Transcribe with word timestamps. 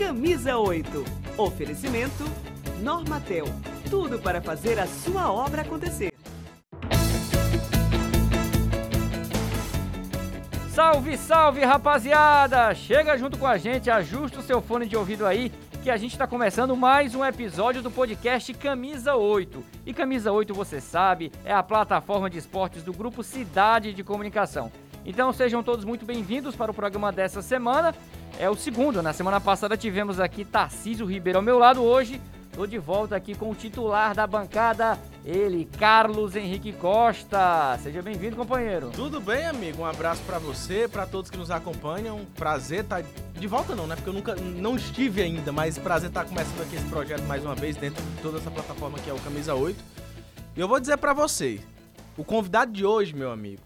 Camisa 0.00 0.56
8. 0.56 1.04
Oferecimento 1.36 2.24
Normatel. 2.80 3.44
Tudo 3.90 4.18
para 4.18 4.40
fazer 4.40 4.78
a 4.78 4.86
sua 4.86 5.30
obra 5.30 5.60
acontecer. 5.60 6.10
Salve, 10.70 11.18
salve, 11.18 11.60
rapaziada! 11.60 12.74
Chega 12.74 13.18
junto 13.18 13.36
com 13.36 13.46
a 13.46 13.58
gente, 13.58 13.90
ajusta 13.90 14.40
o 14.40 14.42
seu 14.42 14.62
fone 14.62 14.86
de 14.86 14.96
ouvido 14.96 15.26
aí, 15.26 15.52
que 15.82 15.90
a 15.90 15.98
gente 15.98 16.12
está 16.12 16.26
começando 16.26 16.74
mais 16.74 17.14
um 17.14 17.22
episódio 17.22 17.82
do 17.82 17.90
podcast 17.90 18.54
Camisa 18.54 19.16
8. 19.16 19.62
E 19.84 19.92
Camisa 19.92 20.32
8, 20.32 20.54
você 20.54 20.80
sabe, 20.80 21.30
é 21.44 21.52
a 21.52 21.62
plataforma 21.62 22.30
de 22.30 22.38
esportes 22.38 22.82
do 22.82 22.94
grupo 22.94 23.22
Cidade 23.22 23.92
de 23.92 24.02
Comunicação. 24.02 24.72
Então 25.04 25.32
sejam 25.32 25.62
todos 25.62 25.84
muito 25.84 26.04
bem-vindos 26.04 26.54
para 26.54 26.70
o 26.70 26.74
programa 26.74 27.10
dessa 27.10 27.42
semana. 27.42 27.94
É 28.38 28.48
o 28.48 28.54
segundo, 28.54 29.02
na 29.02 29.12
semana 29.12 29.40
passada 29.40 29.76
tivemos 29.76 30.20
aqui 30.20 30.44
Tarcísio 30.44 31.06
Ribeiro 31.06 31.38
ao 31.38 31.42
meu 31.42 31.58
lado, 31.58 31.82
hoje 31.82 32.20
Tô 32.52 32.66
de 32.66 32.78
volta 32.78 33.14
aqui 33.14 33.34
com 33.34 33.50
o 33.50 33.54
titular 33.54 34.12
da 34.12 34.26
bancada, 34.26 34.98
ele, 35.24 35.66
Carlos 35.78 36.34
Henrique 36.34 36.72
Costa. 36.72 37.78
Seja 37.80 38.02
bem-vindo, 38.02 38.34
companheiro. 38.34 38.90
Tudo 38.90 39.20
bem, 39.20 39.46
amigo? 39.46 39.82
Um 39.82 39.86
abraço 39.86 40.20
para 40.24 40.40
você, 40.40 40.88
para 40.88 41.06
todos 41.06 41.30
que 41.30 41.38
nos 41.38 41.50
acompanham. 41.50 42.26
Prazer 42.34 42.80
estar 42.80 43.02
tá 43.02 43.08
de 43.32 43.46
volta 43.46 43.76
não, 43.76 43.86
né? 43.86 43.94
Porque 43.94 44.10
eu 44.10 44.14
nunca 44.14 44.34
não 44.34 44.74
estive 44.74 45.22
ainda, 45.22 45.52
mas 45.52 45.78
prazer 45.78 46.08
estar 46.08 46.24
tá 46.24 46.28
começando 46.28 46.60
aqui 46.62 46.74
esse 46.74 46.86
projeto 46.86 47.22
mais 47.22 47.44
uma 47.44 47.54
vez 47.54 47.76
dentro 47.76 48.02
de 48.02 48.20
toda 48.20 48.38
essa 48.38 48.50
plataforma 48.50 48.98
que 48.98 49.08
é 49.08 49.14
o 49.14 49.20
Camisa 49.20 49.54
8. 49.54 49.82
E 50.56 50.60
eu 50.60 50.66
vou 50.66 50.80
dizer 50.80 50.96
para 50.96 51.12
você, 51.12 51.60
o 52.16 52.24
convidado 52.24 52.72
de 52.72 52.84
hoje, 52.84 53.14
meu 53.14 53.30
amigo, 53.30 53.62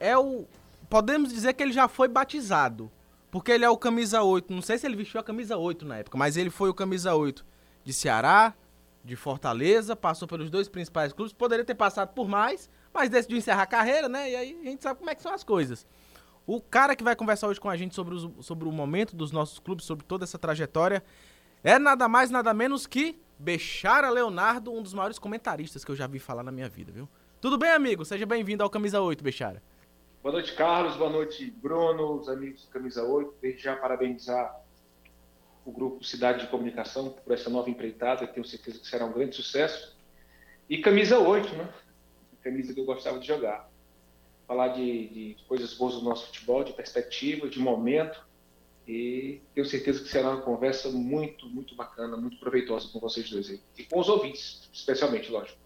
é 0.00 0.18
o 0.18 0.44
podemos 0.88 1.32
dizer 1.32 1.52
que 1.52 1.62
ele 1.62 1.72
já 1.72 1.88
foi 1.88 2.08
batizado, 2.08 2.90
porque 3.30 3.52
ele 3.52 3.64
é 3.64 3.70
o 3.70 3.76
camisa 3.76 4.22
8. 4.22 4.52
Não 4.52 4.62
sei 4.62 4.78
se 4.78 4.86
ele 4.86 4.96
vestiu 4.96 5.20
a 5.20 5.24
camisa 5.24 5.56
8 5.56 5.84
na 5.84 5.98
época, 5.98 6.16
mas 6.16 6.36
ele 6.36 6.50
foi 6.50 6.68
o 6.68 6.74
camisa 6.74 7.14
8 7.14 7.44
de 7.84 7.92
Ceará, 7.92 8.54
de 9.04 9.14
Fortaleza, 9.14 9.94
passou 9.94 10.26
pelos 10.26 10.50
dois 10.50 10.68
principais 10.68 11.12
clubes, 11.12 11.32
poderia 11.32 11.64
ter 11.64 11.76
passado 11.76 12.12
por 12.12 12.28
mais, 12.28 12.68
mas 12.92 13.08
decidiu 13.08 13.38
encerrar 13.38 13.62
a 13.62 13.66
carreira, 13.66 14.08
né? 14.08 14.30
E 14.30 14.36
aí 14.36 14.58
a 14.62 14.64
gente 14.64 14.82
sabe 14.82 14.98
como 14.98 15.08
é 15.08 15.14
que 15.14 15.22
são 15.22 15.32
as 15.32 15.44
coisas. 15.44 15.86
O 16.44 16.60
cara 16.60 16.96
que 16.96 17.04
vai 17.04 17.14
conversar 17.14 17.48
hoje 17.48 17.60
com 17.60 17.70
a 17.70 17.76
gente 17.76 17.94
sobre, 17.94 18.14
os, 18.14 18.28
sobre 18.44 18.68
o 18.68 18.72
momento 18.72 19.14
dos 19.14 19.30
nossos 19.30 19.58
clubes, 19.58 19.84
sobre 19.84 20.04
toda 20.04 20.24
essa 20.24 20.38
trajetória, 20.38 21.04
é 21.62 21.78
nada 21.78 22.08
mais, 22.08 22.30
nada 22.30 22.52
menos 22.52 22.86
que 22.86 23.18
Bechara 23.38 24.08
Leonardo, 24.10 24.72
um 24.72 24.82
dos 24.82 24.94
maiores 24.94 25.18
comentaristas 25.18 25.84
que 25.84 25.90
eu 25.90 25.96
já 25.96 26.06
vi 26.06 26.18
falar 26.18 26.42
na 26.42 26.52
minha 26.52 26.68
vida, 26.68 26.90
viu? 26.90 27.08
Tudo 27.40 27.58
bem, 27.58 27.70
amigo? 27.70 28.04
Seja 28.04 28.24
bem-vindo 28.24 28.62
ao 28.62 28.70
Camisa 28.70 29.00
8, 29.00 29.22
Bechara. 29.22 29.62
Boa 30.26 30.32
noite, 30.32 30.54
Carlos. 30.54 30.96
Boa 30.96 31.08
noite, 31.08 31.48
Bruno, 31.48 32.14
os 32.14 32.28
amigos 32.28 32.64
do 32.64 32.68
Camisa 32.72 33.04
8. 33.04 33.36
Desde 33.40 33.62
já 33.62 33.76
parabenizar 33.76 34.60
o 35.64 35.70
grupo 35.70 36.02
Cidade 36.02 36.40
de 36.40 36.48
Comunicação 36.48 37.10
por 37.10 37.32
essa 37.32 37.48
nova 37.48 37.70
empreitada, 37.70 38.26
tenho 38.26 38.44
certeza 38.44 38.80
que 38.80 38.88
será 38.88 39.06
um 39.06 39.12
grande 39.12 39.36
sucesso. 39.36 39.96
E 40.68 40.78
camisa 40.78 41.20
8, 41.20 41.54
né? 41.54 41.72
camisa 42.42 42.74
que 42.74 42.80
eu 42.80 42.84
gostava 42.84 43.20
de 43.20 43.26
jogar. 43.28 43.70
Falar 44.48 44.66
de, 44.70 45.06
de 45.10 45.36
coisas 45.46 45.74
boas 45.74 45.94
do 45.94 46.02
nosso 46.02 46.26
futebol, 46.26 46.64
de 46.64 46.72
perspectiva, 46.72 47.48
de 47.48 47.60
momento. 47.60 48.20
E 48.84 49.40
tenho 49.54 49.64
certeza 49.64 50.02
que 50.02 50.08
será 50.08 50.30
uma 50.30 50.42
conversa 50.42 50.90
muito, 50.90 51.48
muito 51.48 51.76
bacana, 51.76 52.16
muito 52.16 52.36
proveitosa 52.40 52.88
com 52.92 52.98
vocês 52.98 53.30
dois 53.30 53.48
aí. 53.48 53.60
E 53.78 53.84
com 53.84 54.00
os 54.00 54.08
ouvintes, 54.08 54.68
especialmente, 54.72 55.30
lógico. 55.30 55.65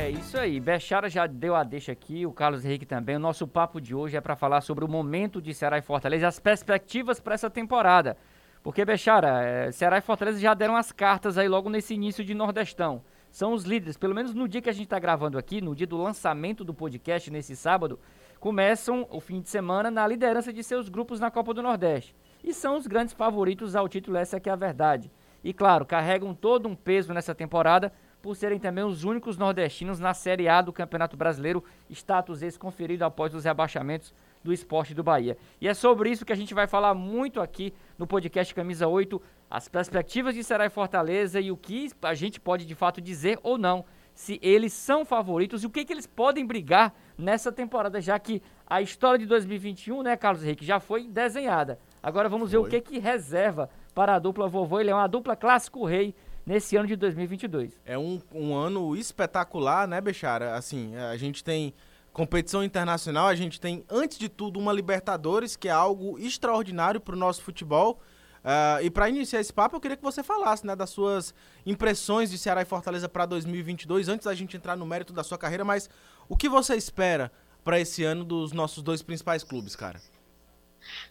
É 0.00 0.08
isso 0.08 0.38
aí. 0.38 0.58
Bechara 0.58 1.10
já 1.10 1.26
deu 1.26 1.54
a 1.54 1.62
deixa 1.62 1.92
aqui, 1.92 2.24
o 2.24 2.32
Carlos 2.32 2.64
Henrique 2.64 2.86
também. 2.86 3.16
O 3.16 3.18
nosso 3.18 3.46
papo 3.46 3.78
de 3.78 3.94
hoje 3.94 4.16
é 4.16 4.20
para 4.20 4.34
falar 4.34 4.62
sobre 4.62 4.82
o 4.82 4.88
momento 4.88 5.42
de 5.42 5.52
Ceará 5.52 5.76
e 5.76 5.82
Fortaleza 5.82 6.26
as 6.26 6.40
perspectivas 6.40 7.20
para 7.20 7.34
essa 7.34 7.50
temporada. 7.50 8.16
Porque, 8.62 8.82
Bechara, 8.82 9.42
é, 9.42 9.70
Ceará 9.70 9.98
e 9.98 10.00
Fortaleza 10.00 10.40
já 10.40 10.54
deram 10.54 10.74
as 10.74 10.90
cartas 10.90 11.36
aí 11.36 11.46
logo 11.46 11.68
nesse 11.68 11.92
início 11.92 12.24
de 12.24 12.32
Nordestão. 12.32 13.02
São 13.30 13.52
os 13.52 13.64
líderes, 13.64 13.98
pelo 13.98 14.14
menos 14.14 14.32
no 14.32 14.48
dia 14.48 14.62
que 14.62 14.70
a 14.70 14.72
gente 14.72 14.84
está 14.84 14.98
gravando 14.98 15.36
aqui, 15.36 15.60
no 15.60 15.74
dia 15.74 15.86
do 15.86 15.98
lançamento 15.98 16.64
do 16.64 16.72
podcast, 16.72 17.30
nesse 17.30 17.54
sábado, 17.54 18.00
começam 18.40 19.06
o 19.10 19.20
fim 19.20 19.42
de 19.42 19.50
semana 19.50 19.90
na 19.90 20.06
liderança 20.06 20.50
de 20.50 20.64
seus 20.64 20.88
grupos 20.88 21.20
na 21.20 21.30
Copa 21.30 21.52
do 21.52 21.62
Nordeste. 21.62 22.16
E 22.42 22.54
são 22.54 22.78
os 22.78 22.86
grandes 22.86 23.12
favoritos 23.12 23.76
ao 23.76 23.86
título, 23.86 24.16
essa 24.16 24.38
é 24.38 24.40
que 24.40 24.48
é 24.48 24.52
a 24.52 24.56
verdade. 24.56 25.12
E 25.44 25.52
claro, 25.52 25.84
carregam 25.84 26.34
todo 26.34 26.66
um 26.66 26.74
peso 26.74 27.12
nessa 27.12 27.34
temporada 27.34 27.92
por 28.22 28.36
serem 28.36 28.58
também 28.58 28.84
os 28.84 29.04
únicos 29.04 29.36
nordestinos 29.36 29.98
na 29.98 30.14
Série 30.14 30.48
A 30.48 30.60
do 30.60 30.72
Campeonato 30.72 31.16
Brasileiro, 31.16 31.64
status 31.88 32.42
esse 32.42 32.58
conferido 32.58 33.04
após 33.04 33.34
os 33.34 33.44
rebaixamentos 33.44 34.12
do 34.42 34.52
esporte 34.52 34.94
do 34.94 35.02
Bahia. 35.02 35.36
E 35.60 35.68
é 35.68 35.74
sobre 35.74 36.10
isso 36.10 36.24
que 36.24 36.32
a 36.32 36.36
gente 36.36 36.54
vai 36.54 36.66
falar 36.66 36.94
muito 36.94 37.40
aqui 37.40 37.72
no 37.98 38.06
podcast 38.06 38.54
Camisa 38.54 38.86
8, 38.86 39.20
as 39.50 39.68
perspectivas 39.68 40.34
de 40.34 40.44
Ceará 40.44 40.66
e 40.66 40.70
Fortaleza 40.70 41.40
e 41.40 41.50
o 41.50 41.56
que 41.56 41.90
a 42.02 42.14
gente 42.14 42.40
pode 42.40 42.64
de 42.64 42.74
fato 42.74 43.00
dizer 43.00 43.38
ou 43.42 43.58
não, 43.58 43.84
se 44.14 44.38
eles 44.42 44.72
são 44.72 45.04
favoritos 45.04 45.62
e 45.62 45.66
o 45.66 45.70
que, 45.70 45.84
que 45.84 45.92
eles 45.92 46.06
podem 46.06 46.46
brigar 46.46 46.94
nessa 47.16 47.50
temporada, 47.50 48.00
já 48.00 48.18
que 48.18 48.42
a 48.66 48.82
história 48.82 49.18
de 49.18 49.26
2021, 49.26 50.02
né, 50.02 50.16
Carlos 50.16 50.44
Henrique, 50.44 50.64
já 50.64 50.78
foi 50.78 51.08
desenhada. 51.08 51.78
Agora 52.02 52.28
vamos 52.28 52.50
foi. 52.50 52.60
ver 52.60 52.66
o 52.66 52.70
que, 52.70 52.80
que 52.80 52.98
reserva 52.98 53.70
para 53.94 54.14
a 54.14 54.18
dupla 54.18 54.48
vovô. 54.48 54.78
Ele 54.78 54.90
é 54.90 54.94
uma 54.94 55.06
dupla 55.06 55.34
clássico 55.34 55.84
rei 55.84 56.14
nesse 56.44 56.76
ano 56.76 56.86
de 56.86 56.96
2022. 56.96 57.78
É 57.84 57.98
um, 57.98 58.20
um 58.34 58.54
ano 58.54 58.96
espetacular, 58.96 59.86
né, 59.86 60.00
Bechara? 60.00 60.54
Assim, 60.54 60.96
a 60.96 61.16
gente 61.16 61.44
tem 61.44 61.74
competição 62.12 62.64
internacional, 62.64 63.28
a 63.28 63.34
gente 63.34 63.60
tem, 63.60 63.84
antes 63.88 64.18
de 64.18 64.28
tudo, 64.28 64.58
uma 64.58 64.72
Libertadores, 64.72 65.56
que 65.56 65.68
é 65.68 65.72
algo 65.72 66.18
extraordinário 66.18 67.00
para 67.00 67.14
o 67.14 67.18
nosso 67.18 67.42
futebol. 67.42 68.00
Uh, 68.40 68.82
e 68.82 68.90
para 68.90 69.08
iniciar 69.08 69.40
esse 69.40 69.52
papo, 69.52 69.76
eu 69.76 69.80
queria 69.80 69.96
que 69.96 70.02
você 70.02 70.22
falasse 70.22 70.66
né, 70.66 70.74
das 70.74 70.90
suas 70.90 71.34
impressões 71.66 72.30
de 72.30 72.38
Ceará 72.38 72.62
e 72.62 72.64
Fortaleza 72.64 73.08
para 73.08 73.26
2022, 73.26 74.08
antes 74.08 74.24
da 74.24 74.34
gente 74.34 74.56
entrar 74.56 74.76
no 74.76 74.86
mérito 74.86 75.12
da 75.12 75.22
sua 75.22 75.36
carreira, 75.36 75.64
mas 75.64 75.90
o 76.28 76.36
que 76.36 76.48
você 76.48 76.74
espera 76.74 77.30
para 77.62 77.78
esse 77.78 78.02
ano 78.02 78.24
dos 78.24 78.52
nossos 78.52 78.82
dois 78.82 79.02
principais 79.02 79.44
clubes, 79.44 79.76
cara? 79.76 80.00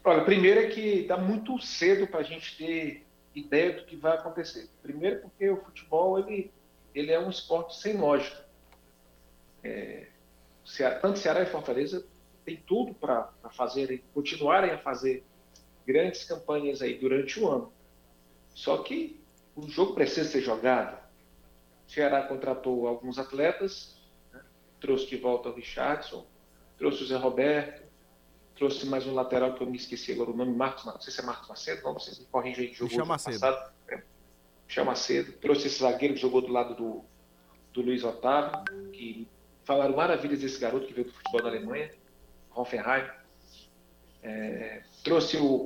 Olha, 0.04 0.24
primeiro 0.24 0.60
é 0.60 0.68
que 0.68 1.02
está 1.02 1.18
muito 1.18 1.60
cedo 1.60 2.08
para 2.08 2.22
a 2.22 2.24
gente 2.24 2.58
ter 2.58 3.06
ideia 3.36 3.74
do 3.74 3.86
que 3.86 3.96
vai 3.96 4.16
acontecer. 4.16 4.70
Primeiro 4.82 5.22
porque 5.22 5.50
o 5.50 5.62
futebol 5.64 6.20
ele, 6.20 6.52
ele 6.94 7.12
é 7.12 7.20
um 7.20 7.30
esporte 7.30 7.76
sem 7.78 7.98
lógica. 7.98 8.46
É, 9.64 10.08
tanto 11.02 11.20
Ceará 11.20 11.42
e 11.42 11.46
Fortaleza 11.46 12.06
tem 12.46 12.58
tudo 12.58 12.94
para 12.94 13.32
fazerem, 13.52 14.04
continuarem 14.14 14.72
a 14.72 14.78
fazer 14.78 15.24
grandes 15.86 16.24
campanhas 16.24 16.82
aí 16.82 16.98
durante 16.98 17.40
o 17.40 17.48
ano. 17.48 17.74
Só 18.54 18.78
que 18.84 19.20
o 19.56 19.68
jogo 19.68 19.94
precisa 19.94 20.30
ser 20.30 20.42
jogado. 20.42 20.98
O 21.88 21.92
Ceará 21.92 22.24
contratou 22.24 22.88
alguns 22.88 23.18
atletas, 23.18 24.00
né? 24.32 24.42
trouxe 24.80 25.08
de 25.08 25.18
volta 25.18 25.50
o 25.50 25.54
Richardson, 25.54 26.26
trouxe 26.78 27.04
o 27.04 27.08
Zé 27.08 27.18
Roberto, 27.18 27.89
trouxe 28.60 28.86
mais 28.86 29.08
um 29.08 29.14
lateral 29.14 29.54
que 29.54 29.64
eu 29.64 29.68
me 29.68 29.78
esqueci 29.78 30.12
agora 30.12 30.32
o 30.32 30.36
nome, 30.36 30.54
Marcos, 30.54 30.86
não 30.86 31.00
sei 31.00 31.14
se 31.14 31.22
é 31.22 31.24
Marcos 31.24 31.48
Macedo, 31.48 31.82
não, 31.82 31.94
vocês 31.94 32.20
me 32.20 32.26
corrigem 32.26 32.68
aí, 32.68 32.74
jogou 32.74 32.90
Michel 32.90 33.06
Macedo. 33.06 33.40
Passado, 33.40 33.72
é, 33.88 34.04
Michel 34.68 34.86
Macedo, 34.86 35.32
trouxe 35.32 35.68
esse 35.68 35.80
zagueiro 35.80 36.14
que 36.14 36.20
jogou 36.20 36.42
do 36.42 36.52
lado 36.52 36.76
do, 36.76 37.06
do 37.72 37.82
Luiz 37.82 38.04
Otávio, 38.04 38.66
que 38.92 39.26
falaram 39.64 39.96
maravilhas 39.96 40.42
desse 40.42 40.60
garoto 40.60 40.86
que 40.86 40.94
veio 40.94 41.08
do 41.08 41.14
futebol 41.14 41.42
da 41.42 41.48
Alemanha, 41.48 41.90
Hoffenheim, 42.54 43.06
é, 44.22 44.84
trouxe 45.06 45.38
o 45.38 45.66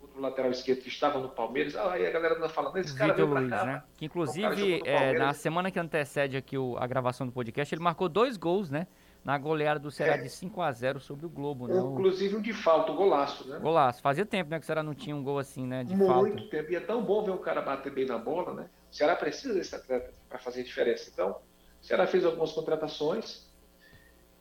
outro 0.00 0.18
lateral 0.20 0.50
esquerdo 0.50 0.80
que 0.80 0.88
estava 0.88 1.20
no 1.20 1.28
Palmeiras, 1.28 1.76
ah, 1.76 1.92
aí 1.92 2.06
a 2.06 2.10
galera 2.10 2.36
tá 2.36 2.48
falando, 2.48 2.78
esse 2.78 2.96
cara 2.96 3.12
Vitor 3.12 3.28
veio 3.28 3.38
Luiz, 3.38 3.50
cá, 3.50 3.66
né? 3.66 3.82
Que 3.98 4.06
inclusive, 4.06 4.80
é, 4.86 5.12
na 5.18 5.34
semana 5.34 5.70
que 5.70 5.78
antecede 5.78 6.38
aqui 6.38 6.56
o, 6.56 6.74
a 6.78 6.86
gravação 6.86 7.26
do 7.26 7.32
podcast, 7.34 7.74
ele 7.74 7.82
marcou 7.82 8.08
dois 8.08 8.38
gols, 8.38 8.70
né? 8.70 8.86
Na 9.24 9.38
goleada 9.38 9.80
do 9.80 9.90
Ceará 9.90 10.16
é. 10.16 10.18
de 10.18 10.28
5 10.28 10.60
a 10.60 10.70
0 10.70 11.00
sobre 11.00 11.24
o 11.24 11.30
Globo, 11.30 11.66
né? 11.66 11.74
Inclusive 11.78 12.36
um 12.36 12.42
de 12.42 12.52
falta, 12.52 12.92
um 12.92 12.96
golaço, 12.96 13.48
né? 13.48 13.58
Golaço. 13.58 14.02
Fazia 14.02 14.26
tempo, 14.26 14.50
né, 14.50 14.58
que 14.58 14.64
o 14.64 14.66
Ceará 14.66 14.82
não 14.82 14.94
tinha 14.94 15.16
um 15.16 15.22
gol 15.22 15.38
assim, 15.38 15.66
né, 15.66 15.82
de 15.82 15.96
Muito 15.96 16.10
falta. 16.10 16.28
Muito 16.28 16.48
tempo. 16.50 16.70
E 16.70 16.76
é 16.76 16.80
tão 16.80 17.02
bom 17.02 17.24
ver 17.24 17.30
o 17.30 17.38
cara 17.38 17.62
bater 17.62 17.90
bem 17.90 18.04
na 18.04 18.18
bola, 18.18 18.52
né? 18.52 18.68
O 18.92 18.94
Ceará 18.94 19.16
precisa 19.16 19.54
desse 19.54 19.74
atleta 19.74 20.12
para 20.28 20.38
fazer 20.38 20.62
diferença. 20.62 21.08
Então, 21.10 21.40
o 21.82 21.86
Ceará 21.86 22.06
fez 22.06 22.24
algumas 22.24 22.52
contratações. 22.52 23.50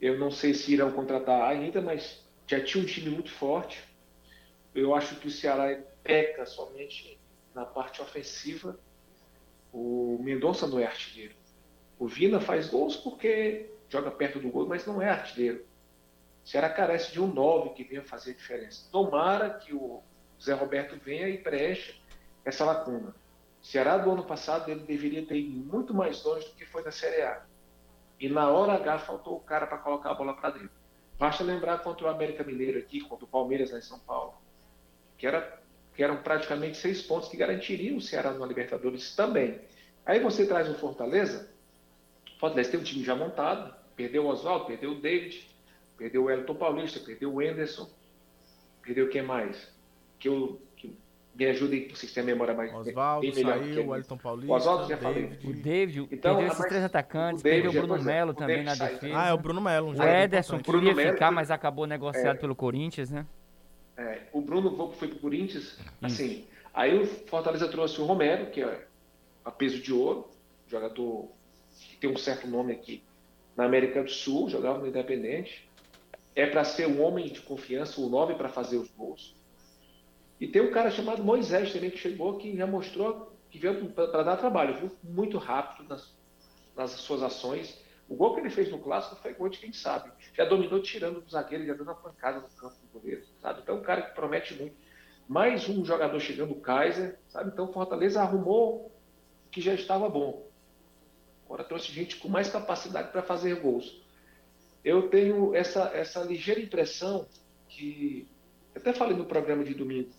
Eu 0.01 0.19
não 0.19 0.29
sei 0.29 0.53
se 0.53 0.73
irão 0.73 0.91
contratar 0.91 1.49
ainda, 1.49 1.81
mas 1.81 2.27
já 2.45 2.61
tinha 2.61 2.83
um 2.83 2.85
time 2.85 3.09
muito 3.09 3.31
forte. 3.31 3.81
Eu 4.75 4.93
acho 4.93 5.15
que 5.15 5.27
o 5.27 5.31
Ceará 5.31 5.79
peca 6.03 6.45
somente 6.45 7.17
na 7.55 7.65
parte 7.65 8.01
ofensiva. 8.01 8.77
O 9.71 10.19
Mendonça 10.21 10.67
não 10.67 10.77
é 10.77 10.85
artilheiro. 10.85 11.35
O 11.97 12.05
Vina 12.05 12.41
faz 12.41 12.67
gols 12.67 12.97
porque 12.97 13.69
joga 13.93 14.09
perto 14.09 14.39
do 14.39 14.49
gol, 14.49 14.67
mas 14.67 14.85
não 14.87 15.01
é 15.01 15.09
artilheiro. 15.09 15.63
O 16.43 16.49
Ceará 16.49 16.69
carece 16.69 17.11
de 17.11 17.21
um 17.21 17.27
9 17.27 17.69
que 17.69 17.83
venha 17.83 18.01
fazer 18.01 18.31
a 18.31 18.33
diferença. 18.33 18.89
Tomara 18.91 19.51
que 19.51 19.73
o 19.73 20.01
Zé 20.41 20.53
Roberto 20.53 20.97
venha 20.97 21.29
e 21.29 21.37
preencha 21.37 21.93
essa 22.43 22.65
lacuna. 22.65 23.15
O 23.61 23.65
Ceará 23.65 23.97
do 23.97 24.11
ano 24.11 24.23
passado 24.23 24.69
ele 24.69 24.81
deveria 24.81 25.25
ter 25.25 25.37
ido 25.37 25.51
muito 25.51 25.93
mais 25.93 26.21
longe 26.23 26.47
do 26.47 26.55
que 26.55 26.65
foi 26.65 26.83
na 26.83 26.91
Série 26.91 27.21
A. 27.21 27.45
E 28.19 28.27
na 28.27 28.49
hora 28.49 28.73
H 28.73 28.99
faltou 28.99 29.37
o 29.37 29.39
cara 29.39 29.67
para 29.67 29.77
colocar 29.77 30.11
a 30.11 30.13
bola 30.15 30.33
para 30.33 30.49
dentro. 30.49 30.71
Basta 31.17 31.43
lembrar 31.43 31.77
contra 31.79 32.07
o 32.07 32.09
América 32.09 32.43
Mineiro 32.43 32.79
aqui, 32.79 32.99
contra 33.01 33.25
o 33.25 33.27
Palmeiras 33.27 33.71
lá 33.71 33.77
em 33.77 33.81
São 33.81 33.99
Paulo, 33.99 34.33
que, 35.17 35.27
era, 35.27 35.61
que 35.93 36.03
eram 36.03 36.17
praticamente 36.17 36.77
seis 36.77 37.01
pontos 37.03 37.29
que 37.29 37.37
garantiriam 37.37 37.97
o 37.97 38.01
Ceará 38.01 38.31
na 38.31 38.45
Libertadores 38.45 39.15
também. 39.15 39.61
Aí 40.05 40.19
você 40.19 40.45
traz 40.45 40.67
o 40.67 40.73
Fortaleza, 40.73 41.49
o 42.35 42.39
Fortaleza 42.39 42.71
tem 42.71 42.79
um 42.79 42.83
time 42.83 43.05
já 43.05 43.15
montado, 43.15 43.73
perdeu 43.95 44.25
o 44.25 44.27
Oswaldo, 44.27 44.65
perdeu 44.65 44.91
o 44.91 44.95
David, 44.95 45.47
perdeu 45.97 46.23
o 46.23 46.29
Elton 46.29 46.55
Paulista, 46.55 46.99
perdeu 46.99 47.33
o 47.33 47.41
Enderson, 47.41 47.89
perdeu 48.81 49.09
quem 49.09 49.21
mais? 49.21 49.71
Que 50.19 50.29
eu, 50.29 50.61
que 50.75 50.95
me 51.35 51.45
ajude 51.45 51.87
a 51.89 51.95
vocês 51.95 52.17
a 52.17 52.23
memória 52.23 52.53
mais 52.53 52.73
Oswaldo 52.73 53.21
bem 53.21 53.35
melhor 53.35 53.59
saiu, 53.59 53.87
o 53.87 53.95
Elton 53.95 54.17
Paulista. 54.17 54.51
O 54.51 54.55
Oswaldo 54.55 54.87
já 54.89 54.97
falei. 54.97 55.39
O 55.43 55.53
David, 55.53 56.07
então, 56.11 56.35
perdeu 56.35 56.53
esses 56.53 56.65
três 56.67 56.83
atacantes, 56.83 57.43
perdeu 57.43 57.71
o 57.71 57.73
Bruno 57.73 58.03
Melo 58.03 58.33
também 58.33 58.63
na 58.63 58.75
defesa. 58.75 59.17
Ah, 59.17 59.29
é 59.29 59.33
o 59.33 59.37
Bruno 59.37 59.61
Melo. 59.61 59.91
Um 59.91 59.99
o 59.99 60.03
Ederson 60.03 60.59
queria 60.59 60.93
Melo, 60.93 61.13
ficar, 61.13 61.31
mas 61.31 61.51
acabou 61.51 61.85
negociado 61.85 62.37
é, 62.37 62.39
pelo 62.39 62.55
Corinthians, 62.55 63.11
né? 63.11 63.25
É, 63.95 64.21
o 64.31 64.41
Bruno 64.41 64.91
foi 64.93 65.07
pro 65.07 65.19
Corinthians, 65.19 65.77
assim. 66.01 66.45
Aí 66.73 66.99
o 66.99 67.05
Fortaleza 67.05 67.67
trouxe 67.67 68.01
o 68.01 68.05
Romero, 68.05 68.47
que 68.47 68.61
é 68.61 68.87
a 69.45 69.51
peso 69.51 69.79
de 69.79 69.93
ouro, 69.93 70.27
jogador 70.67 71.29
que 71.79 71.97
tem 71.97 72.09
um 72.09 72.17
certo 72.17 72.47
nome 72.47 72.73
aqui 72.73 73.03
na 73.55 73.65
América 73.65 74.03
do 74.03 74.09
Sul, 74.09 74.49
jogava 74.49 74.79
no 74.79 74.87
Independente. 74.87 75.69
É 76.35 76.45
para 76.45 76.63
ser 76.63 76.87
um 76.87 77.01
homem 77.01 77.27
de 77.27 77.41
confiança, 77.41 78.01
o 78.01 78.07
um 78.07 78.09
nove 78.09 78.35
para 78.35 78.49
fazer 78.49 78.77
os 78.77 78.89
gols. 78.91 79.35
E 80.39 80.47
tem 80.47 80.61
um 80.61 80.71
cara 80.71 80.89
chamado 80.89 81.23
Moisés 81.23 81.71
também 81.71 81.91
que 81.91 81.97
chegou, 81.97 82.37
que 82.37 82.55
já 82.57 82.65
mostrou 82.65 83.33
que 83.49 83.59
veio 83.59 83.91
para 83.91 84.23
dar 84.23 84.37
trabalho, 84.37 84.75
viu? 84.75 84.91
Muito 85.03 85.37
rápido 85.37 85.87
nas, 85.87 86.17
nas 86.75 86.91
suas 86.91 87.21
ações. 87.21 87.79
O 88.09 88.15
gol 88.15 88.33
que 88.33 88.41
ele 88.41 88.49
fez 88.49 88.69
no 88.71 88.79
clássico 88.79 89.15
foi 89.17 89.33
gol 89.33 89.47
de 89.47 89.59
quem 89.59 89.71
sabe. 89.71 90.11
Já 90.33 90.43
dominou 90.43 90.81
tirando 90.81 91.21
do 91.21 91.29
zagueiro, 91.29 91.65
já 91.65 91.73
dando 91.73 91.91
a 91.91 91.95
pancada 91.95 92.39
no 92.39 92.49
campo 92.49 92.75
do 92.81 92.99
goleiro, 92.99 93.23
sabe? 93.39 93.61
Então, 93.61 93.75
é 93.75 93.79
um 93.79 93.83
cara 93.83 94.01
que 94.01 94.15
promete 94.15 94.55
muito. 94.55 94.75
Mais 95.27 95.69
um 95.69 95.85
jogador 95.85 96.19
chegando, 96.19 96.51
o 96.51 96.59
Kaiser, 96.59 97.19
sabe? 97.29 97.51
Então, 97.53 97.71
Fortaleza 97.71 98.21
arrumou 98.21 98.91
o 99.45 99.49
que 99.51 99.61
já 99.61 99.73
estava 99.73 100.09
bom. 100.09 100.47
Gente 101.91 102.17
com 102.17 102.27
mais 102.27 102.49
capacidade 102.49 103.11
para 103.11 103.21
fazer 103.21 103.55
gols. 103.59 104.01
Eu 104.83 105.09
tenho 105.09 105.55
essa, 105.55 105.91
essa 105.93 106.21
ligeira 106.21 106.59
impressão 106.59 107.25
que, 107.69 108.27
até 108.75 108.93
falei 108.93 109.15
no 109.15 109.25
programa 109.25 109.63
de 109.63 109.73
domingo, 109.73 110.09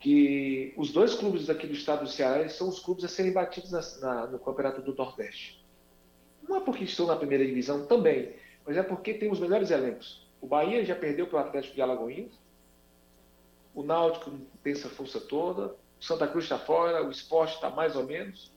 que 0.00 0.72
os 0.76 0.90
dois 0.92 1.14
clubes 1.14 1.48
aqui 1.48 1.66
do 1.66 1.74
estado 1.74 2.04
do 2.04 2.10
Ceará 2.10 2.48
são 2.48 2.68
os 2.68 2.80
clubes 2.80 3.04
a 3.04 3.08
serem 3.08 3.32
batidos 3.32 3.70
na, 3.70 3.80
na, 4.00 4.26
no 4.26 4.38
Campeonato 4.38 4.80
do 4.80 4.94
Nordeste. 4.94 5.64
Não 6.48 6.56
é 6.56 6.60
porque 6.60 6.84
estão 6.84 7.06
na 7.06 7.16
primeira 7.16 7.46
divisão 7.46 7.86
também, 7.86 8.34
mas 8.66 8.76
é 8.76 8.82
porque 8.82 9.14
tem 9.14 9.30
os 9.30 9.38
melhores 9.38 9.70
elencos. 9.70 10.26
O 10.40 10.46
Bahia 10.46 10.84
já 10.84 10.96
perdeu 10.96 11.26
para 11.26 11.36
o 11.36 11.40
Atlético 11.46 11.74
de 11.74 11.82
Alagoinhas, 11.82 12.32
o 13.74 13.82
Náutico 13.82 14.32
tem 14.62 14.72
essa 14.72 14.88
força 14.88 15.20
toda, 15.20 15.76
o 16.00 16.04
Santa 16.04 16.26
Cruz 16.26 16.44
está 16.44 16.58
fora, 16.58 17.06
o 17.06 17.10
esporte 17.10 17.54
está 17.54 17.70
mais 17.70 17.94
ou 17.94 18.04
menos. 18.04 18.50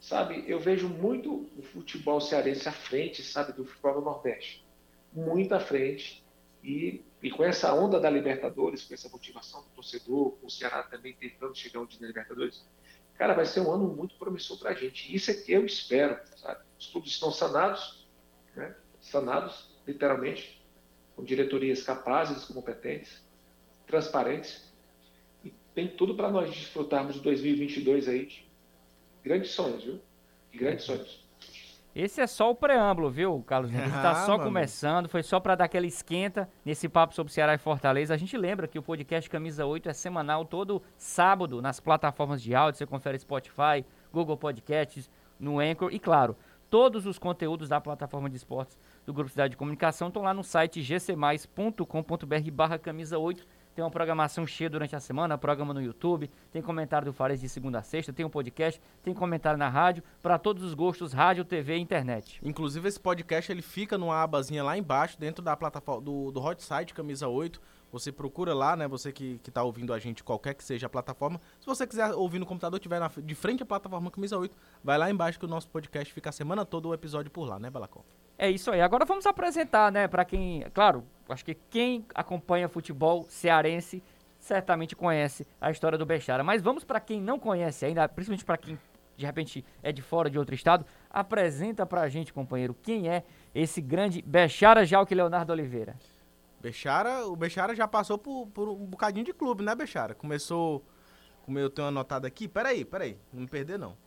Sabe, 0.00 0.44
eu 0.48 0.58
vejo 0.58 0.88
muito 0.88 1.50
o 1.58 1.62
futebol 1.62 2.22
cearense 2.22 2.66
à 2.66 2.72
frente, 2.72 3.22
sabe, 3.22 3.52
do 3.52 3.66
futebol 3.66 3.96
do 3.96 4.00
Nordeste. 4.00 4.64
Muito 5.12 5.54
à 5.54 5.60
frente. 5.60 6.24
E, 6.64 7.04
e 7.22 7.30
com 7.30 7.44
essa 7.44 7.74
onda 7.74 8.00
da 8.00 8.08
Libertadores, 8.08 8.82
com 8.84 8.94
essa 8.94 9.10
motivação 9.10 9.62
do 9.62 9.68
torcedor, 9.68 10.32
com 10.38 10.46
o 10.46 10.50
Ceará 10.50 10.82
também 10.84 11.12
tentando 11.12 11.54
chegar 11.54 11.80
onde 11.80 12.00
na 12.00 12.06
Libertadores, 12.06 12.66
cara, 13.18 13.34
vai 13.34 13.44
ser 13.44 13.60
um 13.60 13.70
ano 13.70 13.88
muito 13.88 14.14
promissor 14.14 14.58
para 14.58 14.70
a 14.70 14.74
gente. 14.74 15.14
Isso 15.14 15.30
é 15.30 15.34
que 15.34 15.52
eu 15.52 15.66
espero, 15.66 16.18
sabe? 16.36 16.60
Os 16.78 16.86
clubes 16.86 17.10
estão 17.10 17.30
sanados, 17.30 18.08
né? 18.56 18.74
sanados, 19.02 19.68
literalmente, 19.86 20.64
com 21.14 21.22
diretorias 21.22 21.82
capazes, 21.82 22.46
competentes, 22.46 23.22
transparentes, 23.86 24.72
e 25.44 25.52
tem 25.74 25.88
tudo 25.88 26.14
para 26.14 26.30
nós 26.30 26.48
desfrutarmos 26.48 27.16
de 27.16 27.20
2022 27.20 28.08
aí, 28.08 28.49
grandes 29.22 29.50
sonhos, 29.50 29.84
viu? 29.84 30.00
Grandes 30.52 30.84
sonhos. 30.84 31.20
Esse 31.94 32.20
é 32.20 32.26
só 32.26 32.50
o 32.50 32.54
preâmbulo, 32.54 33.10
viu, 33.10 33.42
Carlos? 33.44 33.74
A 33.74 33.78
gente 33.78 33.88
está 33.88 34.12
ah, 34.12 34.26
só 34.26 34.32
mano. 34.32 34.44
começando, 34.44 35.08
foi 35.08 35.24
só 35.24 35.40
para 35.40 35.56
dar 35.56 35.64
aquela 35.64 35.86
esquenta 35.86 36.48
nesse 36.64 36.88
papo 36.88 37.14
sobre 37.14 37.32
Ceará 37.32 37.52
e 37.54 37.58
Fortaleza. 37.58 38.14
A 38.14 38.16
gente 38.16 38.36
lembra 38.36 38.68
que 38.68 38.78
o 38.78 38.82
podcast 38.82 39.28
Camisa 39.28 39.66
8 39.66 39.88
é 39.88 39.92
semanal 39.92 40.44
todo 40.44 40.80
sábado 40.96 41.60
nas 41.60 41.80
plataformas 41.80 42.40
de 42.40 42.54
áudio, 42.54 42.78
você 42.78 42.86
confere 42.86 43.18
Spotify, 43.18 43.84
Google 44.12 44.36
Podcasts, 44.36 45.10
no 45.38 45.58
Anchor 45.58 45.92
e 45.92 45.98
claro, 45.98 46.36
todos 46.68 47.06
os 47.06 47.18
conteúdos 47.18 47.68
da 47.68 47.80
plataforma 47.80 48.30
de 48.30 48.36
esportes 48.36 48.78
do 49.04 49.12
Grupo 49.12 49.30
Cidade 49.30 49.50
de 49.50 49.56
Comunicação 49.56 50.08
estão 50.08 50.22
lá 50.22 50.32
no 50.32 50.44
site 50.44 50.80
gcmais.com.br 50.80 52.50
barra 52.52 52.78
camisa 52.78 53.18
8 53.18 53.44
tem 53.80 53.84
uma 53.84 53.90
programação 53.90 54.46
cheia 54.46 54.68
durante 54.68 54.94
a 54.94 55.00
semana, 55.00 55.38
programa 55.38 55.72
no 55.72 55.80
YouTube, 55.80 56.30
tem 56.52 56.60
comentário 56.60 57.06
do 57.06 57.14
Fares 57.14 57.40
de 57.40 57.48
segunda 57.48 57.78
a 57.78 57.82
sexta, 57.82 58.12
tem 58.12 58.26
um 58.26 58.28
podcast, 58.28 58.78
tem 59.02 59.14
comentário 59.14 59.58
na 59.58 59.70
rádio, 59.70 60.04
para 60.20 60.38
todos 60.38 60.62
os 60.62 60.74
gostos, 60.74 61.14
rádio, 61.14 61.46
TV 61.46 61.78
e 61.78 61.80
internet. 61.80 62.38
Inclusive 62.44 62.86
esse 62.86 63.00
podcast 63.00 63.50
ele 63.50 63.62
fica 63.62 63.96
numa 63.96 64.22
abazinha 64.22 64.62
lá 64.62 64.76
embaixo, 64.76 65.18
dentro 65.18 65.42
da 65.42 65.56
plataforma 65.56 66.02
do, 66.02 66.30
do 66.30 66.42
Hot 66.42 66.62
Site 66.62 66.92
Camisa 66.92 67.26
8. 67.26 67.58
Você 67.90 68.12
procura 68.12 68.52
lá, 68.52 68.76
né? 68.76 68.86
Você 68.86 69.10
que, 69.12 69.40
que 69.42 69.50
tá 69.50 69.62
ouvindo 69.62 69.94
a 69.94 69.98
gente, 69.98 70.22
qualquer 70.22 70.52
que 70.52 70.62
seja 70.62 70.86
a 70.86 70.90
plataforma. 70.90 71.40
Se 71.58 71.64
você 71.64 71.86
quiser 71.86 72.12
ouvir 72.12 72.38
no 72.38 72.44
computador, 72.44 72.78
tiver 72.78 73.00
na, 73.00 73.10
de 73.16 73.34
frente 73.34 73.62
à 73.62 73.66
plataforma 73.66 74.10
Camisa 74.10 74.36
8, 74.36 74.54
vai 74.84 74.98
lá 74.98 75.10
embaixo 75.10 75.38
que 75.38 75.46
o 75.46 75.48
nosso 75.48 75.70
podcast 75.70 76.12
fica 76.12 76.28
a 76.28 76.32
semana 76.32 76.66
toda 76.66 76.86
o 76.86 76.92
episódio 76.92 77.30
por 77.30 77.48
lá, 77.48 77.58
né, 77.58 77.70
Balacó? 77.70 78.04
É 78.42 78.50
isso 78.50 78.70
aí. 78.70 78.80
Agora 78.80 79.04
vamos 79.04 79.26
apresentar, 79.26 79.92
né, 79.92 80.08
para 80.08 80.24
quem, 80.24 80.64
claro, 80.72 81.04
acho 81.28 81.44
que 81.44 81.54
quem 81.68 82.06
acompanha 82.14 82.70
futebol 82.70 83.26
cearense 83.28 84.02
certamente 84.38 84.96
conhece 84.96 85.46
a 85.60 85.70
história 85.70 85.98
do 85.98 86.06
Bechara, 86.06 86.42
mas 86.42 86.62
vamos 86.62 86.82
para 86.82 86.98
quem 87.00 87.20
não 87.20 87.38
conhece 87.38 87.84
ainda, 87.84 88.08
principalmente 88.08 88.46
para 88.46 88.56
quem 88.56 88.78
de 89.14 89.26
repente 89.26 89.62
é 89.82 89.92
de 89.92 90.00
fora 90.00 90.30
de 90.30 90.38
outro 90.38 90.54
estado, 90.54 90.86
apresenta 91.10 91.84
pra 91.84 92.08
gente, 92.08 92.32
companheiro, 92.32 92.74
quem 92.82 93.10
é 93.10 93.24
esse 93.54 93.78
grande 93.82 94.22
Bechara 94.22 94.86
Jalque 94.86 95.14
Leonardo 95.14 95.52
Oliveira. 95.52 95.94
Bechara, 96.62 97.26
o 97.26 97.36
Bechara 97.36 97.74
já 97.74 97.86
passou 97.86 98.16
por, 98.16 98.46
por, 98.46 98.70
um 98.70 98.86
bocadinho 98.86 99.26
de 99.26 99.34
clube, 99.34 99.62
né, 99.62 99.74
Bechara? 99.74 100.14
Começou, 100.14 100.82
como 101.44 101.58
eu 101.58 101.68
tenho 101.68 101.88
anotado 101.88 102.26
aqui, 102.26 102.48
peraí, 102.48 102.86
peraí, 102.86 103.18
não 103.30 103.42
me 103.42 103.46
perder 103.46 103.78
não. 103.78 103.98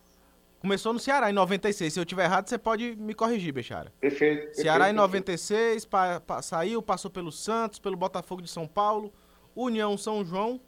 Começou 0.63 0.93
no 0.93 0.99
Ceará 0.99 1.29
em 1.29 1.33
96. 1.33 1.91
Se 1.91 1.99
eu 1.99 2.05
tiver 2.05 2.23
errado, 2.23 2.47
você 2.47 2.57
pode 2.57 2.95
me 2.95 3.13
corrigir, 3.13 3.51
Bechara. 3.51 3.91
Perfeito. 3.99 4.55
Ceará 4.55 4.85
perfeito, 4.85 4.95
em 4.95 4.97
96, 4.97 5.83
pa, 5.83 6.21
pa, 6.21 6.41
saiu, 6.41 6.81
passou 6.81 7.11
pelo 7.11 7.33
Santos, 7.33 7.79
pelo 7.79 7.97
Botafogo 7.97 8.41
de 8.41 8.49
São 8.49 8.65
Paulo, 8.65 9.13
União 9.53 9.97
São 9.97 10.23
João, 10.23 10.61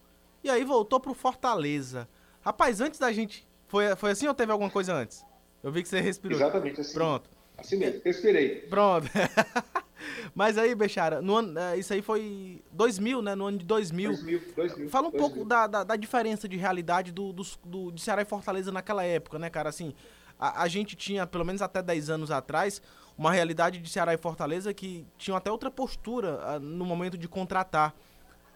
e 0.43 0.49
aí 0.49 0.65
voltou 0.65 0.99
pro 0.99 1.13
Fortaleza. 1.13 2.09
Rapaz, 2.41 2.81
antes 2.81 2.99
da 2.99 3.09
gente. 3.13 3.47
Foi, 3.67 3.95
foi 3.95 4.11
assim 4.11 4.27
ou 4.27 4.33
teve 4.33 4.51
alguma 4.51 4.69
coisa 4.69 4.93
antes? 4.93 5.25
Eu 5.63 5.71
vi 5.71 5.81
que 5.81 5.87
você 5.87 6.01
respirou. 6.01 6.37
Exatamente 6.37 6.81
assim. 6.81 6.93
Pronto. 6.93 7.29
Assim 7.57 7.77
mesmo, 7.77 8.01
respirei. 8.03 8.67
Pronto. 8.67 9.07
Mas 10.33 10.57
aí, 10.57 10.73
Bechara, 10.75 11.21
no 11.21 11.35
ano, 11.35 11.57
é, 11.57 11.77
isso 11.77 11.93
aí 11.93 12.01
foi 12.01 12.61
2000, 12.71 13.21
né? 13.21 13.35
No 13.35 13.45
ano 13.45 13.57
de 13.57 13.65
2000. 13.65 14.11
2000, 14.11 14.41
2000 14.55 14.89
Fala 14.89 15.07
um 15.07 15.11
2000. 15.11 15.29
pouco 15.29 15.47
da, 15.47 15.67
da, 15.67 15.83
da, 15.83 15.95
diferença 15.95 16.47
de 16.47 16.57
realidade 16.57 17.11
do, 17.11 17.31
do, 17.31 17.43
do, 17.63 17.91
de 17.91 18.01
Ceará 18.01 18.21
e 18.21 18.25
Fortaleza 18.25 18.71
naquela 18.71 19.03
época, 19.03 19.39
né, 19.39 19.49
cara? 19.49 19.69
Assim, 19.69 19.93
a, 20.39 20.63
a, 20.63 20.67
gente 20.67 20.95
tinha, 20.95 21.25
pelo 21.25 21.45
menos 21.45 21.61
até 21.61 21.81
10 21.81 22.09
anos 22.09 22.31
atrás, 22.31 22.81
uma 23.17 23.31
realidade 23.31 23.79
de 23.79 23.89
Ceará 23.89 24.13
e 24.13 24.17
Fortaleza 24.17 24.73
que 24.73 25.05
tinham 25.17 25.37
até 25.37 25.51
outra 25.51 25.71
postura 25.71 26.39
a, 26.43 26.59
no 26.59 26.85
momento 26.85 27.17
de 27.17 27.27
contratar. 27.27 27.93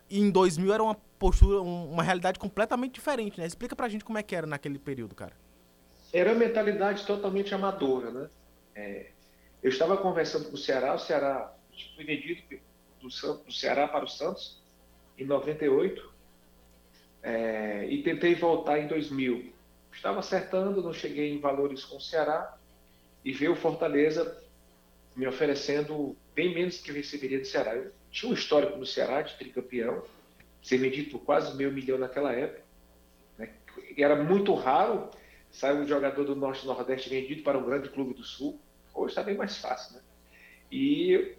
E 0.09 0.19
em 0.19 0.29
2000 0.29 0.73
era 0.73 0.83
uma 0.83 0.95
postura, 0.95 1.61
um, 1.61 1.91
uma 1.91 2.03
realidade 2.03 2.39
completamente 2.39 2.93
diferente, 2.93 3.39
né? 3.39 3.45
Explica 3.45 3.75
pra 3.75 3.87
gente 3.87 4.03
como 4.03 4.17
é 4.17 4.23
que 4.23 4.35
era 4.35 4.47
naquele 4.47 4.79
período, 4.79 5.13
cara. 5.13 5.33
Era 6.11 6.31
uma 6.31 6.39
mentalidade 6.39 7.05
totalmente 7.05 7.53
amadora, 7.53 8.11
né? 8.11 8.29
É, 8.75 9.11
eu 9.61 9.69
estava 9.69 9.97
conversando 9.97 10.45
com 10.49 10.55
o 10.55 10.57
Ceará, 10.57 10.93
o 10.93 10.99
Ceará 10.99 11.53
foi 11.95 12.03
vendido 12.03 12.41
do, 13.01 13.07
do 13.07 13.51
Ceará 13.51 13.87
para 13.87 14.05
o 14.05 14.07
Santos 14.07 14.61
em 15.17 15.25
98 15.25 16.13
é, 17.21 17.85
e 17.89 18.01
tentei 18.03 18.35
voltar 18.35 18.79
em 18.79 18.87
2000. 18.87 19.53
Estava 19.93 20.19
acertando, 20.19 20.81
não 20.81 20.93
cheguei 20.93 21.33
em 21.33 21.39
valores 21.39 21.83
com 21.83 21.97
o 21.97 22.01
Ceará 22.01 22.57
e 23.23 23.33
veio 23.33 23.53
o 23.53 23.55
Fortaleza 23.55 24.41
me 25.15 25.27
oferecendo 25.27 26.15
bem 26.33 26.53
menos 26.53 26.77
que 26.77 26.91
eu 26.91 26.95
receberia 26.95 27.39
do 27.39 27.45
Ceará. 27.45 27.75
Eu 27.75 27.91
tinha 28.09 28.31
um 28.31 28.33
histórico 28.33 28.77
no 28.77 28.85
Ceará 28.85 29.21
de 29.21 29.35
tricampeão, 29.35 30.03
ser 30.61 30.77
vendido 30.77 31.11
por 31.11 31.19
quase 31.19 31.55
meio 31.57 31.71
milhão 31.71 31.97
naquela 31.97 32.31
época. 32.31 32.63
Né? 33.37 33.49
Era 33.97 34.23
muito 34.23 34.53
raro 34.53 35.09
sair 35.51 35.75
um 35.75 35.87
jogador 35.87 36.23
do 36.23 36.35
Norte 36.35 36.65
Nordeste 36.65 37.09
vendido 37.09 37.43
para 37.43 37.57
um 37.57 37.65
grande 37.65 37.89
clube 37.89 38.13
do 38.13 38.23
Sul. 38.23 38.59
Hoje 38.99 39.11
está 39.11 39.23
bem 39.23 39.35
mais 39.35 39.57
fácil, 39.57 39.95
né? 39.95 40.01
E, 40.71 41.35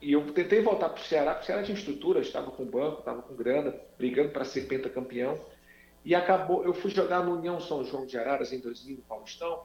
e 0.00 0.12
eu 0.12 0.32
tentei 0.32 0.60
voltar 0.60 0.88
para 0.88 1.00
o 1.00 1.04
Ceará, 1.04 1.32
porque 1.32 1.44
o 1.44 1.46
Ceará 1.46 1.62
tinha 1.62 1.76
estrutura, 1.76 2.20
estava 2.20 2.50
com 2.50 2.64
banco, 2.64 3.00
estava 3.00 3.22
com 3.22 3.34
grana, 3.34 3.74
brigando 3.96 4.30
para 4.30 4.44
ser 4.44 4.62
pentacampeão. 4.62 5.38
E 6.04 6.14
acabou, 6.14 6.64
eu 6.64 6.74
fui 6.74 6.90
jogar 6.90 7.24
no 7.24 7.36
União 7.36 7.60
São 7.60 7.84
João 7.84 8.06
de 8.06 8.18
Araras 8.18 8.52
em 8.52 8.58
2000, 8.58 8.96
no 8.96 9.02
Paulistão. 9.02 9.64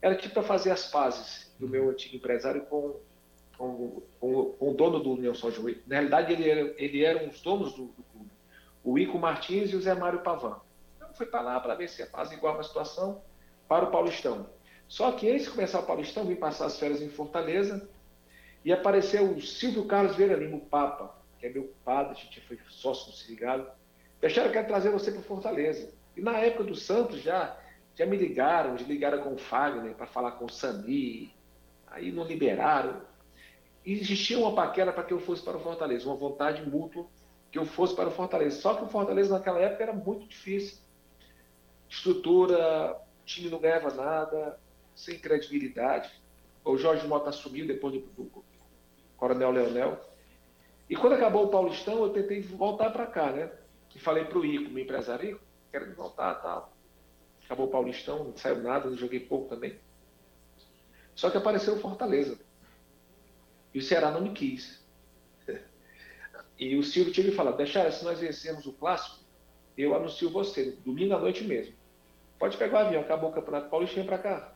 Era 0.00 0.14
tipo 0.14 0.34
para 0.34 0.42
fazer 0.42 0.70
as 0.70 0.90
pazes 0.90 1.54
do 1.58 1.68
meu 1.68 1.90
antigo 1.90 2.16
empresário 2.16 2.62
com 2.66 3.00
com, 3.56 4.02
com, 4.20 4.52
com 4.52 4.70
o 4.70 4.74
dono 4.74 5.00
do 5.00 5.12
União 5.12 5.34
São 5.34 5.50
João. 5.50 5.74
Na 5.86 5.96
realidade, 5.96 6.32
ele 6.32 6.48
era, 6.48 6.74
ele 6.76 7.04
eram 7.04 7.28
os 7.28 7.40
donos 7.40 7.72
do, 7.74 7.86
do 7.86 8.02
clube, 8.12 8.30
o 8.82 8.98
Ico 8.98 9.18
Martins 9.18 9.70
e 9.70 9.76
o 9.76 9.80
Zé 9.80 9.94
Mário 9.94 10.20
Pavan. 10.20 10.60
Então, 10.96 11.08
foi 11.14 11.26
para 11.26 11.40
lá 11.40 11.60
para 11.60 11.74
ver 11.74 11.88
se 11.88 12.04
faz 12.06 12.32
igual 12.32 12.54
uma 12.54 12.62
situação 12.62 13.22
para 13.68 13.84
o 13.84 13.90
Paulistão. 13.90 14.48
Só 14.88 15.12
que 15.12 15.30
antes 15.30 15.44
de 15.44 15.50
começar 15.50 15.80
o 15.80 15.86
Paulistão, 15.86 16.24
vim 16.24 16.36
passar 16.36 16.66
as 16.66 16.78
férias 16.78 17.02
em 17.02 17.08
Fortaleza 17.08 17.88
e 18.64 18.72
apareceu 18.72 19.30
o 19.30 19.40
Silvio 19.40 19.84
Carlos 19.86 20.16
Vieira 20.16 20.36
Lima, 20.36 20.56
o 20.56 20.60
Papa, 20.60 21.14
que 21.38 21.46
é 21.46 21.50
meu 21.50 21.72
padre, 21.84 22.12
a 22.12 22.14
gente 22.14 22.40
foi 22.40 22.58
sócio 22.68 23.10
do 23.10 23.16
Sirigado. 23.16 23.66
Deixaram 24.20 24.48
que 24.48 24.54
quero 24.54 24.68
trazer 24.68 24.90
você 24.90 25.12
para 25.12 25.22
Fortaleza. 25.22 25.92
E 26.16 26.22
na 26.22 26.38
época 26.38 26.64
do 26.64 26.74
Santos 26.74 27.20
já, 27.20 27.58
já 27.94 28.06
me 28.06 28.16
ligaram, 28.16 28.76
ligaram 28.76 29.22
com 29.22 29.34
o 29.34 29.38
Fagner 29.38 29.94
para 29.94 30.06
falar 30.06 30.32
com 30.32 30.46
o 30.46 30.50
Sami, 30.50 31.34
aí 31.86 32.10
não 32.10 32.24
liberaram. 32.24 33.02
E 33.84 33.92
existia 33.92 34.38
uma 34.38 34.54
paquera 34.54 34.92
para 34.92 35.02
que 35.02 35.12
eu 35.12 35.20
fosse 35.20 35.42
para 35.42 35.56
o 35.56 35.60
Fortaleza, 35.60 36.06
uma 36.06 36.16
vontade 36.16 36.62
mútua 36.68 37.06
que 37.52 37.58
eu 37.58 37.66
fosse 37.66 37.94
para 37.94 38.08
o 38.08 38.12
Fortaleza. 38.12 38.60
Só 38.60 38.74
que 38.74 38.84
o 38.84 38.88
Fortaleza 38.88 39.36
naquela 39.36 39.60
época 39.60 39.82
era 39.82 39.92
muito 39.92 40.26
difícil. 40.26 40.78
Estrutura, 41.88 42.96
o 42.96 43.24
time 43.24 43.50
não 43.50 43.60
ganhava 43.60 43.92
nada, 43.92 44.58
sem 44.94 45.18
credibilidade. 45.18 46.10
O 46.64 46.76
Jorge 46.76 47.06
Mota 47.06 47.30
assumiu 47.30 47.66
depois 47.66 47.94
do, 47.94 48.00
do 48.00 48.44
Coronel 49.16 49.50
Leonel. 49.50 50.00
E 50.88 50.96
quando 50.96 51.14
acabou 51.14 51.46
o 51.46 51.48
Paulistão, 51.48 52.02
eu 52.02 52.10
tentei 52.10 52.40
voltar 52.40 52.90
para 52.90 53.06
cá, 53.06 53.30
né? 53.30 53.50
E 53.94 53.98
falei 53.98 54.24
para 54.24 54.38
o 54.38 54.44
Ico, 54.44 54.70
meu 54.70 54.82
empresário, 54.82 55.30
Ico, 55.30 55.40
quero 55.70 55.94
voltar 55.94 56.34
tal. 56.36 56.74
Acabou 57.44 57.66
o 57.66 57.70
Paulistão, 57.70 58.24
não 58.24 58.36
saiu 58.36 58.62
nada, 58.62 58.88
não 58.88 58.96
joguei 58.96 59.20
pouco 59.20 59.48
também. 59.48 59.78
Só 61.14 61.30
que 61.30 61.36
apareceu 61.36 61.74
o 61.74 61.80
Fortaleza. 61.80 62.38
E 63.72 63.78
o 63.78 63.82
Ceará 63.82 64.10
não 64.10 64.20
me 64.20 64.32
quis. 64.32 64.82
E 66.56 66.76
o 66.76 66.84
Silvio 66.84 67.12
tinha 67.12 67.26
me 67.26 67.32
falado, 67.32 67.56
deixar 67.56 67.90
se 67.90 68.04
nós 68.04 68.20
vencermos 68.20 68.64
o 68.64 68.72
clássico, 68.72 69.18
eu 69.76 69.92
anuncio 69.92 70.30
você, 70.30 70.70
domingo 70.84 71.12
à 71.14 71.18
noite 71.18 71.42
mesmo. 71.42 71.74
Pode 72.38 72.56
pegar 72.56 72.84
o 72.84 72.86
avião, 72.86 73.02
acabou 73.02 73.30
o 73.30 73.32
Campeonato 73.32 73.68
Paulista 73.68 73.96
vem 73.96 74.06
para 74.06 74.18
cá. 74.18 74.53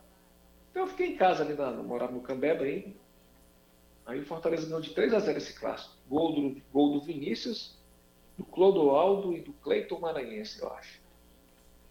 Então 0.78 0.86
eu 0.86 0.90
fiquei 0.92 1.08
em 1.08 1.16
casa 1.16 1.42
ali, 1.42 1.54
na, 1.54 1.72
morava 1.72 2.12
no 2.12 2.20
Cambeba 2.20 2.62
ainda. 2.62 2.94
Aí 4.06 4.20
o 4.20 4.24
Fortaleza 4.24 4.64
ganhou 4.64 4.80
de 4.80 4.90
3 4.90 5.12
a 5.12 5.18
0 5.18 5.36
esse 5.36 5.58
clássico. 5.58 5.92
Gol 6.08 6.32
do, 6.32 6.62
gol 6.72 6.92
do 6.92 7.00
Vinícius, 7.00 7.76
do 8.36 8.44
Clodoaldo 8.44 9.34
e 9.34 9.40
do 9.40 9.52
Cleiton 9.54 9.98
Maranhense, 9.98 10.62
eu 10.62 10.72
acho. 10.72 11.00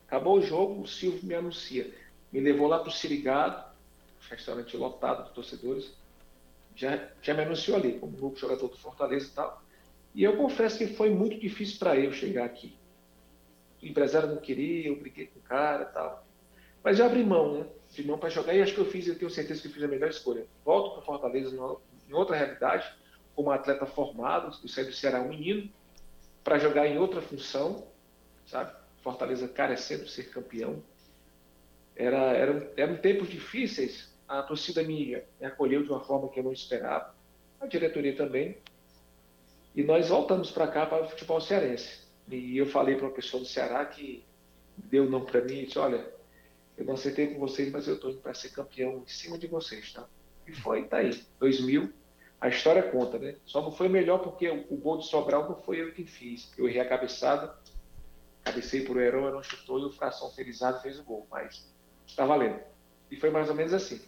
Acabou 0.08 0.38
o 0.38 0.42
jogo, 0.42 0.84
o 0.84 0.88
Silvio 0.88 1.20
me 1.26 1.36
anuncia. 1.36 1.94
Me 2.32 2.40
levou 2.40 2.66
lá 2.66 2.80
para 2.80 2.88
o 2.88 2.92
Sirigado, 2.92 3.62
restaurante 4.30 4.78
lotado 4.78 5.28
de 5.28 5.34
torcedores. 5.34 5.94
Já, 6.74 7.10
já 7.22 7.34
me 7.34 7.44
anunciou 7.44 7.76
ali, 7.76 8.00
como 8.00 8.18
novo 8.18 8.38
jogador 8.38 8.70
do 8.70 8.78
Fortaleza 8.78 9.28
e 9.28 9.32
tal. 9.32 9.62
E 10.16 10.24
eu 10.24 10.38
confesso 10.38 10.78
que 10.78 10.88
foi 10.88 11.10
muito 11.10 11.38
difícil 11.38 11.78
para 11.78 11.98
eu 11.98 12.14
chegar 12.14 12.46
aqui. 12.46 12.74
O 13.84 13.86
empresário 13.86 14.30
não 14.30 14.38
queria, 14.38 14.88
eu 14.88 14.96
briguei 14.96 15.28
com 15.28 15.40
o 15.40 15.44
cara 15.44 15.84
e 15.84 15.94
tal. 15.94 16.26
Mas 16.82 17.00
eu 17.00 17.06
abri 17.06 17.22
mão, 17.22 17.54
né? 17.54 17.68
Abri 17.92 18.06
mão 18.06 18.18
para 18.18 18.30
jogar 18.30 18.54
e 18.54 18.62
acho 18.62 18.74
que 18.74 18.80
eu 18.80 18.86
fiz, 18.86 19.08
eu 19.08 19.18
tenho 19.18 19.32
certeza 19.32 19.62
que 19.62 19.68
eu 19.68 19.72
fiz 19.72 19.84
a 19.84 19.88
melhor 19.88 20.10
escolha. 20.10 20.46
Volto 20.64 20.94
para 20.94 21.02
Fortaleza 21.02 21.56
em 22.10 22.14
outra 22.14 22.36
realidade, 22.36 22.88
como 23.36 23.52
atleta 23.52 23.86
formado, 23.86 24.56
eu 24.62 24.70
saí 24.70 24.86
do 24.86 24.94
Ceará 24.94 25.22
um 25.22 25.30
menino, 25.30 25.70
para 26.44 26.58
jogar 26.58 26.88
em 26.88 26.98
outra 26.98 27.22
função, 27.22 27.86
sabe? 28.46 28.72
Fortaleza 29.04 29.48
carecendo 29.48 30.06
de 30.06 30.12
ser 30.12 30.30
campeão. 30.30 30.82
Era, 31.96 32.34
eram, 32.34 32.68
eram 32.78 32.98
tempos 32.98 33.30
difíceis, 33.30 34.14
a 34.28 34.44
torcida 34.44 34.84
me, 34.84 35.22
me 35.40 35.46
acolheu 35.46 35.84
de 35.84 35.90
uma 35.90 36.00
forma 36.02 36.30
que 36.30 36.40
eu 36.40 36.44
não 36.44 36.54
esperava, 36.54 37.14
a 37.60 37.66
diretoria 37.66 38.16
também. 38.16 38.58
E 39.76 39.84
nós 39.84 40.10
voltamos 40.10 40.52
para 40.52 40.68
cá 40.68 40.86
para 40.86 41.04
o 41.04 41.10
futebol 41.10 41.40
cearense. 41.40 42.06
E 42.30 42.58
eu 42.58 42.66
falei 42.66 42.96
para 42.96 43.06
uma 43.06 43.14
pessoa 43.14 43.42
do 43.42 43.48
Ceará 43.48 43.86
que 43.86 44.24
deu 44.78 45.06
o 45.06 45.10
nome 45.10 45.26
para 45.26 45.42
mim 45.42 45.60
e 45.60 45.66
disse: 45.66 45.80
Olha, 45.80 46.06
eu 46.78 46.86
não 46.86 46.94
acertei 46.94 47.28
com 47.34 47.40
vocês, 47.40 47.72
mas 47.72 47.88
eu 47.88 47.96
estou 47.96 48.12
indo 48.12 48.22
para 48.22 48.34
ser 48.34 48.50
campeão 48.50 49.04
em 49.04 49.08
cima 49.08 49.38
de 49.38 49.48
vocês, 49.48 49.92
tá? 49.92 50.08
E 50.48 50.54
foi, 50.54 50.84
tá 50.86 50.98
aí. 50.98 51.24
2000, 51.40 51.92
a 52.40 52.48
história 52.48 52.84
conta, 52.84 53.18
né? 53.18 53.36
Só 53.46 53.62
não 53.62 53.72
foi 53.72 53.90
melhor 53.90 54.20
porque 54.20 54.48
o, 54.48 54.66
o 54.70 54.78
gol 54.78 55.00
de 55.00 55.08
Sobral 55.08 55.50
não 55.50 55.58
foi 55.58 55.82
eu 55.82 55.92
que 55.92 56.06
fiz. 56.06 56.54
Eu 56.58 56.68
errei 56.68 56.82
a 56.82 56.88
cabeçada, 56.88 57.58
cabecei 58.44 58.86
por 58.86 58.96
o 58.96 59.02
herói, 59.02 59.32
não 59.32 59.42
chutou 59.42 59.80
e 59.80 59.86
o 59.86 59.92
Fração 59.92 60.30
Felizado 60.32 60.80
fez 60.82 61.00
o 61.00 61.04
gol. 61.04 61.28
Mas 61.32 61.68
está 62.06 62.26
valendo. 62.26 62.60
E 63.10 63.16
foi 63.18 63.32
mais 63.32 63.50
ou 63.50 63.56
menos 63.56 63.74
assim. 63.74 64.00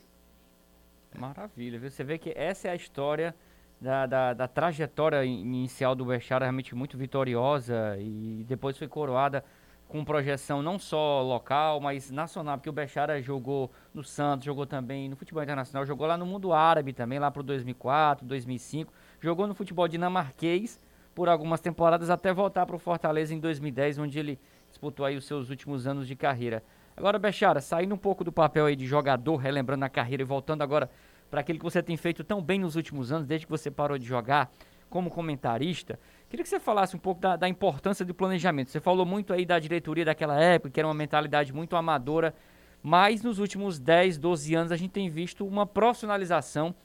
Maravilha, 1.17 1.79
viu? 1.79 1.89
Você 1.89 2.03
vê 2.03 2.19
que 2.19 2.31
essa 2.35 2.67
é 2.67 2.71
a 2.71 2.75
história 2.75 3.35
da, 3.81 4.05
da, 4.05 4.33
da 4.33 4.47
trajetória 4.47 5.25
inicial 5.25 5.95
do 5.95 6.05
Bechara, 6.05 6.45
realmente 6.45 6.75
muito 6.75 6.97
vitoriosa 6.97 7.97
e 7.97 8.45
depois 8.47 8.77
foi 8.77 8.88
coroada 8.88 9.43
com 9.89 10.05
projeção 10.05 10.62
não 10.62 10.77
só 10.77 11.24
local, 11.24 11.81
mas 11.81 12.12
nacional, 12.12 12.58
porque 12.58 12.69
o 12.69 12.72
Bechara 12.72 13.19
jogou 13.24 13.72
no 13.91 14.03
Santos, 14.03 14.46
jogou 14.46 14.67
também 14.67 15.10
no 15.10 15.15
futebol 15.15 15.41
internacional, 15.41 15.84
jogou 15.84 16.05
lá 16.05 16.15
no 16.15 16.27
mundo 16.27 16.53
árabe 16.53 16.93
também, 16.93 17.17
lá 17.17 17.31
pro 17.31 17.41
2004, 17.41 18.24
2005, 18.24 18.93
jogou 19.19 19.48
no 19.48 19.55
futebol 19.55 19.88
dinamarquês 19.88 20.79
por 21.15 21.27
algumas 21.27 21.60
temporadas 21.60 22.12
até 22.12 22.31
voltar 22.31 22.67
para 22.67 22.75
o 22.75 22.79
Fortaleza 22.79 23.34
em 23.34 23.39
2010, 23.39 23.98
onde 23.98 24.19
ele 24.19 24.39
disputou 24.69 25.03
aí 25.03 25.17
os 25.17 25.25
seus 25.25 25.50
últimos 25.50 25.88
anos 25.88 26.08
de 26.08 26.15
carreira. 26.15 26.63
Agora, 26.96 27.17
Bechara, 27.17 27.60
saindo 27.60 27.96
um 27.96 27.98
pouco 27.98 28.24
do 28.24 28.31
papel 28.31 28.67
aí 28.67 28.75
de 28.75 28.86
jogador, 28.86 29.38
relembrando 29.38 29.86
a 29.86 29.89
carreira 29.89 30.22
e 30.22 30.25
voltando 30.25 30.62
agora 30.62 30.88
para 31.31 31.41
aquilo 31.41 31.58
que 31.58 31.65
você 31.65 31.81
tem 31.81 31.98
feito 31.98 32.24
tão 32.24 32.43
bem 32.43 32.60
nos 32.60 32.75
últimos 32.75 33.12
anos, 33.12 33.25
desde 33.25 33.48
que 33.48 33.51
você 33.51 33.72
parou 33.72 33.98
de 33.98 34.05
jogar 34.05 34.51
como 34.88 35.10
comentarista, 35.10 36.00
Queria 36.29 36.43
que 36.43 36.50
você 36.50 36.59
falasse 36.59 36.95
um 36.95 37.00
pouco 37.00 37.19
da, 37.19 37.36
da, 37.36 37.50
importância 37.50 38.05
do 38.05 38.13
planejamento. 38.13 38.69
Você 38.69 38.79
falou 38.79 39.03
muito 39.03 39.33
aí 39.33 39.48
da 39.48 39.57
diretoria 39.57 40.05
daquela 40.05 40.39
época, 40.39 40.69
que 40.69 40.79
era 40.79 40.88
uma 40.88 40.93
mentalidade 40.93 41.51
muito 41.51 41.75
amadora, 41.75 42.36
mas 42.83 43.24
nos 43.24 43.39
últimos 43.39 43.79
10, 43.79 44.19
12 44.19 44.53
anos 44.53 44.71
a 44.71 44.77
gente 44.77 44.91
tem 44.91 45.09
visto 45.09 45.45
uma 45.45 45.65
profissionalização 45.65 46.75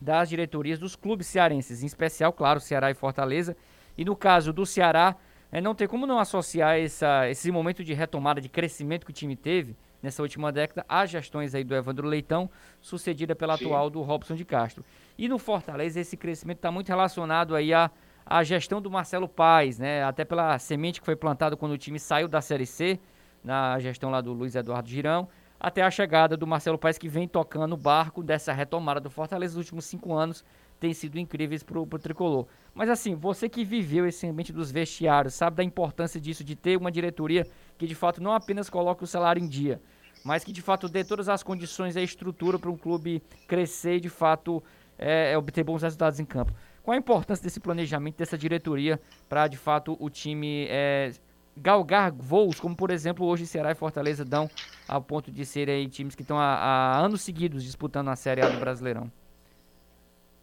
das 0.00 0.28
diretorias 0.28 0.78
dos 0.78 0.94
clubes 0.94 1.26
cearenses, 1.26 1.82
em 1.82 1.86
especial, 1.86 2.32
claro, 2.32 2.60
Ceará 2.60 2.88
e 2.88 2.94
Fortaleza. 2.94 3.56
E 3.98 4.04
no 4.04 4.14
caso 4.14 4.52
do 4.52 4.64
Ceará, 4.64 5.16
é, 5.50 5.60
não 5.60 5.74
tem 5.74 5.88
como 5.88 6.06
não 6.06 6.20
associar 6.20 6.78
essa, 6.78 7.28
esse 7.28 7.50
momento 7.50 7.82
de 7.82 7.92
retomada, 7.92 8.40
de 8.40 8.48
crescimento 8.48 9.04
que 9.04 9.10
o 9.10 9.14
time 9.14 9.34
teve 9.34 9.74
nessa 10.00 10.22
última 10.22 10.52
década 10.52 10.86
às 10.88 11.10
gestões 11.10 11.56
aí 11.56 11.64
do 11.64 11.74
Evandro 11.74 12.06
Leitão, 12.06 12.48
sucedida 12.80 13.34
pela 13.34 13.56
Sim. 13.56 13.64
atual 13.64 13.90
do 13.90 14.00
Robson 14.02 14.36
de 14.36 14.44
Castro. 14.44 14.84
E 15.18 15.28
no 15.28 15.38
Fortaleza, 15.38 15.98
esse 15.98 16.16
crescimento 16.16 16.58
está 16.58 16.70
muito 16.70 16.88
relacionado 16.88 17.56
aí 17.56 17.74
a 17.74 17.90
a 18.26 18.42
gestão 18.42 18.82
do 18.82 18.90
Marcelo 18.90 19.28
Paes, 19.28 19.78
né? 19.78 20.02
Até 20.02 20.24
pela 20.24 20.58
semente 20.58 21.00
que 21.00 21.06
foi 21.06 21.14
plantada 21.14 21.56
quando 21.56 21.72
o 21.72 21.78
time 21.78 22.00
saiu 22.00 22.26
da 22.26 22.40
Série 22.40 22.66
C, 22.66 22.98
na 23.42 23.78
gestão 23.78 24.10
lá 24.10 24.20
do 24.20 24.32
Luiz 24.32 24.56
Eduardo 24.56 24.88
Girão, 24.88 25.28
até 25.60 25.82
a 25.82 25.90
chegada 25.90 26.36
do 26.36 26.46
Marcelo 26.46 26.76
Paes 26.76 26.98
que 26.98 27.08
vem 27.08 27.28
tocando 27.28 27.74
o 27.74 27.76
barco 27.76 28.24
dessa 28.24 28.52
retomada 28.52 29.00
do 29.00 29.08
Fortaleza 29.08 29.52
nos 29.52 29.64
últimos 29.64 29.84
cinco 29.84 30.12
anos 30.12 30.44
tem 30.78 30.92
sido 30.92 31.18
incríveis 31.18 31.62
para 31.62 31.78
o 31.78 31.86
tricolor. 31.86 32.46
Mas 32.74 32.90
assim, 32.90 33.14
você 33.14 33.48
que 33.48 33.64
viveu 33.64 34.06
esse 34.06 34.26
ambiente 34.26 34.52
dos 34.52 34.70
vestiários, 34.70 35.34
sabe 35.34 35.56
da 35.56 35.64
importância 35.64 36.20
disso, 36.20 36.44
de 36.44 36.54
ter 36.54 36.76
uma 36.76 36.92
diretoria 36.92 37.46
que 37.78 37.86
de 37.86 37.94
fato 37.94 38.22
não 38.22 38.32
apenas 38.32 38.68
coloque 38.68 39.02
o 39.02 39.06
salário 39.06 39.42
em 39.42 39.48
dia, 39.48 39.80
mas 40.24 40.44
que 40.44 40.52
de 40.52 40.60
fato 40.60 40.88
dê 40.88 41.02
todas 41.04 41.28
as 41.28 41.42
condições 41.42 41.96
e 41.96 41.98
a 41.98 42.02
estrutura 42.02 42.58
para 42.58 42.70
um 42.70 42.76
clube 42.76 43.22
crescer 43.48 43.96
e 43.96 44.00
de 44.00 44.10
fato 44.10 44.62
é, 44.98 45.32
é 45.32 45.38
obter 45.38 45.64
bons 45.64 45.82
resultados 45.82 46.20
em 46.20 46.24
campo. 46.24 46.52
Qual 46.86 46.94
a 46.94 46.98
importância 46.98 47.42
desse 47.42 47.58
planejamento, 47.58 48.16
dessa 48.16 48.38
diretoria, 48.38 49.00
para 49.28 49.48
de 49.48 49.56
fato 49.56 49.96
o 49.98 50.08
time 50.08 50.68
é, 50.70 51.10
galgar 51.56 52.12
voos, 52.12 52.60
como 52.60 52.76
por 52.76 52.92
exemplo 52.92 53.26
hoje 53.26 53.44
Ceará 53.44 53.72
e 53.72 53.74
Fortaleza 53.74 54.24
dão 54.24 54.48
ao 54.86 55.02
ponto 55.02 55.32
de 55.32 55.44
serem 55.44 55.88
times 55.88 56.14
que 56.14 56.22
estão 56.22 56.38
há, 56.38 56.54
há, 56.54 56.98
anos 57.00 57.22
seguidos 57.22 57.64
disputando 57.64 58.06
a 58.06 58.14
Série 58.14 58.40
A 58.40 58.48
do 58.48 58.60
Brasileirão? 58.60 59.10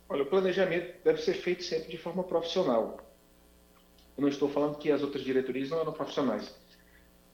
Olha, 0.10 0.24
o 0.24 0.26
planejamento 0.26 1.02
deve 1.02 1.22
ser 1.22 1.36
feito 1.36 1.64
sempre 1.64 1.90
de 1.90 1.98
forma 1.98 2.26
profissional. 2.26 3.00
Eu 4.18 4.24
não 4.24 4.28
estou 4.28 4.50
falando 4.50 4.78
que 4.78 4.92
as 4.92 5.02
outras 5.02 5.24
diretorias 5.24 5.70
não 5.70 5.80
eram 5.80 5.94
profissionais. 5.94 6.54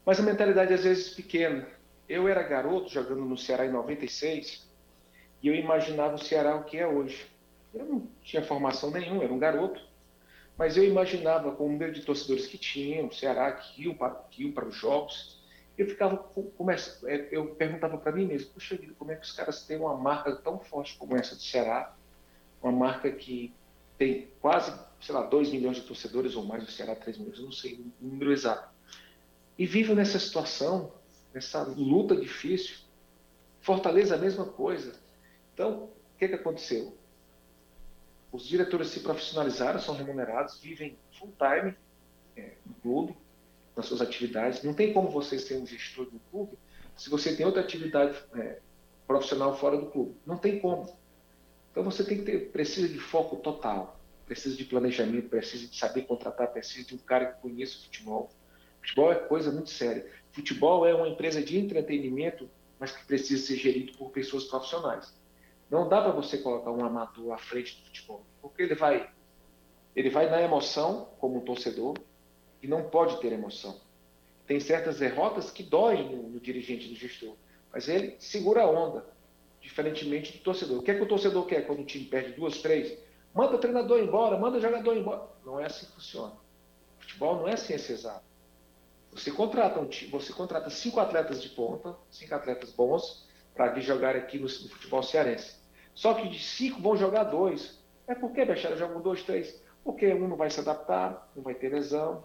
Mas 0.06 0.20
a 0.20 0.24
mentalidade 0.24 0.72
às 0.72 0.84
vezes 0.84 1.16
pequena. 1.16 1.68
Eu 2.08 2.28
era 2.28 2.44
garoto 2.44 2.90
jogando 2.90 3.26
no 3.26 3.40
Ceará 3.40 3.66
em 3.66 3.72
96 3.72 4.70
e 5.42 5.48
eu 5.48 5.56
imaginava 5.56 6.14
o 6.14 6.24
Ceará 6.24 6.56
o 6.58 6.64
que 6.64 6.78
é 6.78 6.88
hoje. 6.88 7.26
Eu 7.74 7.86
não 7.86 8.08
tinha 8.22 8.44
formação 8.44 8.92
nenhuma, 8.92 9.24
era 9.24 9.34
um 9.34 9.40
garoto. 9.40 9.82
Mas 10.58 10.76
eu 10.76 10.84
imaginava 10.84 11.56
com 11.56 11.68
o 11.68 11.72
número 11.72 11.94
de 11.94 12.02
torcedores 12.02 12.46
que 12.46 12.58
tinham, 12.58 13.08
o 13.08 13.14
Ceará 13.14 13.52
que 13.54 13.84
iam 13.84 13.94
para, 13.94 14.16
que 14.30 14.44
iam 14.44 14.52
para 14.52 14.68
os 14.68 14.76
jogos. 14.76 15.40
Eu 15.78 15.88
ficava, 15.88 16.30
é, 17.06 17.30
eu 17.32 17.56
perguntava 17.56 17.98
para 17.98 18.12
mim 18.12 18.26
mesmo, 18.26 18.52
puxa 18.52 18.76
vida, 18.76 18.94
como 19.00 19.12
é 19.12 19.16
que 19.16 19.26
os 19.26 19.32
caras 19.32 19.66
têm 19.66 19.78
uma 19.78 19.96
marca 19.96 20.36
tão 20.36 20.60
forte 20.60 20.98
como 20.98 21.16
essa 21.16 21.34
do 21.36 21.42
Ceará? 21.42 21.96
Uma 22.62 22.74
marca 22.74 23.10
que 23.10 23.54
tem 23.98 24.28
quase, 24.42 24.78
sei 25.00 25.16
lá, 25.16 25.24
2 25.24 25.52
milhões 25.52 25.78
de 25.78 25.84
torcedores 25.84 26.36
ou 26.36 26.44
mais, 26.44 26.68
o 26.68 26.72
Ceará 26.72 26.94
3 26.94 27.18
milhões, 27.18 27.40
não 27.40 27.54
sei 27.54 27.76
o 28.02 28.06
número 28.06 28.34
exato. 28.34 28.68
E 29.58 29.66
vive 29.66 29.94
nessa 29.94 30.20
situação, 30.20 30.92
nessa 31.34 31.64
luta 31.64 32.18
difícil. 32.18 32.76
Fortaleza 33.62 34.16
a 34.16 34.18
mesma 34.18 34.46
coisa. 34.46 34.94
Então, 35.54 35.84
o 35.84 35.90
que, 36.18 36.28
que 36.28 36.36
aconteceu? 36.36 36.98
Os 38.32 38.46
diretores 38.46 38.90
se 38.90 39.00
profissionalizaram, 39.00 39.80
são 39.80 39.96
remunerados, 39.96 40.60
vivem 40.60 40.98
full 41.18 41.34
time 41.38 41.76
é, 42.36 42.54
no 42.66 42.74
clube, 42.76 43.18
nas 43.76 43.88
suas 43.88 44.02
atividades. 44.02 44.64
Não 44.64 44.74
tem 44.74 44.94
como 44.94 45.10
vocês 45.10 45.46
terem 45.46 45.64
um 45.64 45.68
gestor 45.68 46.06
do 46.06 46.20
clube 46.32 46.58
se 46.96 47.10
você 47.10 47.36
tem 47.36 47.46
outra 47.46 47.62
atividade 47.62 48.18
é, 48.36 48.60
profissional 49.08 49.58
fora 49.58 49.78
do 49.78 49.88
clube. 49.88 50.16
Não 50.26 50.38
tem 50.38 50.60
como. 50.60 50.94
Então 51.72 51.84
você 51.84 52.04
tem 52.04 52.18
que 52.18 52.24
ter, 52.26 52.52
precisa 52.52 52.88
de 52.88 53.00
foco 53.00 53.38
total, 53.38 54.00
precisa 54.26 54.56
de 54.56 54.66
planejamento, 54.66 55.30
precisa 55.30 55.66
de 55.66 55.78
saber 55.78 56.04
contratar, 56.04 56.52
precisa 56.52 56.86
de 56.86 56.96
um 56.96 56.98
cara 56.98 57.28
que 57.28 57.42
conheça 57.42 57.78
o 57.78 57.82
futebol. 57.84 58.30
Futebol 58.82 59.12
é 59.12 59.16
coisa 59.16 59.52
muito 59.52 59.70
séria. 59.70 60.06
Futebol 60.32 60.86
é 60.86 60.94
uma 60.94 61.08
empresa 61.08 61.42
de 61.42 61.58
entretenimento, 61.58 62.50
mas 62.80 62.92
que 62.92 63.06
precisa 63.06 63.46
ser 63.46 63.56
gerido 63.56 63.98
por 63.98 64.12
pessoas 64.12 64.44
profissionais. 64.44 65.14
Não 65.70 65.88
dá 65.88 66.02
para 66.02 66.12
você 66.12 66.38
colocar 66.38 66.72
um 66.72 66.84
amador 66.84 67.32
à 67.32 67.38
frente 67.38 67.80
do 67.80 67.86
futebol, 67.86 68.26
porque 68.42 68.64
ele 68.64 68.76
vai, 68.76 69.10
ele 69.96 70.10
vai 70.10 70.30
na 70.30 70.42
emoção 70.42 71.10
como 71.20 71.38
um 71.38 71.42
torcedor 71.42 71.96
e 72.62 72.68
não 72.68 72.90
pode 72.90 73.20
ter 73.20 73.32
emoção. 73.32 73.80
Tem 74.48 74.60
certas 74.60 74.98
derrotas 74.98 75.52
que 75.52 75.62
doem 75.62 76.10
no, 76.10 76.30
no 76.30 76.40
dirigente, 76.40 76.88
do 76.88 76.96
gestor, 76.96 77.36
mas 77.72 77.88
ele 77.88 78.16
segura 78.20 78.64
a 78.64 78.70
onda, 78.70 79.06
diferentemente 79.62 80.38
do 80.38 80.44
torcedor. 80.44 80.80
O 80.80 80.84
que 80.84 80.92
é 80.92 80.96
que 80.96 81.04
o 81.04 81.08
torcedor 81.08 81.46
quer 81.46 81.68
quando 81.68 81.82
o 81.82 81.86
time 81.86 82.06
perde 82.06 82.34
duas, 82.34 82.60
três? 82.62 82.98
Manda 83.34 83.56
o 83.56 83.60
treinador 83.60 84.00
embora, 84.00 84.40
manda 84.40 84.58
o 84.58 84.62
jogador 84.62 84.98
embora. 84.98 85.28
Não 85.46 85.60
é 85.60 85.66
assim 85.66 85.86
que 85.86 85.92
funciona. 85.92 86.34
O 86.98 87.02
futebol 87.02 87.36
não 87.36 87.48
é 87.48 87.56
ciência 87.56 87.94
exata. 87.94 88.24
Você 89.12 89.32
contrata, 89.32 89.80
um, 89.80 89.90
você 90.10 90.34
contrata 90.34 90.70
cinco 90.70 91.00
atletas 91.00 91.42
de 91.42 91.50
ponta, 91.50 91.96
cinco 92.10 92.36
atletas 92.36 92.72
bons, 92.72 93.28
para 93.54 93.72
vir 93.72 93.82
jogar 93.82 94.16
aqui 94.16 94.38
no, 94.38 94.46
no, 94.46 94.70
futebol 94.70 95.04
cearense. 95.04 95.59
Só 95.94 96.14
que 96.14 96.30
de 96.30 96.40
cinco 96.40 96.82
vão 96.82 96.96
jogar 96.96 97.26
dois. 97.26 97.80
É 98.08 98.16
porque, 98.16 98.46
Bechara, 98.46 98.78
jogam 98.78 99.02
dois, 99.02 99.24
três. 99.24 99.62
Porque 99.84 100.14
um 100.14 100.28
não 100.28 100.36
vai 100.36 100.50
se 100.50 100.60
adaptar, 100.60 101.30
não 101.36 101.44
vai 101.44 101.54
ter 101.54 101.70
lesão, 101.70 102.24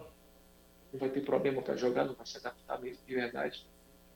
não 0.91 0.99
vai 0.99 1.09
ter 1.09 1.21
problema 1.21 1.61
para 1.61 1.75
jogar, 1.75 2.05
não 2.05 2.13
vai 2.13 2.25
se 2.25 2.37
adaptar 2.37 2.79
mesmo, 2.81 3.03
de 3.05 3.15
verdade. 3.15 3.65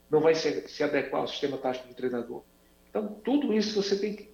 Não 0.09 0.19
vai 0.19 0.33
se, 0.33 0.67
se 0.67 0.83
adequar 0.83 1.21
ao 1.21 1.27
sistema 1.27 1.57
tático 1.57 1.87
do 1.87 1.93
treinador. 1.93 2.43
Então, 2.89 3.07
tudo 3.23 3.53
isso 3.53 3.81
você 3.81 3.97
tem 3.99 4.15
que, 4.15 4.31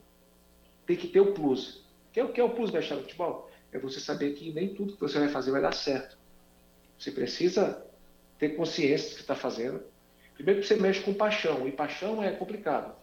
tem 0.86 0.96
que 0.96 1.08
ter 1.08 1.20
o 1.20 1.34
plus. 1.34 1.78
O 2.10 2.12
que 2.14 2.20
é, 2.20 2.28
que 2.28 2.40
é 2.40 2.44
o 2.44 2.52
plus 2.52 2.72
no 2.72 2.82
futebol? 2.82 3.52
É 3.72 3.80
você 3.80 4.00
saber 4.00 4.34
que 4.34 4.54
nem 4.54 4.74
tudo 4.74 4.94
que 4.94 5.02
você 5.02 5.20
vai 5.20 5.28
fazer 5.28 5.52
vai 5.52 5.62
dar 5.62 5.74
certo. 5.74 6.18
Você 6.98 7.12
precisa 7.12 7.86
ter 8.40 8.56
consciência 8.56 9.10
do 9.10 9.16
que 9.16 9.22
está 9.22 9.36
fazendo. 9.36 9.84
Primeiro 10.34 10.62
que 10.62 10.68
você 10.68 10.76
mexe 10.76 11.02
com 11.02 11.14
paixão, 11.14 11.68
e 11.68 11.72
paixão 11.72 12.24
é 12.24 12.32
complicado. 12.32 12.96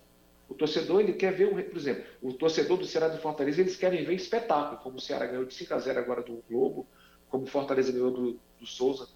O 0.52 0.54
torcedor, 0.54 1.00
ele 1.00 1.14
quer 1.14 1.32
ver, 1.32 1.48
por 1.70 1.78
exemplo, 1.78 2.04
o 2.20 2.34
torcedor 2.34 2.76
do 2.76 2.84
Ceará 2.84 3.08
de 3.08 3.16
Fortaleza, 3.18 3.62
eles 3.62 3.74
querem 3.74 4.04
ver 4.04 4.12
espetáculo, 4.12 4.82
como 4.82 4.96
o 4.96 5.00
Ceará 5.00 5.24
ganhou 5.24 5.46
de 5.46 5.54
5 5.54 5.72
a 5.72 5.78
0 5.78 5.98
agora 5.98 6.22
do 6.22 6.44
Globo, 6.46 6.86
como 7.30 7.44
o 7.44 7.46
Fortaleza 7.46 7.90
ganhou 7.90 8.10
do, 8.10 8.40
do 8.60 8.66
Souza. 8.66 9.08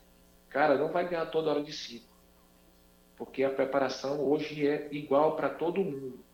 Cara, 0.48 0.78
não 0.78 0.90
vai 0.90 1.06
ganhar 1.06 1.26
toda 1.26 1.50
hora 1.50 1.62
de 1.62 1.74
5. 1.74 2.06
Porque 3.18 3.44
a 3.44 3.50
preparação 3.50 4.18
hoje 4.26 4.66
é 4.66 4.88
igual 4.90 5.36
para 5.36 5.50
todo 5.50 5.84
mundo. 5.84 6.24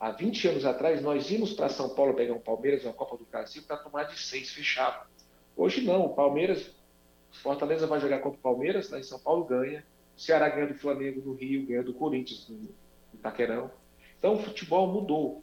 Há 0.00 0.12
20 0.12 0.48
anos 0.48 0.64
atrás, 0.64 1.02
nós 1.02 1.30
íamos 1.30 1.52
para 1.52 1.68
São 1.68 1.94
Paulo 1.94 2.14
pegar 2.14 2.32
um 2.32 2.40
Palmeiras, 2.40 2.84
uma 2.84 2.94
Copa 2.94 3.18
do 3.18 3.26
Brasil, 3.26 3.64
para 3.66 3.76
tomar 3.76 4.04
de 4.04 4.18
6 4.18 4.50
fechado. 4.50 5.06
Hoje 5.54 5.82
não, 5.82 6.06
o 6.06 6.14
Palmeiras 6.14 6.74
Fortaleza 7.42 7.86
vai 7.86 8.00
jogar 8.00 8.20
contra 8.20 8.38
o 8.38 8.42
Palmeiras, 8.42 8.88
lá 8.88 8.98
em 8.98 9.02
São 9.02 9.18
Paulo 9.18 9.44
ganha. 9.44 9.84
O 10.16 10.20
Ceará 10.20 10.48
ganha 10.48 10.68
do 10.68 10.74
Flamengo 10.74 11.20
no 11.22 11.34
Rio, 11.34 11.66
ganha 11.66 11.82
do 11.82 11.92
Corinthians 11.92 12.48
no 12.48 12.74
Itaquerão. 13.12 13.70
Então 14.18 14.34
o 14.34 14.38
futebol 14.38 14.86
mudou. 14.92 15.42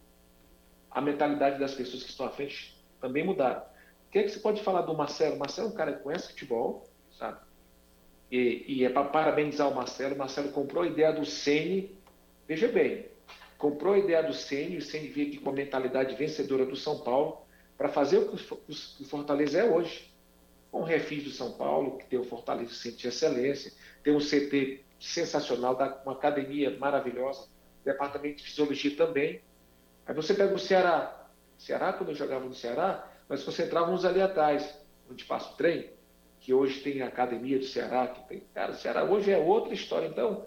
A 0.90 1.02
mentalidade 1.02 1.60
das 1.60 1.74
pessoas 1.74 2.04
que 2.04 2.10
estão 2.10 2.26
à 2.26 2.30
frente 2.30 2.78
também 3.02 3.24
mudaram. 3.24 3.62
O 4.08 4.12
que 4.12 4.20
é 4.20 4.24
que 4.24 4.30
você 4.30 4.40
pode 4.40 4.62
falar 4.62 4.82
do 4.82 4.94
Marcelo? 4.96 5.38
Marcelo 5.38 5.70
é 5.70 5.72
um 5.72 5.76
cara 5.76 5.94
que 5.94 6.04
conhece 6.04 6.30
futebol, 6.30 6.88
sabe? 7.18 7.40
E, 8.32 8.66
e 8.68 8.86
é 8.86 8.90
para 8.90 9.10
parabenizar 9.10 9.70
o 9.70 9.76
Marcelo. 9.76 10.16
O 10.16 10.18
Marcelo 10.18 10.52
comprou 10.52 10.84
a 10.84 10.88
ideia 10.88 11.12
do 11.12 11.26
Ceni. 11.26 11.98
Veja 12.48 12.68
bem, 12.68 13.08
comprou 13.58 13.94
a 13.94 13.98
ideia 13.98 14.22
do 14.22 14.34
Ceni, 14.34 14.78
o 14.78 14.82
Ceni 14.82 15.08
veio 15.08 15.30
aqui 15.30 15.38
com 15.38 15.50
a 15.50 15.54
mentalidade 15.54 16.16
vencedora 16.16 16.66
do 16.66 16.76
São 16.76 17.00
Paulo 17.00 17.44
para 17.78 17.90
fazer 17.90 18.18
o 18.18 18.30
que 18.30 19.02
o 19.02 19.06
Fortaleza 19.06 19.60
é 19.60 19.64
hoje 19.64 20.14
com 20.74 20.82
o 20.82 20.84
Refis 20.84 21.24
do 21.24 21.30
São 21.30 21.52
Paulo, 21.52 22.00
que 22.00 22.06
tem 22.08 22.18
o 22.18 22.24
Fortaleza 22.24 22.74
Centro 22.74 22.98
de 22.98 23.08
Excelência, 23.08 23.72
tem 24.04 24.12
um 24.12 24.20
CT 24.20 24.84
sensacional, 25.00 25.78
uma 26.04 26.14
academia 26.14 26.76
maravilhosa, 26.80 27.48
departamento 27.84 28.38
de 28.38 28.44
fisiologia 28.44 28.96
também. 28.96 29.42
Aí 30.06 30.14
você 30.14 30.34
pega 30.34 30.54
o 30.54 30.60
Ceará. 30.60 31.28
Ceará, 31.58 31.94
quando 31.94 32.10
eu 32.10 32.16
jogava 32.16 32.46
no 32.46 32.54
Ceará, 32.54 33.10
nós 33.30 33.44
concentrávamos 33.44 34.06
ali 34.06 34.22
atrás, 34.22 34.78
onde 35.10 35.24
passa 35.26 35.54
o 35.54 35.56
trem, 35.56 35.92
que 36.40 36.54
hoje 36.54 36.82
tem 36.82 37.02
a 37.02 37.08
academia 37.08 37.58
do 37.58 37.66
Ceará, 37.66 38.08
que 38.08 38.28
tem. 38.28 38.44
Cara, 38.54 38.74
o 38.74 38.76
Ceará 38.76 39.04
hoje 39.04 39.32
é 39.32 39.38
outra 39.38 39.74
história. 39.74 40.08
Então, 40.08 40.46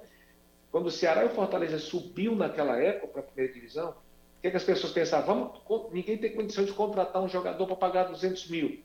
quando 0.71 0.87
o 0.87 0.91
Ceará 0.91 1.25
e 1.25 1.27
o 1.27 1.31
Fortaleza 1.31 1.79
subiu 1.79 2.35
naquela 2.35 2.77
época 2.79 3.09
para 3.09 3.21
a 3.21 3.25
primeira 3.25 3.53
divisão, 3.53 3.91
o 3.91 4.41
que, 4.43 4.49
é 4.49 4.51
que 4.51 4.57
as 4.57 4.65
pessoas 4.65 4.93
pensavam? 4.93 5.53
Vamos, 5.67 5.93
ninguém 5.93 6.19
tem 6.19 6.35
condição 6.35 6.65
de 6.65 6.73
contratar 6.73 7.23
um 7.23 7.29
jogador 7.29 7.67
para 7.67 7.77
pagar 7.77 8.05
200 8.05 8.51
mil. 8.51 8.85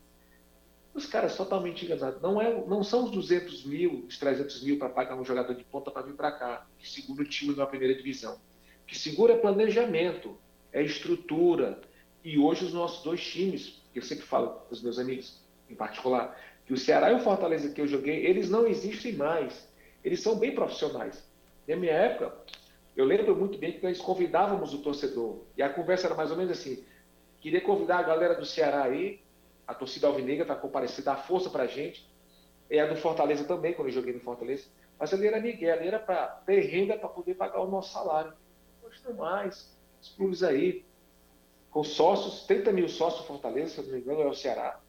Os 0.93 1.05
caras 1.05 1.35
totalmente 1.37 1.85
enganados. 1.85 2.21
Não, 2.21 2.41
é, 2.41 2.65
não 2.67 2.83
são 2.83 3.05
os 3.05 3.11
200 3.11 3.65
mil, 3.65 4.05
os 4.07 4.17
300 4.17 4.61
mil 4.63 4.77
para 4.77 4.89
pagar 4.89 5.15
um 5.15 5.23
jogador 5.23 5.53
de 5.55 5.63
ponta 5.63 5.89
para 5.89 6.01
vir 6.01 6.13
para 6.13 6.31
cá, 6.31 6.67
que 6.77 6.89
segura 6.89 7.23
o 7.23 7.25
time 7.25 7.55
na 7.55 7.65
primeira 7.65 7.95
divisão. 7.95 8.35
O 8.83 8.87
que 8.87 8.97
segura 8.97 9.33
é 9.33 9.37
planejamento, 9.37 10.37
é 10.71 10.83
estrutura. 10.83 11.79
E 12.23 12.37
hoje 12.37 12.65
os 12.65 12.73
nossos 12.73 13.03
dois 13.03 13.23
times, 13.23 13.81
que 13.93 13.99
eu 13.99 14.03
sempre 14.03 14.25
falo 14.25 14.49
com 14.49 14.73
os 14.73 14.81
meus 14.81 14.99
amigos, 14.99 15.39
em 15.69 15.75
particular, 15.75 16.37
que 16.65 16.73
o 16.73 16.77
Ceará 16.77 17.11
e 17.11 17.15
o 17.15 17.19
Fortaleza 17.19 17.69
que 17.69 17.79
eu 17.79 17.87
joguei, 17.87 18.25
eles 18.25 18.49
não 18.49 18.67
existem 18.67 19.13
mais. 19.13 19.67
Eles 20.03 20.21
são 20.21 20.35
bem 20.35 20.53
profissionais. 20.53 21.23
Na 21.67 21.75
minha 21.77 21.93
época, 21.93 22.35
eu 22.97 23.05
lembro 23.05 23.35
muito 23.35 23.57
bem 23.57 23.71
que 23.71 23.83
nós 23.83 23.97
convidávamos 23.99 24.73
o 24.73 24.79
torcedor. 24.79 25.39
E 25.55 25.63
a 25.63 25.69
conversa 25.69 26.07
era 26.07 26.15
mais 26.15 26.31
ou 26.31 26.37
menos 26.37 26.51
assim: 26.51 26.83
queria 27.39 27.61
convidar 27.61 27.99
a 27.99 28.03
galera 28.03 28.35
do 28.35 28.45
Ceará 28.45 28.83
aí 28.83 29.21
a 29.67 29.73
torcida 29.73 30.07
alvinegra 30.07 30.43
está 30.43 30.55
comparecendo, 30.55 31.05
dá 31.05 31.15
força 31.15 31.49
para 31.49 31.63
a 31.63 31.67
gente. 31.67 32.09
É 32.69 32.79
a 32.79 32.87
do 32.87 32.95
Fortaleza 32.95 33.43
também, 33.43 33.73
quando 33.73 33.89
eu 33.89 33.93
joguei 33.93 34.13
no 34.13 34.19
Fortaleza. 34.19 34.65
Mas 34.99 35.13
ali 35.13 35.27
era 35.27 35.41
Miguel, 35.41 35.73
ali 35.73 35.87
era 35.87 35.99
para 35.99 36.27
ter 36.45 36.61
renda 36.61 36.97
para 36.97 37.09
poder 37.09 37.35
pagar 37.35 37.61
o 37.61 37.69
nosso 37.69 37.91
salário. 37.91 38.33
Não 39.05 39.13
mais. 39.15 39.75
Os 40.01 40.09
clubes 40.09 40.43
aí, 40.43 40.85
com 41.69 41.83
sócios, 41.83 42.45
30 42.45 42.71
mil 42.71 42.87
sócios 42.87 43.25
Fortaleza, 43.25 43.69
se 43.69 43.77
eu 43.79 43.85
não 43.85 43.93
me 43.93 43.99
engano, 43.99 44.21
é 44.21 44.27
o 44.27 44.33
Ceará. 44.33 44.79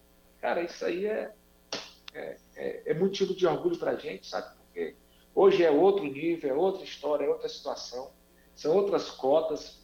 Cara, 0.40 0.62
isso 0.62 0.84
aí 0.84 1.06
é, 1.06 1.32
é, 2.12 2.36
é, 2.56 2.82
é 2.86 2.94
motivo 2.94 3.34
de 3.34 3.46
orgulho 3.46 3.78
para 3.78 3.92
a 3.92 3.96
gente, 3.96 4.26
sabe? 4.26 4.54
Porque 4.56 4.96
hoje 5.34 5.64
é 5.64 5.70
outro 5.70 6.04
nível, 6.04 6.50
é 6.50 6.54
outra 6.54 6.84
história, 6.84 7.24
é 7.24 7.28
outra 7.28 7.48
situação, 7.48 8.10
são 8.54 8.74
outras 8.74 9.10
cotas. 9.10 9.80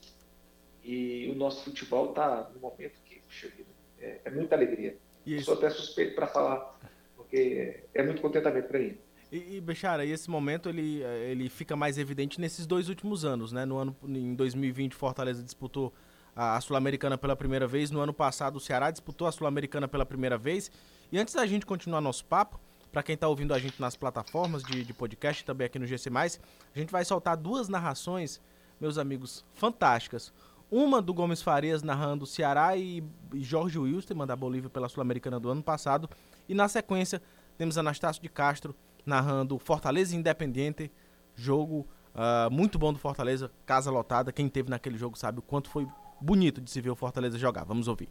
E 0.83 1.31
o 1.31 1.35
nosso 1.35 1.65
futebol 1.65 2.11
está 2.11 2.51
no 2.55 2.61
momento 2.61 3.01
que, 3.05 3.21
puxa 3.21 3.49
vida, 3.49 3.69
é, 4.01 4.21
é 4.25 4.31
muita 4.31 4.55
alegria. 4.55 4.97
Isso. 5.27 5.47
Sou 5.47 5.55
até 5.55 5.71
suspeito 5.71 6.15
para 6.15 6.27
falar, 6.27 6.79
porque 7.17 7.85
é 7.95 8.03
muito 8.03 8.23
contentamento 8.23 8.69
para 8.69 8.79
mim. 8.79 8.97
E, 9.31 9.57
e 9.57 9.61
Bechara, 9.61 10.05
e 10.05 10.11
esse 10.11 10.31
momento 10.31 10.69
ele, 10.69 11.03
ele 11.03 11.49
fica 11.49 11.77
mais 11.77 11.99
evidente 11.99 12.41
nesses 12.41 12.67
dois 12.67 12.89
últimos 12.89 13.25
anos, 13.25 13.53
né? 13.53 13.65
No 13.67 13.77
ano, 13.77 13.95
em 14.07 14.35
2020, 14.35 14.95
Fortaleza 14.95 15.43
disputou 15.43 15.93
a 16.35 16.61
Sul-Americana 16.61 17.19
pela 17.19 17.37
primeira 17.37 17.67
vez. 17.67 17.91
No 17.91 18.01
ano 18.01 18.15
passado, 18.15 18.57
o 18.57 18.61
Ceará 18.61 18.91
disputou 18.91 19.27
a 19.27 19.33
Sul-Americana 19.33 19.87
pela 19.87 20.07
primeira 20.07 20.39
vez. 20.39 20.71
E 21.13 21.19
antes 21.19 21.35
da 21.35 21.45
gente 21.45 21.67
continuar 21.67 22.01
nosso 22.01 22.25
papo, 22.25 22.59
para 22.91 23.03
quem 23.03 23.15
está 23.15 23.29
ouvindo 23.29 23.53
a 23.53 23.59
gente 23.59 23.81
nas 23.81 23.97
plataformas 23.97 24.63
de, 24.63 24.83
de 24.83 24.95
podcast 24.95 25.45
também 25.45 25.67
aqui 25.67 25.79
no 25.79 25.87
GC, 25.87 26.09
a 26.17 26.79
gente 26.79 26.91
vai 26.91 27.05
soltar 27.05 27.37
duas 27.37 27.69
narrações, 27.69 28.41
meus 28.81 28.99
amigos, 28.99 29.45
fantásticas. 29.53 30.33
Uma 30.71 31.01
do 31.01 31.15
Gomes 31.15 31.41
Farias 31.41 31.83
narrando 31.83 32.27
Ceará 32.27 32.77
e 32.77 33.03
Jorge 33.35 33.79
Wilster, 33.79 34.17
da 34.27 34.37
Bolívia 34.37 34.69
pela 34.69 34.89
Sul-Americana 34.89 35.41
do 35.41 35.49
ano 35.49 35.63
passado. 35.63 36.09
E 36.47 36.55
na 36.55 36.69
sequência 36.69 37.23
temos 37.57 37.79
Anastácio 37.79 38.21
de 38.21 38.29
Castro 38.29 38.75
narrando 39.05 39.59
Fortaleza 39.59 40.15
Independente, 40.15 40.93
jogo 41.35 41.89
uh, 42.15 42.51
muito 42.51 42.79
bom 42.79 42.93
do 42.93 42.99
Fortaleza, 42.99 43.51
casa 43.65 43.91
lotada. 43.91 44.31
Quem 44.31 44.49
teve 44.49 44.69
naquele 44.69 44.99
jogo 44.99 45.19
sabe 45.19 45.39
o 45.39 45.43
quanto 45.43 45.71
foi 45.71 45.89
bonito 46.21 46.61
de 46.61 46.71
se 46.71 46.83
ver 46.83 46.91
o 46.91 46.97
Fortaleza 46.97 47.39
jogar. 47.39 47.65
Vamos 47.65 47.89
ouvir. 47.89 48.11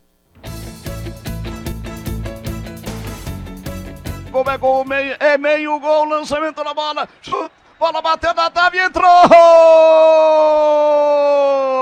Como 4.31 4.49
é 4.49 4.57
gol, 4.57 4.83
meio, 4.83 5.15
é 5.19 5.37
meio 5.37 5.79
gol, 5.79 6.05
lançamento 6.05 6.63
na 6.63 6.73
bola, 6.73 7.07
chute. 7.21 7.51
Bola 7.79 8.01
bateu 8.01 8.33
na 8.33 8.49
trave 8.49 8.77
e 8.79 8.81
entrou! 8.81 9.05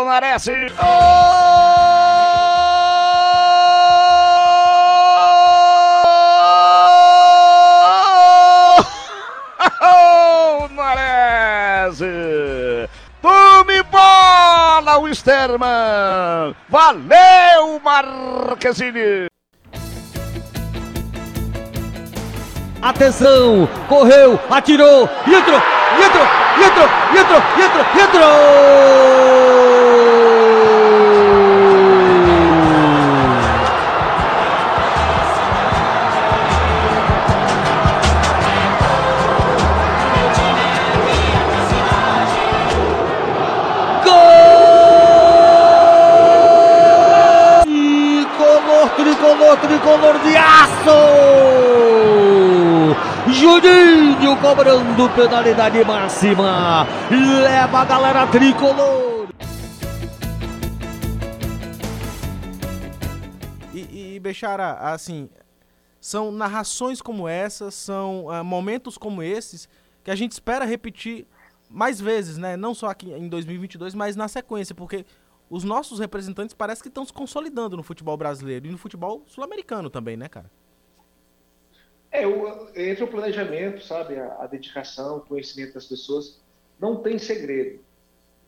Nares! 0.06 0.46
Oh! 0.80 1.16
Nares! 10.76 12.00
Tome 13.22 13.82
bola 13.84 14.80
lá 14.80 14.98
o 15.00 15.14
Sterman. 15.14 16.56
Valeu, 16.70 17.82
Marquezine. 17.84 19.28
Atenção, 22.82 23.68
correu, 23.90 24.40
atirou, 24.48 25.10
e 25.26 25.34
entrou, 25.34 25.60
e 25.98 26.04
entrou, 26.04 26.28
e 26.58 26.64
entrou, 26.64 26.90
e 27.14 27.18
entrou, 27.20 27.42
e 27.56 27.62
entrou, 27.62 27.86
e 27.96 28.02
entrou! 28.02 29.16
tricolor, 48.96 49.58
tricolor 49.58 50.20
de 50.20 50.36
aço! 50.38 51.85
Juninho 53.62 54.36
cobrando 54.42 55.10
penalidade 55.16 55.84
máxima. 55.86 56.86
Leva 57.10 57.80
a 57.80 57.86
galera 57.86 58.28
tricolor. 58.28 59.30
E, 63.74 64.16
e 64.16 64.20
Bechara, 64.20 64.74
assim, 64.74 65.30
são 66.02 66.32
narrações 66.32 67.02
como 67.02 67.30
essas, 67.30 67.74
são 67.76 68.26
uh, 68.26 68.44
momentos 68.44 68.98
como 68.98 69.24
esses 69.24 69.70
que 70.04 70.12
a 70.12 70.16
gente 70.16 70.34
espera 70.34 70.66
repetir 70.66 71.26
mais 71.70 72.00
vezes, 72.00 72.38
né? 72.38 72.58
Não 72.58 72.74
só 72.74 72.88
aqui 72.88 73.12
em 73.12 73.30
2022, 73.30 73.96
mas 73.96 74.18
na 74.18 74.28
sequência, 74.28 74.76
porque 74.76 75.06
os 75.50 75.64
nossos 75.64 76.00
representantes 76.00 76.54
parece 76.54 76.82
que 76.82 76.90
estão 76.90 77.06
se 77.06 77.14
consolidando 77.14 77.78
no 77.78 77.84
futebol 77.84 78.18
brasileiro 78.18 78.68
e 78.68 78.72
no 78.72 78.78
futebol 78.78 79.24
sul-americano 79.26 79.90
também, 79.90 80.18
né, 80.18 80.28
cara? 80.28 80.52
É, 82.16 82.26
o, 82.26 82.70
entre 82.76 83.04
o 83.04 83.08
planejamento, 83.10 83.84
sabe, 83.84 84.18
a, 84.18 84.38
a, 84.40 84.48
dedicação, 84.48 85.18
o 85.18 85.22
conhecimento 85.22 85.74
das 85.74 85.86
pessoas, 85.86 86.40
não 86.80 87.02
tem 87.02 87.20
segredo. 87.20 87.84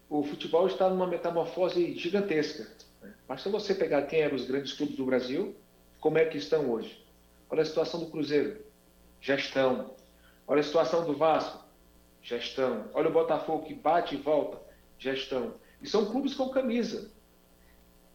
O 0.10 0.23
futebol 0.23 0.67
está 0.67 0.89
numa 0.89 1.06
metamorfose 1.06 1.93
gigantesca. 1.97 2.65
Né? 3.01 3.13
Basta 3.27 3.49
você 3.49 3.75
pegar 3.75 4.03
quem 4.03 4.21
eram 4.21 4.38
os 4.38 4.45
grandes 4.45 4.71
clubes 4.71 4.95
do 4.95 5.06
Brasil, 5.06 5.53
como 5.99 6.17
é 6.17 6.23
que 6.23 6.38
estão 6.38 6.71
hoje. 6.71 7.06
Olha 7.49 7.62
a 7.62 7.65
situação 7.65 7.99
do 7.99 8.06
Cruzeiro, 8.06 8.58
gestão. 9.19 9.91
Olha 10.47 10.62
a 10.62 10.63
situação 10.63 11.03
do 11.03 11.13
Vasco, 11.13 11.62
gestão. 12.23 12.86
Olha 12.93 13.10
o 13.10 13.13
Botafogo 13.13 13.65
que 13.65 13.73
bate 13.73 14.15
e 14.15 14.17
volta, 14.17 14.62
gestão. 14.97 15.56
E 15.82 15.89
são 15.89 16.06
clubes 16.06 16.34
com 16.34 16.47
camisa. 16.49 17.12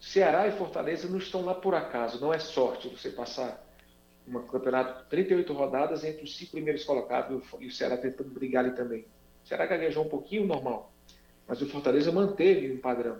Ceará 0.01 0.49
e 0.49 0.53
Fortaleza 0.53 1.07
não 1.09 1.19
estão 1.19 1.45
lá 1.45 1.55
por 1.55 1.75
acaso, 1.75 2.23
não 2.23 2.33
é 2.33 2.39
sorte 2.39 2.89
você 2.89 3.11
passar 3.11 3.63
um 4.27 4.47
campeonato 4.47 5.09
38 5.09 5.53
rodadas 5.53 6.05
entre 6.05 6.25
os 6.25 6.37
cinco 6.37 6.53
primeiros 6.53 6.85
colocados 6.85 7.43
e 7.61 7.67
o 7.67 7.71
Ceará 7.71 7.97
tentando 7.97 8.31
brigar 8.31 8.65
ali 8.65 8.75
também. 8.75 9.05
O 9.45 9.49
Ceará 9.49 9.67
gaguejou 9.67 10.05
um 10.05 10.09
pouquinho, 10.09 10.47
normal, 10.47 10.93
mas 11.47 11.61
o 11.61 11.69
Fortaleza 11.69 12.13
manteve 12.13 12.73
um 12.73 12.79
padrão. 12.79 13.19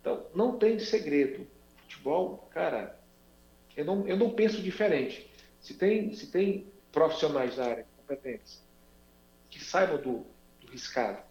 Então, 0.00 0.26
não 0.34 0.58
tem 0.58 0.78
segredo. 0.78 1.46
Futebol, 1.82 2.48
cara, 2.50 2.98
eu 3.76 3.84
não, 3.84 4.06
eu 4.06 4.16
não 4.16 4.30
penso 4.30 4.60
diferente. 4.60 5.30
Se 5.60 5.74
tem, 5.74 6.12
se 6.12 6.26
tem 6.26 6.66
profissionais 6.90 7.56
da 7.56 7.64
área 7.64 7.86
competentes 7.96 8.62
que 9.48 9.62
saibam 9.62 9.98
do, 9.98 10.26
do 10.60 10.70
riscado, 10.70 11.22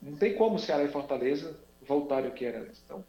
não 0.00 0.16
tem 0.16 0.34
como 0.34 0.58
Ceará 0.58 0.84
e 0.84 0.88
Fortaleza 0.88 1.58
voltarem 1.82 2.30
o 2.30 2.32
que 2.32 2.44
era 2.44 2.60
antes. 2.60 2.80
Então, 2.84 3.04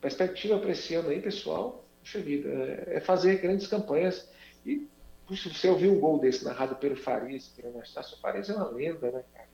perspectiva 0.00 0.58
para 0.58 0.72
esse 0.72 0.94
ano 0.94 1.08
aí, 1.08 1.20
pessoal, 1.20 1.84
vida, 2.02 2.48
é, 2.48 2.96
é 2.96 3.00
fazer 3.00 3.40
grandes 3.40 3.66
campanhas. 3.66 4.28
E 4.64 4.88
puxa, 5.26 5.48
você 5.48 5.68
ouviu 5.68 5.92
um 5.92 6.00
gol 6.00 6.18
desse 6.18 6.44
narrado 6.44 6.76
pelo 6.76 6.96
Farias, 6.96 7.48
pelo 7.48 7.70
Anastácio, 7.74 8.16
o 8.16 8.20
Farias 8.20 8.50
é 8.50 8.54
uma 8.54 8.68
lenda, 8.68 9.10
né, 9.10 9.24
cara? 9.32 9.48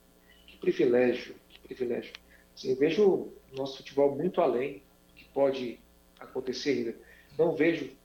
Que 0.47 0.57
privilégio, 0.57 1.35
que 1.49 1.61
privilégio. 1.61 2.13
Assim, 2.55 2.75
vejo 2.75 3.05
o 3.05 3.33
nosso 3.53 3.79
futebol 3.79 4.17
muito 4.17 4.41
além 4.41 4.83
do 5.09 5.15
que 5.15 5.25
pode 5.27 5.81
acontecer 6.19 6.71
ainda. 6.71 6.97
Não 7.39 7.55
vejo 7.55 7.97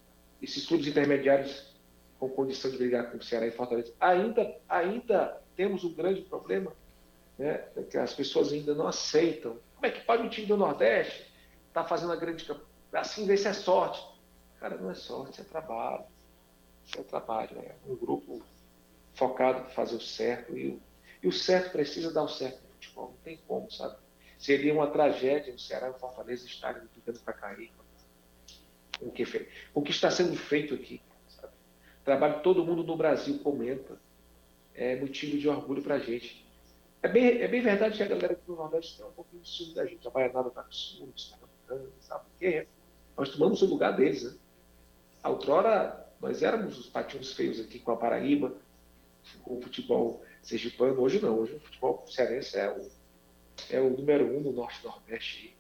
esses 0.41 0.65
clubes 0.65 0.87
intermediários 0.87 1.73
com 2.19 2.29
condição 2.29 2.69
de 2.69 2.77
brigar 2.77 3.09
com 3.11 3.17
o 3.17 3.23
Ceará 3.23 3.47
e 3.47 3.51
Fortaleza. 3.51 3.93
Ainda, 3.99 4.55
ainda 4.69 5.41
temos 5.55 5.83
um 5.83 5.93
grande 5.93 6.21
problema 6.21 6.71
né, 7.37 7.57
que 7.89 7.97
as 7.97 8.13
pessoas 8.13 8.53
ainda 8.53 8.75
não 8.75 8.87
aceitam. 8.87 9.57
Como 9.75 9.85
é 9.85 9.91
que 9.91 10.05
pode 10.05 10.23
um 10.23 10.29
time 10.29 10.45
do 10.45 10.57
Nordeste 10.57 11.31
estar 11.67 11.83
tá 11.83 11.87
fazendo 11.87 12.13
a 12.13 12.15
grande 12.15 12.45
assim 12.93 13.25
ver 13.25 13.37
se 13.37 13.47
é 13.47 13.53
sorte? 13.53 14.01
Cara, 14.59 14.77
não 14.77 14.91
é 14.91 14.95
sorte, 14.95 15.41
é 15.41 15.43
trabalho. 15.43 16.05
Isso 16.85 16.99
é 16.99 17.03
trabalho, 17.03 17.57
é 17.59 17.75
um 17.87 17.95
grupo 17.95 18.41
focado 19.13 19.61
para 19.61 19.69
fazer 19.69 19.95
o 19.95 20.01
certo 20.01 20.57
e 20.57 20.69
o, 20.69 20.81
e 21.21 21.27
o 21.27 21.31
certo 21.31 21.71
precisa 21.71 22.11
dar 22.11 22.23
o 22.23 22.27
certo 22.27 22.61
no 22.63 22.73
futebol, 22.73 23.09
não 23.09 23.17
tem 23.23 23.39
como, 23.47 23.71
sabe? 23.71 23.95
Seria 24.37 24.73
uma 24.73 24.87
tragédia 24.87 25.53
o 25.53 25.59
Ceará 25.59 25.87
e 25.87 25.91
o 25.91 25.93
Fortaleza 25.93 26.45
estarem 26.45 26.81
brigando 26.91 27.19
para 27.19 27.33
cair. 27.33 27.71
O 28.99 29.11
que, 29.11 29.23
o 29.73 29.81
que 29.81 29.91
está 29.91 30.11
sendo 30.11 30.35
feito 30.35 30.73
aqui, 30.73 31.01
sabe? 31.29 31.53
Trabalho 32.03 32.41
todo 32.41 32.65
mundo 32.65 32.83
no 32.83 32.97
Brasil 32.97 33.39
comenta 33.39 33.97
é 34.75 34.95
motivo 34.95 35.37
de 35.37 35.47
orgulho 35.47 35.81
para 35.81 35.95
a 35.95 35.99
gente. 35.99 36.43
É 37.01 37.07
bem, 37.07 37.41
é 37.41 37.47
bem 37.47 37.61
verdade 37.61 37.97
que 37.97 38.03
a 38.03 38.07
galera 38.07 38.33
aqui 38.33 38.45
do 38.45 38.55
Nordeste 38.55 38.97
tem 38.97 39.05
um 39.05 39.11
pouquinho 39.11 39.41
de 39.41 39.49
ciúme 39.49 39.75
da 39.75 39.85
gente. 39.85 40.07
A 40.07 40.11
Baianada 40.11 40.47
está 40.49 40.63
com 40.63 40.71
ciúme, 40.71 41.13
está 41.15 41.37
sabe 42.01 42.25
quê? 42.39 42.67
Nós 43.17 43.29
tomamos 43.29 43.61
o 43.61 43.65
lugar 43.65 43.95
deles, 43.95 44.23
né? 44.23 44.37
A 45.21 45.29
outrora, 45.29 46.02
nós 46.23 46.41
éramos 46.41 46.79
os 46.79 46.87
patinhos 46.87 47.33
feios 47.33 47.59
aqui 47.59 47.77
com 47.79 47.91
a 47.91 47.97
Paraíba, 47.97 48.55
com 49.43 49.57
o 49.57 49.61
futebol 49.61 50.23
sergipano. 50.41 51.01
Hoje 51.01 51.19
não, 51.19 51.37
hoje 51.37 51.55
o 51.55 51.59
futebol 51.59 52.05
cearense 52.07 52.57
é 52.57 52.71
o, 52.71 52.89
é 53.69 53.81
o 53.81 53.89
número 53.89 54.25
um 54.37 54.39
no 54.39 54.53
Norte-Nordeste. 54.53 55.53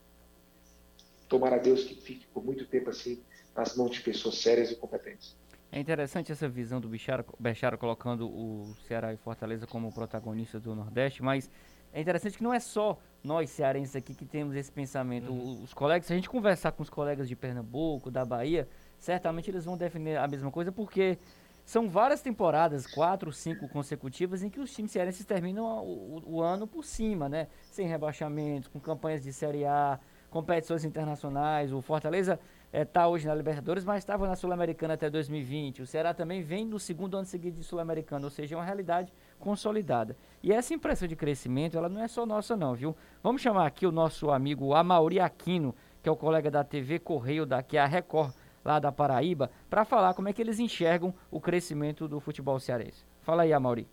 Tomara 1.27 1.57
a 1.57 1.59
Deus 1.59 1.83
que 1.83 1.95
fique 1.95 2.25
por 2.27 2.45
muito 2.45 2.65
tempo 2.65 2.89
assim 2.89 3.21
nas 3.53 3.75
mãos 3.75 3.91
de 3.91 3.99
pessoas 3.99 4.35
sérias 4.37 4.71
e 4.71 4.75
competentes. 4.77 5.35
É 5.69 5.81
interessante 5.81 6.31
essa 6.31 6.47
visão 6.47 6.79
do 6.79 6.87
Bichara, 6.87 7.25
Bechara 7.37 7.75
colocando 7.75 8.29
o 8.29 8.73
Ceará 8.87 9.13
e 9.13 9.17
Fortaleza 9.17 9.67
como 9.67 9.91
protagonistas 9.91 10.61
do 10.61 10.73
Nordeste, 10.73 11.21
mas 11.21 11.49
é 11.91 11.99
interessante 11.99 12.37
que 12.37 12.43
não 12.43 12.53
é 12.53 12.59
só 12.61 12.97
nós 13.21 13.49
cearenses 13.49 13.97
aqui 13.97 14.15
que 14.15 14.25
temos 14.25 14.55
esse 14.55 14.71
pensamento. 14.71 15.29
Uhum. 15.29 15.61
Os 15.61 15.73
colegas, 15.73 16.07
se 16.07 16.13
a 16.13 16.15
gente 16.15 16.29
conversar 16.29 16.71
com 16.71 16.83
os 16.83 16.89
colegas 16.89 17.27
de 17.27 17.35
Pernambuco, 17.35 18.09
da 18.09 18.23
Bahia, 18.23 18.67
certamente 19.03 19.51
eles 19.51 19.65
vão 19.65 19.75
definir 19.75 20.17
a 20.17 20.25
mesma 20.27 20.49
coisa, 20.49 20.71
porque 20.71 21.17
são 21.65 21.89
várias 21.89 22.21
temporadas, 22.21 22.87
quatro, 22.87 23.31
cinco 23.33 23.67
consecutivas, 23.67 24.43
em 24.43 24.49
que 24.49 24.61
os 24.61 24.73
times 24.73 24.91
cearenses 24.91 25.25
terminam 25.25 25.65
o, 25.65 26.21
o, 26.25 26.35
o 26.35 26.41
ano 26.41 26.65
por 26.65 26.85
cima, 26.85 27.27
né? 27.27 27.47
Sem 27.63 27.85
rebaixamentos, 27.85 28.69
com 28.69 28.79
campanhas 28.79 29.21
de 29.21 29.33
Série 29.33 29.65
A, 29.65 29.99
competições 30.29 30.85
internacionais. 30.85 31.73
O 31.73 31.81
Fortaleza 31.81 32.39
está 32.65 32.79
é, 32.79 32.85
tá 32.85 33.07
hoje 33.07 33.27
na 33.27 33.35
Libertadores, 33.35 33.83
mas 33.83 33.97
estava 33.99 34.25
na 34.25 34.37
Sul-Americana 34.37 34.93
até 34.93 35.09
2020. 35.09 35.81
O 35.81 35.85
Ceará 35.85 36.13
também 36.13 36.41
vem 36.41 36.65
no 36.65 36.79
segundo 36.79 37.17
ano 37.17 37.25
seguido 37.25 37.59
de 37.59 37.63
Sul-Americana, 37.65 38.25
ou 38.25 38.31
seja, 38.31 38.55
é 38.55 38.57
uma 38.57 38.63
realidade 38.63 39.13
consolidada. 39.37 40.15
E 40.41 40.53
essa 40.53 40.73
impressão 40.73 41.09
de 41.09 41.15
crescimento, 41.15 41.77
ela 41.77 41.89
não 41.89 42.01
é 42.01 42.07
só 42.07 42.25
nossa 42.25 42.55
não, 42.55 42.73
viu? 42.73 42.95
Vamos 43.21 43.41
chamar 43.41 43.67
aqui 43.67 43.85
o 43.85 43.91
nosso 43.91 44.31
amigo 44.31 44.73
Amauri 44.73 45.19
Aquino, 45.19 45.75
que 46.01 46.07
é 46.07 46.11
o 46.11 46.15
colega 46.15 46.49
da 46.49 46.63
TV 46.63 46.99
Correio, 46.99 47.45
da, 47.45 47.61
que 47.61 47.77
é 47.77 47.81
a 47.81 47.85
Record, 47.85 48.33
lá 48.63 48.79
da 48.79 48.91
Paraíba, 48.91 49.51
para 49.69 49.85
falar 49.85 50.13
como 50.13 50.29
é 50.29 50.33
que 50.33 50.41
eles 50.41 50.59
enxergam 50.59 51.13
o 51.29 51.39
crescimento 51.39 52.07
do 52.07 52.19
futebol 52.19 52.59
cearense. 52.59 53.03
Fala 53.21 53.43
aí, 53.43 53.53
Amauri. 53.53 53.87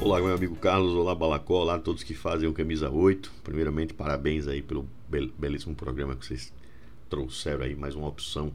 Olá, 0.00 0.20
meu 0.20 0.34
amigo 0.34 0.54
Carlos, 0.56 0.94
olá 0.94 1.14
Balacó, 1.14 1.62
olá 1.62 1.74
a 1.74 1.80
todos 1.80 2.04
que 2.04 2.14
fazem 2.14 2.48
o 2.48 2.52
Camisa 2.52 2.88
8. 2.88 3.32
Primeiramente, 3.42 3.92
parabéns 3.92 4.46
aí 4.46 4.62
pelo 4.62 4.88
belíssimo 5.08 5.74
programa 5.74 6.14
que 6.14 6.24
vocês 6.24 6.52
trouxeram 7.08 7.64
aí, 7.64 7.74
mais 7.74 7.96
uma 7.96 8.06
opção 8.06 8.52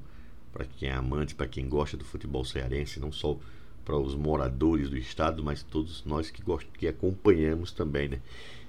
para 0.54 0.65
quem 0.65 0.89
é 0.89 0.93
amante, 0.93 1.36
para 1.36 1.47
quem 1.47 1.67
gosta 1.67 1.97
do 1.97 2.06
futebol 2.06 2.43
cearense, 2.45 2.99
não 2.99 3.12
só 3.12 3.38
para 3.84 3.97
os 3.97 4.15
moradores 4.15 4.89
do 4.89 4.97
estado, 4.97 5.43
mas 5.43 5.63
todos 5.63 6.06
nós 6.06 6.30
que, 6.30 6.41
gost 6.41 6.67
que 6.77 6.88
acompanhamos 6.88 7.71
também, 7.71 8.10
né? 8.10 8.21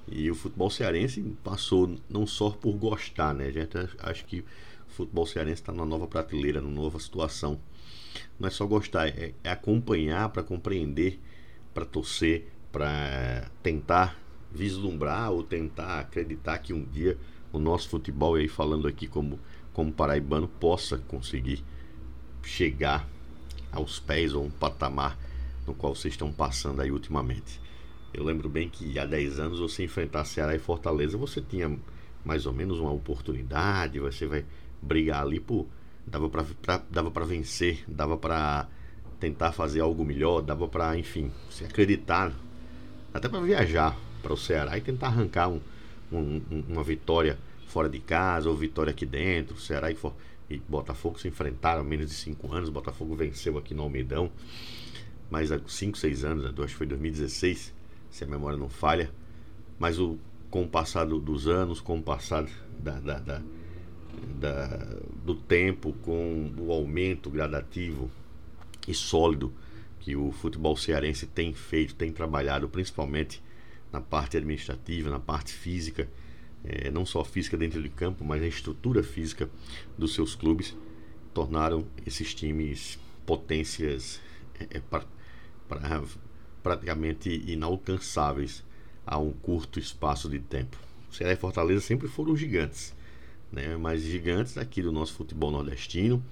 E 0.08 0.30
o 0.30 0.34
futebol 0.34 0.70
cearense 0.70 1.22
passou 1.42 1.96
não 2.08 2.26
só 2.26 2.50
por 2.50 2.72
gostar, 2.74 3.34
né? 3.34 3.46
A 3.46 3.52
gente 3.52 3.76
acho 4.00 4.24
que 4.24 4.40
o 4.40 4.92
futebol 4.92 5.26
cearense 5.26 5.62
está 5.62 5.72
numa 5.72 5.86
nova 5.86 6.06
prateleira, 6.06 6.60
numa 6.60 6.82
nova 6.82 6.98
situação. 6.98 7.58
Não 8.38 8.48
é 8.48 8.50
só 8.50 8.66
gostar, 8.66 9.08
é, 9.08 9.32
é 9.42 9.50
acompanhar 9.50 10.28
para 10.30 10.42
compreender, 10.42 11.20
para 11.72 11.84
torcer, 11.84 12.48
para 12.70 13.48
tentar 13.62 14.18
vislumbrar 14.50 15.30
ou 15.30 15.42
tentar 15.42 16.00
acreditar 16.00 16.58
que 16.58 16.72
um 16.72 16.84
dia 16.84 17.16
o 17.52 17.58
nosso 17.58 17.88
futebol, 17.88 18.34
aí 18.34 18.48
falando 18.48 18.88
aqui 18.88 19.06
como, 19.06 19.38
como 19.72 19.92
paraibano, 19.92 20.48
possa 20.48 20.98
conseguir 20.98 21.62
chegar 22.42 23.08
aos 23.70 23.98
pés 24.00 24.34
ou 24.34 24.44
um 24.44 24.50
patamar 24.50 25.18
no 25.66 25.74
qual 25.74 25.94
vocês 25.94 26.14
estão 26.14 26.32
passando 26.32 26.80
aí 26.80 26.90
ultimamente. 26.90 27.61
Eu 28.14 28.24
lembro 28.24 28.48
bem 28.48 28.68
que 28.68 28.98
há 28.98 29.06
10 29.06 29.40
anos 29.40 29.58
você 29.58 29.84
enfrentar 29.84 30.24
Ceará 30.24 30.54
e 30.54 30.58
Fortaleza, 30.58 31.16
você 31.16 31.40
tinha 31.40 31.76
mais 32.24 32.46
ou 32.46 32.52
menos 32.52 32.78
uma 32.78 32.92
oportunidade, 32.92 33.98
você 33.98 34.26
vai 34.26 34.44
brigar 34.80 35.22
ali 35.22 35.40
por 35.40 35.66
dava 36.06 36.28
para 36.28 36.82
dava 36.90 37.10
para 37.10 37.24
vencer, 37.24 37.84
dava 37.86 38.16
para 38.16 38.68
tentar 39.20 39.52
fazer 39.52 39.80
algo 39.80 40.04
melhor, 40.04 40.42
dava 40.42 40.66
para, 40.66 40.96
enfim, 40.98 41.30
se 41.48 41.64
acreditar, 41.64 42.32
até 43.14 43.28
para 43.28 43.40
viajar 43.40 43.96
para 44.20 44.32
o 44.32 44.36
Ceará 44.36 44.76
e 44.76 44.80
tentar 44.80 45.08
arrancar 45.08 45.48
um, 45.48 45.60
um, 46.12 46.42
uma 46.68 46.82
vitória 46.82 47.38
fora 47.68 47.88
de 47.88 48.00
casa 48.00 48.48
ou 48.50 48.56
vitória 48.56 48.90
aqui 48.90 49.06
dentro. 49.06 49.58
Ceará 49.58 49.90
e, 49.90 49.96
e 50.50 50.58
Botafogo 50.68 51.18
se 51.18 51.28
enfrentaram 51.28 51.80
há 51.80 51.84
menos 51.84 52.08
de 52.08 52.14
5 52.14 52.52
anos. 52.52 52.68
Botafogo 52.68 53.14
venceu 53.14 53.56
aqui 53.56 53.74
no 53.74 53.82
Almeidão, 53.82 54.30
mas 55.30 55.52
há 55.52 55.60
5, 55.64 55.96
6 55.96 56.24
anos, 56.24 56.44
acho 56.44 56.66
que 56.66 56.74
foi 56.74 56.86
2016, 56.86 57.72
se 58.12 58.22
a 58.22 58.26
memória 58.26 58.56
não 58.56 58.68
falha. 58.68 59.10
Mas 59.78 59.98
o, 59.98 60.18
com 60.50 60.62
o 60.62 60.68
passar 60.68 61.06
dos 61.06 61.48
anos, 61.48 61.80
com 61.80 61.98
o 61.98 62.02
passar 62.02 62.46
da, 62.78 63.00
da, 63.00 63.18
da, 63.18 63.42
da, 64.38 64.66
do 65.24 65.34
tempo, 65.34 65.92
com 66.02 66.52
o 66.58 66.70
aumento 66.70 67.28
gradativo 67.30 68.08
e 68.86 68.94
sólido 68.94 69.52
que 69.98 70.14
o 70.14 70.30
futebol 70.30 70.76
cearense 70.76 71.26
tem 71.26 71.54
feito, 71.54 71.94
tem 71.94 72.12
trabalhado, 72.12 72.68
principalmente 72.68 73.42
na 73.90 74.00
parte 74.00 74.36
administrativa, 74.36 75.08
na 75.08 75.20
parte 75.20 75.52
física, 75.52 76.08
é, 76.64 76.90
não 76.90 77.06
só 77.06 77.24
física 77.24 77.56
dentro 77.56 77.82
de 77.82 77.88
campo, 77.88 78.24
mas 78.24 78.42
a 78.42 78.46
estrutura 78.46 79.02
física 79.02 79.48
dos 79.96 80.14
seus 80.14 80.34
clubes, 80.34 80.76
tornaram 81.32 81.86
esses 82.06 82.34
times 82.34 82.98
potências 83.24 84.20
é, 84.58 84.80
pra, 84.80 85.04
pra, 85.68 86.02
praticamente 86.62 87.30
inalcançáveis 87.46 88.64
a 89.06 89.18
um 89.18 89.32
curto 89.32 89.78
espaço 89.78 90.28
de 90.28 90.38
tempo. 90.38 90.76
Ceará 91.10 91.32
e 91.32 91.36
Fortaleza 91.36 91.80
sempre 91.80 92.08
foram 92.08 92.36
gigantes, 92.36 92.94
né? 93.50 93.76
mas 93.76 94.02
gigantes 94.02 94.56
aqui 94.56 94.80
do 94.80 94.92
nosso 94.92 95.14
futebol 95.14 95.50
nordestino, 95.50 96.22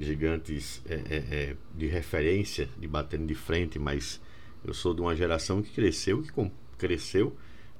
gigantes 0.00 0.82
é, 0.88 0.94
é, 0.94 1.16
é, 1.16 1.56
de 1.74 1.86
referência, 1.86 2.68
de 2.78 2.88
batendo 2.88 3.26
de 3.26 3.34
frente, 3.34 3.78
mas 3.78 4.20
eu 4.64 4.74
sou 4.74 4.92
de 4.92 5.00
uma 5.00 5.14
geração 5.14 5.62
que 5.62 5.70
cresceu, 5.70 6.22
que 6.22 6.32
cresceu. 6.76 7.36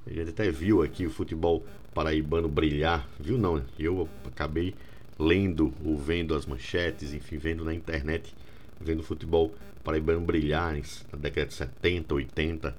A 0.06 0.12
gente 0.12 0.30
até 0.30 0.50
viu 0.50 0.82
aqui 0.82 1.04
o 1.04 1.10
futebol 1.10 1.66
paraibano 1.92 2.48
brilhar, 2.48 3.08
viu 3.18 3.36
não? 3.36 3.56
Né? 3.56 3.64
Eu 3.76 4.08
acabei 4.24 4.74
lendo 5.18 5.74
ou 5.84 5.96
vendo 5.96 6.34
as 6.34 6.46
manchetes, 6.46 7.12
enfim, 7.12 7.38
vendo 7.38 7.64
na 7.64 7.74
internet, 7.74 8.34
vendo 8.80 9.00
o 9.00 9.02
futebol 9.02 9.54
paraibano 9.82 10.20
brilhar 10.20 10.74
na 11.12 11.18
década 11.18 11.46
de 11.46 11.54
70, 11.54 12.14
80 12.14 12.76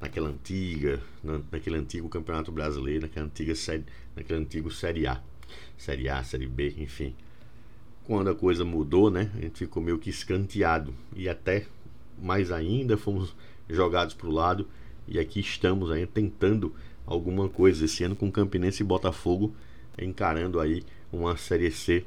naquela 0.00 0.28
antiga, 0.28 1.00
na, 1.22 1.40
naquele 1.50 1.76
antigo 1.76 2.08
Campeonato 2.08 2.52
Brasileiro, 2.52 3.02
naquela 3.02 3.26
antiga 3.26 3.54
série, 3.54 3.84
naquele 4.14 4.40
antigo 4.40 4.70
Série 4.70 5.06
A, 5.06 5.20
Série 5.76 6.08
A, 6.08 6.22
Série 6.22 6.46
B, 6.46 6.74
enfim. 6.78 7.14
Quando 8.04 8.30
a 8.30 8.34
coisa 8.34 8.64
mudou, 8.64 9.10
né, 9.10 9.30
a 9.36 9.40
gente 9.40 9.58
ficou 9.58 9.82
meio 9.82 9.98
que 9.98 10.08
escanteado 10.08 10.94
e 11.14 11.28
até 11.28 11.66
mais 12.20 12.50
ainda 12.50 12.96
fomos 12.96 13.34
jogados 13.68 14.14
para 14.14 14.28
o 14.28 14.32
lado 14.32 14.66
e 15.06 15.18
aqui 15.18 15.40
estamos 15.40 15.90
aí 15.90 16.06
tentando 16.06 16.74
alguma 17.06 17.48
coisa 17.48 17.84
esse 17.84 18.02
ano 18.04 18.16
com 18.16 18.30
Campinense 18.30 18.82
e 18.82 18.86
Botafogo 18.86 19.54
encarando 19.98 20.60
aí 20.60 20.82
uma 21.12 21.36
Série 21.36 21.70
C 21.70 22.04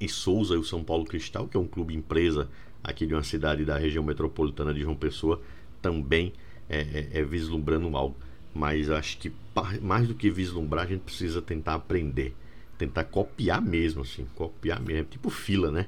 e 0.00 0.08
Souza 0.08 0.54
e 0.54 0.58
o 0.58 0.64
São 0.64 0.82
Paulo 0.82 1.04
Cristal, 1.04 1.46
que 1.46 1.56
é 1.56 1.60
um 1.60 1.66
clube 1.66 1.94
empresa 1.94 2.48
aqui 2.82 3.06
de 3.06 3.14
uma 3.14 3.22
cidade 3.22 3.64
da 3.64 3.76
região 3.76 4.02
metropolitana 4.02 4.74
de 4.74 4.80
João 4.80 4.96
Pessoa, 4.96 5.40
também 5.80 6.32
é, 6.68 6.80
é, 6.80 7.20
é 7.20 7.24
vislumbrando 7.24 7.96
algo. 7.96 8.16
Mas 8.54 8.90
acho 8.90 9.18
que 9.18 9.32
mais 9.80 10.08
do 10.08 10.14
que 10.14 10.30
vislumbrar, 10.30 10.84
a 10.84 10.88
gente 10.88 11.02
precisa 11.02 11.40
tentar 11.40 11.74
aprender, 11.74 12.34
tentar 12.76 13.04
copiar 13.04 13.62
mesmo, 13.62 14.02
assim, 14.02 14.26
copiar 14.34 14.80
mesmo, 14.80 15.06
tipo 15.06 15.30
fila, 15.30 15.70
né? 15.70 15.86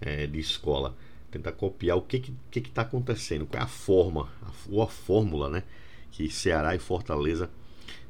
É, 0.00 0.26
de 0.26 0.38
escola. 0.38 0.96
Tentar 1.30 1.52
copiar 1.52 1.96
o 1.96 2.02
que 2.02 2.18
que, 2.18 2.34
que, 2.50 2.60
que 2.60 2.70
tá 2.70 2.82
acontecendo, 2.82 3.46
qual 3.46 3.60
é 3.60 3.64
a 3.64 3.68
forma, 3.68 4.28
a, 4.42 4.50
ou 4.68 4.82
a 4.82 4.88
fórmula, 4.88 5.48
né? 5.48 5.62
Que 6.10 6.28
Ceará 6.28 6.74
e 6.74 6.78
Fortaleza 6.78 7.48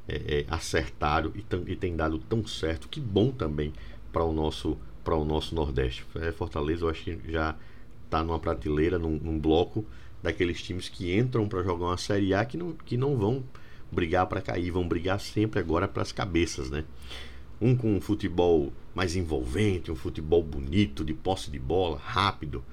é, 0.07 0.15
é, 0.39 0.45
acertaram 0.49 1.31
e, 1.35 1.41
tam, 1.41 1.63
e 1.65 1.75
tem 1.75 1.95
dado 1.95 2.17
tão 2.17 2.45
certo. 2.45 2.89
Que 2.89 2.99
bom 2.99 3.31
também 3.31 3.71
para 4.11 4.23
o 4.23 4.33
nosso 4.33 4.77
para 5.03 5.15
o 5.15 5.25
nosso 5.25 5.53
Nordeste. 5.53 6.05
É, 6.15 6.31
Fortaleza, 6.31 6.85
eu 6.85 6.89
acho 6.89 7.03
que 7.03 7.31
já 7.31 7.55
está 8.05 8.23
numa 8.23 8.39
prateleira, 8.39 8.97
num, 8.97 9.17
num 9.17 9.39
bloco 9.39 9.85
daqueles 10.21 10.61
times 10.61 10.87
que 10.87 11.15
entram 11.15 11.47
para 11.47 11.61
jogar 11.63 11.87
uma 11.87 11.97
Série 11.97 12.33
A 12.33 12.45
que 12.45 12.55
não, 12.55 12.73
que 12.73 12.95
não 12.95 13.17
vão 13.17 13.43
brigar 13.91 14.25
para 14.27 14.41
cair, 14.41 14.71
vão 14.71 14.87
brigar 14.87 15.19
sempre 15.19 15.59
agora 15.59 15.87
para 15.87 16.01
as 16.01 16.11
cabeças, 16.11 16.69
né? 16.69 16.83
Um 17.61 17.75
com 17.75 17.95
um 17.95 18.01
futebol 18.01 18.71
mais 18.95 19.15
envolvente, 19.15 19.91
um 19.91 19.95
futebol 19.95 20.41
bonito, 20.41 21.03
de 21.03 21.13
posse 21.13 21.51
de 21.51 21.59
bola, 21.59 21.97
rápido, 21.97 22.63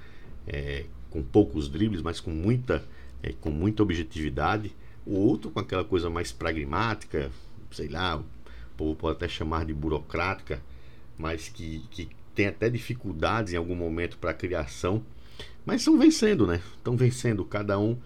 é, 0.47 0.85
com 1.11 1.23
poucos 1.23 1.69
dribles, 1.69 2.03
mas 2.03 2.21
com 2.21 2.31
muita, 2.31 2.85
é, 3.23 3.33
com 3.33 3.51
muita 3.51 3.83
objetividade. 3.83 4.75
O 5.05 5.16
outro 5.16 5.51
com 5.51 5.61
aquela 5.61 5.85
coisa 5.85 6.09
mais 6.09 6.33
pragmática, 6.33 7.31
sei 7.71 7.88
lá, 7.88 8.16
o 8.16 8.25
povo 8.77 8.95
pode 8.95 9.16
até 9.16 9.29
chamar 9.29 9.64
de 9.64 9.75
burocrática, 9.75 10.62
mas 11.19 11.49
que, 11.49 11.81
que 11.90 12.09
tem 12.40 12.46
até 12.48 12.70
dificuldades 12.70 13.53
em 13.53 13.57
algum 13.57 13.74
momento 13.74 14.16
para 14.18 14.31
a 14.31 14.35
criação 14.35 15.03
mas 15.64 15.83
estão 15.83 15.98
vencendo, 15.98 16.46
né? 16.46 16.61
Estão 16.76 16.96
vencendo 16.96 17.44
cada 17.44 17.79
um 17.79 17.96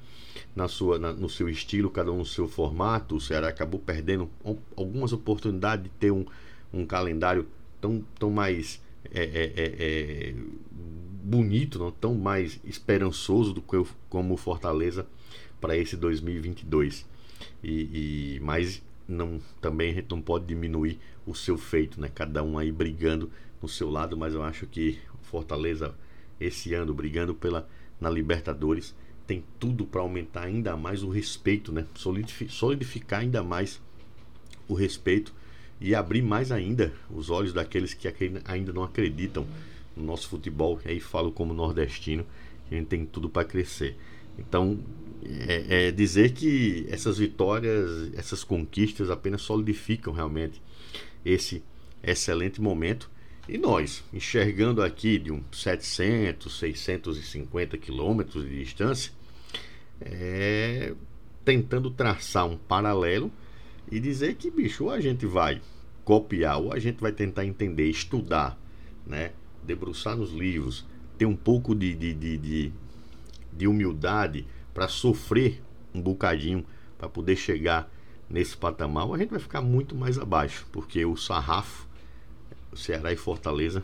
na 0.55 0.69
sua, 0.69 0.99
na, 0.99 1.13
no 1.13 1.29
seu 1.29 1.49
estilo, 1.49 1.89
cada 1.89 2.11
um 2.13 2.19
no 2.19 2.27
seu 2.27 2.49
formato. 2.49 3.17
O 3.17 3.21
Ceará 3.21 3.49
acabou 3.49 3.81
perdendo 3.81 4.29
algumas 4.77 5.13
oportunidades 5.13 5.85
de 5.85 5.91
ter 5.91 6.11
um, 6.11 6.25
um 6.73 6.85
calendário 6.85 7.47
tão, 7.81 8.05
tão 8.19 8.31
mais 8.31 8.83
é, 9.13 9.23
é, 9.23 9.53
é, 9.57 9.75
é, 9.79 10.35
bonito, 11.23 11.79
não? 11.79 11.91
tão 11.91 12.15
mais 12.15 12.61
esperançoso 12.65 13.53
do 13.53 13.63
que 13.63 13.77
eu, 13.77 13.87
como 14.09 14.35
o 14.35 14.37
Fortaleza 14.37 15.07
para 15.61 15.77
esse 15.77 15.97
2022. 15.97 17.07
E, 17.63 18.37
e 18.37 18.41
mas 18.41 18.83
não, 19.07 19.39
também 19.61 19.91
a 19.91 19.95
gente 19.95 20.11
não 20.11 20.21
pode 20.21 20.45
diminuir 20.47 20.99
o 21.27 21.35
seu 21.35 21.57
feito, 21.57 22.01
né? 22.01 22.11
Cada 22.13 22.43
um 22.43 22.59
aí 22.59 22.71
brigando 22.71 23.31
no 23.65 23.69
seu 23.69 23.91
lado, 23.91 24.15
mas 24.17 24.35
eu 24.35 24.43
acho 24.43 24.67
que 24.67 24.99
Fortaleza 25.23 25.95
esse 26.39 26.75
ano 26.75 26.93
brigando 26.93 27.35
pela 27.35 27.67
na 27.99 28.11
Libertadores 28.11 28.95
tem 29.27 29.43
tudo 29.59 29.87
para 29.87 30.03
aumentar 30.03 30.43
ainda 30.43 30.77
mais 30.77 31.03
o 31.03 31.09
respeito, 31.09 31.73
né? 31.73 31.87
Solidificar 31.95 33.21
ainda 33.21 33.43
mais 33.43 33.81
o 34.69 34.75
respeito 34.75 35.33
e 35.81 35.95
abrir 35.95 36.21
mais 36.21 36.53
ainda 36.53 36.93
os 37.11 37.31
olhos 37.31 37.55
daqueles 37.55 37.95
que 37.95 38.07
ainda 38.45 38.73
não 38.73 38.85
acreditam 38.85 39.47
no 39.97 40.05
nosso 40.05 40.29
futebol. 40.29 40.79
E 40.85 40.91
aí 40.91 41.01
falo 41.01 41.33
como 41.33 41.55
nordestino, 41.55 42.27
que 42.69 42.75
a 42.75 42.79
gente 42.79 42.89
tem 42.89 43.07
tudo 43.07 43.31
para 43.31 43.47
crescer. 43.47 43.97
Então, 44.39 44.79
é, 45.49 45.87
é, 45.87 45.91
dizer 45.91 46.33
que 46.33 46.87
essas 46.91 47.17
vitórias, 47.17 48.13
essas 48.15 48.45
conquistas 48.45 49.09
apenas 49.09 49.41
solidificam 49.41 50.13
realmente 50.13 50.61
esse 51.25 51.63
excelente 52.03 52.61
momento 52.61 53.14
e 53.49 53.59
nós, 53.59 54.03
enxergando 54.13 54.83
aqui 54.83 55.19
de 55.19 55.31
uns 55.31 55.43
700, 55.53 56.59
650 56.59 57.77
quilômetros 57.77 58.49
de 58.49 58.59
distância, 58.59 59.13
é, 60.01 60.95
tentando 61.45 61.91
traçar 61.91 62.47
um 62.47 62.57
paralelo 62.57 63.31
e 63.91 64.01
dizer 64.01 64.35
que, 64.37 64.51
bicho, 64.51 64.85
ou 64.85 64.91
a 64.91 65.01
gente 65.01 65.27
vai 65.27 65.61
copiar, 66.05 66.59
ou 66.59 66.73
a 66.73 66.79
gente 66.79 67.01
vai 67.01 67.13
tentar 67.13 67.45
entender, 67.45 67.89
estudar, 67.89 68.59
né? 69.07 69.33
debruçar 69.63 70.17
nos 70.17 70.33
livros, 70.33 70.87
ter 71.19 71.27
um 71.27 71.37
pouco 71.37 71.75
de, 71.75 71.95
de, 71.95 72.15
de, 72.15 72.39
de, 72.39 72.73
de 73.53 73.67
humildade 73.67 74.47
para 74.73 74.89
sofrer 74.89 75.63
um 75.95 76.01
bocadinho 76.01 76.65
para 76.99 77.09
poder 77.09 77.37
chegar 77.37 77.91
nesse 78.29 78.57
patamar, 78.57 79.07
ou 79.07 79.15
a 79.15 79.19
gente 79.19 79.31
vai 79.31 79.39
ficar 79.39 79.61
muito 79.61 79.95
mais 79.95 80.19
abaixo, 80.19 80.67
porque 80.73 81.05
o 81.05 81.17
sarrafo 81.17 81.84
Ceará 82.77 83.13
e 83.13 83.17
Fortaleza 83.17 83.83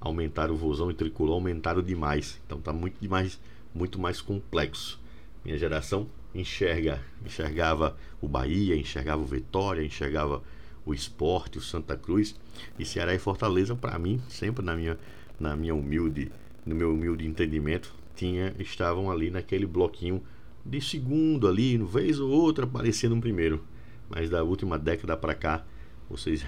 aumentaram 0.00 0.54
o 0.54 0.56
vozão 0.56 0.90
e 0.90 0.94
tricolor 0.94 1.34
aumentaram 1.34 1.82
demais. 1.82 2.40
Então 2.46 2.60
tá 2.60 2.72
muito 2.72 2.96
demais, 3.00 3.40
muito 3.74 3.98
mais 3.98 4.20
complexo. 4.20 5.00
Minha 5.44 5.56
geração 5.56 6.08
enxerga, 6.34 7.02
enxergava 7.24 7.96
o 8.20 8.28
Bahia, 8.28 8.76
enxergava 8.76 9.22
o 9.22 9.26
Vitória, 9.26 9.84
enxergava 9.84 10.42
o 10.84 10.92
Esporte, 10.92 11.58
o 11.58 11.62
Santa 11.62 11.96
Cruz 11.96 12.34
e 12.78 12.84
Ceará 12.84 13.14
e 13.14 13.18
Fortaleza 13.18 13.74
para 13.74 13.98
mim, 13.98 14.20
sempre 14.28 14.64
na 14.64 14.76
minha 14.76 14.98
na 15.38 15.56
minha 15.56 15.74
humilde, 15.74 16.30
no 16.64 16.74
meu 16.74 16.92
humilde 16.92 17.26
entendimento, 17.26 17.92
tinha 18.14 18.54
estavam 18.58 19.10
ali 19.10 19.30
naquele 19.30 19.66
bloquinho 19.66 20.22
de 20.64 20.80
segundo 20.80 21.48
ali, 21.48 21.76
vez 21.78 22.20
ou 22.20 22.30
outra 22.30 22.64
aparecendo 22.64 23.14
um 23.14 23.20
primeiro. 23.20 23.64
Mas 24.08 24.30
da 24.30 24.42
última 24.42 24.78
década 24.78 25.16
para 25.16 25.34
cá, 25.34 25.64
vocês 26.08 26.44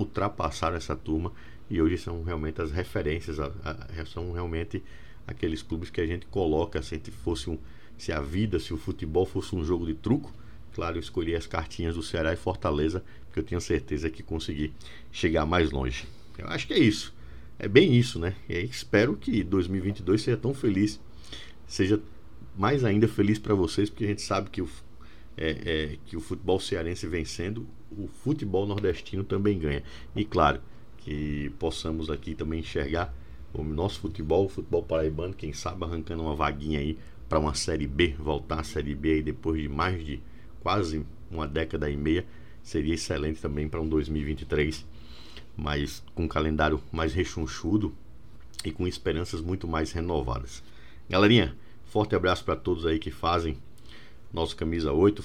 ultrapassaram 0.00 0.76
essa 0.76 0.96
turma 0.96 1.32
e 1.68 1.80
hoje 1.80 1.98
são 1.98 2.22
realmente 2.22 2.60
as 2.60 2.72
referências, 2.72 3.38
a, 3.38 3.46
a, 3.46 4.04
são 4.06 4.32
realmente 4.32 4.82
aqueles 5.26 5.62
clubes 5.62 5.90
que 5.90 6.00
a 6.00 6.06
gente 6.06 6.26
coloca, 6.26 6.82
se 6.82 6.98
fosse 7.22 7.48
um, 7.48 7.58
se 7.96 8.12
a 8.12 8.20
vida, 8.20 8.58
se 8.58 8.74
o 8.74 8.76
futebol 8.76 9.24
fosse 9.24 9.54
um 9.54 9.64
jogo 9.64 9.86
de 9.86 9.94
truco, 9.94 10.32
claro, 10.72 10.96
eu 10.96 11.00
escolhi 11.00 11.34
as 11.36 11.46
cartinhas 11.46 11.94
do 11.94 12.02
Ceará 12.02 12.32
e 12.32 12.36
Fortaleza, 12.36 13.04
porque 13.26 13.38
eu 13.38 13.44
tenho 13.44 13.60
certeza 13.60 14.10
que 14.10 14.22
consegui 14.22 14.72
chegar 15.12 15.46
mais 15.46 15.70
longe. 15.70 16.06
Eu 16.36 16.48
acho 16.48 16.66
que 16.66 16.74
é 16.74 16.78
isso. 16.78 17.14
É 17.58 17.68
bem 17.68 17.94
isso, 17.94 18.18
né? 18.18 18.34
E 18.48 18.58
espero 18.64 19.14
que 19.16 19.44
2022 19.44 20.22
seja 20.22 20.36
tão 20.36 20.54
feliz, 20.54 20.98
seja 21.66 22.00
mais 22.56 22.84
ainda 22.84 23.06
feliz 23.06 23.38
para 23.38 23.54
vocês, 23.54 23.90
porque 23.90 24.04
a 24.04 24.08
gente 24.08 24.22
sabe 24.22 24.50
que 24.50 24.62
o, 24.62 24.68
é, 25.40 25.50
é, 25.64 25.98
que 26.04 26.16
o 26.16 26.20
futebol 26.20 26.60
cearense 26.60 27.06
vencendo, 27.06 27.66
o 27.90 28.06
futebol 28.06 28.66
nordestino 28.66 29.24
também 29.24 29.58
ganha. 29.58 29.82
E 30.14 30.22
claro, 30.22 30.60
que 30.98 31.50
possamos 31.58 32.10
aqui 32.10 32.34
também 32.34 32.60
enxergar 32.60 33.12
o 33.54 33.64
nosso 33.64 34.00
futebol, 34.00 34.44
o 34.44 34.48
futebol 34.48 34.82
paraibano, 34.82 35.32
quem 35.32 35.52
sabe 35.54 35.84
arrancando 35.84 36.22
uma 36.22 36.36
vaguinha 36.36 36.78
aí 36.78 36.98
para 37.26 37.38
uma 37.38 37.54
Série 37.54 37.86
B, 37.86 38.14
voltar 38.18 38.60
à 38.60 38.64
Série 38.64 38.94
B 38.94 39.14
aí 39.14 39.22
depois 39.22 39.60
de 39.60 39.68
mais 39.68 40.04
de 40.04 40.20
quase 40.60 41.04
uma 41.30 41.48
década 41.48 41.88
e 41.88 41.96
meia, 41.96 42.26
seria 42.62 42.94
excelente 42.94 43.40
também 43.40 43.66
para 43.66 43.80
um 43.80 43.88
2023, 43.88 44.86
mas 45.56 46.04
com 46.14 46.24
um 46.24 46.28
calendário 46.28 46.80
mais 46.92 47.14
rechonchudo 47.14 47.94
e 48.64 48.70
com 48.70 48.86
esperanças 48.86 49.40
muito 49.40 49.66
mais 49.66 49.90
renovadas. 49.92 50.62
Galerinha, 51.08 51.56
forte 51.86 52.14
abraço 52.14 52.44
para 52.44 52.56
todos 52.56 52.84
aí 52.84 52.98
que 52.98 53.10
fazem 53.10 53.56
nosso 54.32 54.56
camisa 54.56 54.92
8. 54.92 55.24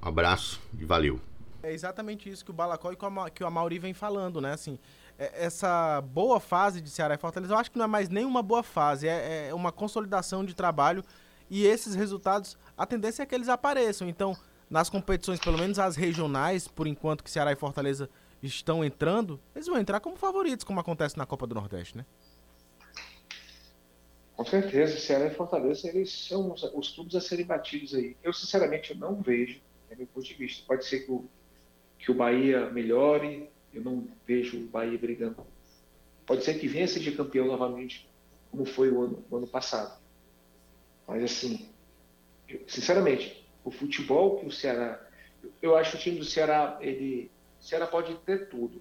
Abraço 0.00 0.60
e 0.78 0.84
valeu. 0.84 1.20
É 1.62 1.72
exatamente 1.72 2.30
isso 2.30 2.44
que 2.44 2.50
o 2.50 2.54
Balacó 2.54 2.92
e 2.92 2.96
que 3.32 3.42
o 3.42 3.46
Amauri 3.46 3.78
vem 3.78 3.92
falando, 3.92 4.40
né? 4.40 4.52
Assim, 4.52 4.78
é, 5.18 5.44
essa 5.44 6.00
boa 6.00 6.38
fase 6.38 6.80
de 6.80 6.88
Ceará 6.88 7.14
e 7.14 7.18
Fortaleza, 7.18 7.52
eu 7.52 7.58
acho 7.58 7.70
que 7.70 7.78
não 7.78 7.84
é 7.84 7.88
mais 7.88 8.08
nenhuma 8.08 8.42
boa 8.42 8.62
fase, 8.62 9.08
é, 9.08 9.48
é 9.48 9.54
uma 9.54 9.72
consolidação 9.72 10.44
de 10.44 10.54
trabalho 10.54 11.04
e 11.50 11.66
esses 11.66 11.94
resultados, 11.94 12.56
a 12.76 12.86
tendência 12.86 13.22
é 13.22 13.26
que 13.26 13.34
eles 13.34 13.48
apareçam. 13.48 14.08
Então, 14.08 14.36
nas 14.70 14.88
competições, 14.88 15.40
pelo 15.40 15.58
menos 15.58 15.78
as 15.78 15.96
regionais, 15.96 16.68
por 16.68 16.86
enquanto 16.86 17.24
que 17.24 17.30
Ceará 17.30 17.52
e 17.52 17.56
Fortaleza 17.56 18.08
estão 18.42 18.84
entrando, 18.84 19.40
eles 19.54 19.66
vão 19.66 19.78
entrar 19.78 19.98
como 19.98 20.16
favoritos, 20.16 20.64
como 20.64 20.78
acontece 20.78 21.16
na 21.16 21.26
Copa 21.26 21.46
do 21.46 21.54
Nordeste, 21.54 21.96
né? 21.96 22.04
Com 24.38 24.44
certeza, 24.44 25.00
Ceará 25.00 25.26
e 25.26 25.34
Fortaleza, 25.34 25.88
eles 25.88 26.12
são 26.12 26.52
os, 26.52 26.62
os 26.62 26.90
clubes 26.90 27.16
a 27.16 27.20
serem 27.20 27.44
batidos 27.44 27.92
aí. 27.92 28.16
Eu, 28.22 28.32
sinceramente, 28.32 28.92
eu 28.92 28.96
não 28.96 29.20
vejo, 29.20 29.60
é 29.90 29.96
meu 29.96 30.06
ponto 30.06 30.24
de 30.24 30.34
vista. 30.34 30.64
Pode 30.64 30.84
ser 30.84 31.00
que 31.00 31.10
o, 31.10 31.28
que 31.98 32.12
o 32.12 32.14
Bahia 32.14 32.70
melhore, 32.70 33.50
eu 33.74 33.82
não 33.82 34.06
vejo 34.24 34.56
o 34.56 34.68
Bahia 34.68 34.96
brigando. 34.96 35.44
Pode 36.24 36.44
ser 36.44 36.54
que 36.56 36.68
venha 36.68 36.86
ser 36.86 37.00
campeão 37.16 37.48
novamente, 37.48 38.08
como 38.48 38.64
foi 38.64 38.92
o 38.92 39.02
ano, 39.02 39.24
o 39.28 39.36
ano 39.38 39.48
passado. 39.48 40.00
Mas 41.04 41.24
assim, 41.24 41.68
eu, 42.48 42.60
sinceramente, 42.68 43.44
o 43.64 43.72
futebol 43.72 44.38
que 44.38 44.46
o 44.46 44.52
Ceará. 44.52 45.04
Eu 45.60 45.76
acho 45.76 45.90
que 45.90 45.96
o 45.96 46.00
time 46.00 46.18
do 46.20 46.24
Ceará, 46.24 46.78
ele. 46.80 47.28
O 47.60 47.64
Ceará 47.64 47.88
pode 47.88 48.14
ter 48.18 48.48
tudo. 48.48 48.80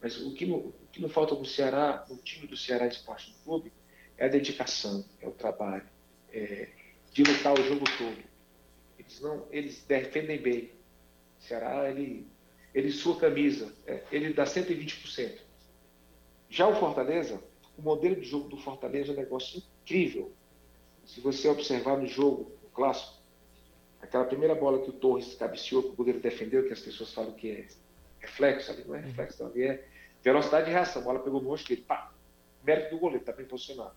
Mas 0.00 0.16
o 0.16 0.32
que, 0.32 0.50
o 0.50 0.72
que 0.90 1.02
não 1.02 1.10
falta 1.10 1.34
no 1.34 1.44
Ceará, 1.44 2.06
no 2.08 2.16
time 2.16 2.46
do 2.46 2.56
Ceará 2.56 2.86
Esporte 2.86 3.36
Clube, 3.44 3.70
é 4.18 4.26
a 4.26 4.28
dedicação, 4.28 5.04
é 5.20 5.28
o 5.28 5.32
trabalho, 5.32 5.86
é 6.32 6.68
de 7.12 7.22
lutar 7.22 7.52
o 7.52 7.62
jogo 7.62 7.84
todo. 7.98 8.22
Eles 8.98 9.20
não, 9.20 9.46
eles 9.50 9.84
defendem 9.84 10.40
bem. 10.40 10.70
O 11.38 11.42
Ceará, 11.42 11.90
ele 11.90 12.26
ele 12.74 12.90
sua 12.90 13.18
camisa, 13.18 13.72
é, 13.86 14.02
ele 14.10 14.32
dá 14.32 14.44
120%. 14.44 15.38
Já 16.48 16.66
o 16.66 16.74
Fortaleza, 16.74 17.42
o 17.76 17.82
modelo 17.82 18.16
de 18.16 18.24
jogo 18.24 18.48
do 18.48 18.56
Fortaleza 18.56 19.10
é 19.10 19.14
um 19.14 19.18
negócio 19.18 19.62
incrível. 19.82 20.32
Se 21.04 21.20
você 21.20 21.48
observar 21.48 21.98
no 21.98 22.06
jogo, 22.06 22.52
no 22.62 22.70
clássico, 22.70 23.20
aquela 24.00 24.24
primeira 24.24 24.54
bola 24.54 24.82
que 24.82 24.90
o 24.90 24.92
Torres 24.92 25.34
cabeceou, 25.34 25.82
que 25.82 25.90
o 25.90 25.94
goleiro 25.94 26.20
defendeu, 26.20 26.66
que 26.66 26.72
as 26.72 26.80
pessoas 26.80 27.12
falam 27.12 27.32
que 27.32 27.50
é 27.50 27.66
reflexo, 28.20 28.70
ali 28.70 28.84
não 28.84 28.94
é 28.94 29.00
reflexo, 29.00 29.44
ali 29.44 29.62
é 29.64 29.88
velocidade 30.22 30.66
de 30.66 30.72
reação. 30.72 31.02
A 31.02 31.04
bola 31.04 31.20
pegou 31.20 31.42
no 31.42 31.48
rosto 31.48 31.68
dele, 31.68 31.82
pá, 31.82 32.12
mérito 32.64 32.90
do 32.94 32.98
goleiro, 32.98 33.22
está 33.22 33.32
bem 33.32 33.46
posicionado. 33.46 33.94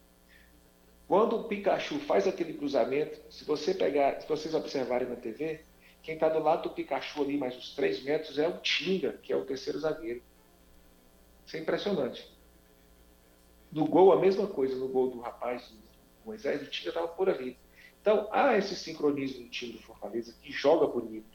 Quando 1.07 1.35
o 1.35 1.43
Pikachu 1.43 1.99
faz 1.99 2.27
aquele 2.27 2.53
cruzamento, 2.53 3.19
se 3.31 3.45
você 3.45 3.73
pegar, 3.73 4.19
se 4.21 4.27
vocês 4.27 4.55
observarem 4.55 5.07
na 5.07 5.15
TV, 5.15 5.63
quem 6.01 6.15
está 6.15 6.29
do 6.29 6.39
lado 6.39 6.63
do 6.63 6.69
Pikachu 6.71 7.21
ali, 7.21 7.37
mais 7.37 7.55
uns 7.55 7.75
3 7.75 8.03
metros, 8.03 8.39
é 8.39 8.47
o 8.47 8.57
Tinga, 8.59 9.13
que 9.13 9.31
é 9.31 9.35
o 9.35 9.45
terceiro 9.45 9.79
zagueiro. 9.79 10.21
Isso 11.45 11.57
é 11.57 11.59
impressionante. 11.59 12.27
No 13.71 13.85
gol, 13.85 14.13
a 14.13 14.19
mesma 14.19 14.47
coisa, 14.47 14.75
no 14.75 14.87
gol 14.87 15.11
do 15.11 15.19
rapaz, 15.19 15.67
do 15.69 15.77
Moisés, 16.25 16.61
o 16.61 16.69
Tinga 16.69 16.89
estava 16.89 17.07
por 17.07 17.29
ali. 17.29 17.57
Então, 18.01 18.27
há 18.31 18.57
esse 18.57 18.75
sincronismo 18.75 19.43
no 19.43 19.49
time 19.49 19.73
do 19.73 19.79
Fortaleza, 19.79 20.33
que 20.41 20.51
joga 20.51 20.87
bonito. 20.87 21.27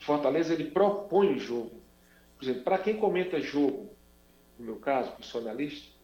O 0.00 0.04
Fortaleza, 0.04 0.52
ele 0.52 0.70
propõe 0.70 1.34
o 1.34 1.38
jogo. 1.38 1.80
Por 2.36 2.44
exemplo, 2.44 2.64
para 2.64 2.78
quem 2.78 2.98
comenta 2.98 3.40
jogo, 3.40 3.90
no 4.58 4.64
meu 4.66 4.76
caso, 4.76 5.12
profissionalista, 5.12 5.88
né, 5.90 5.95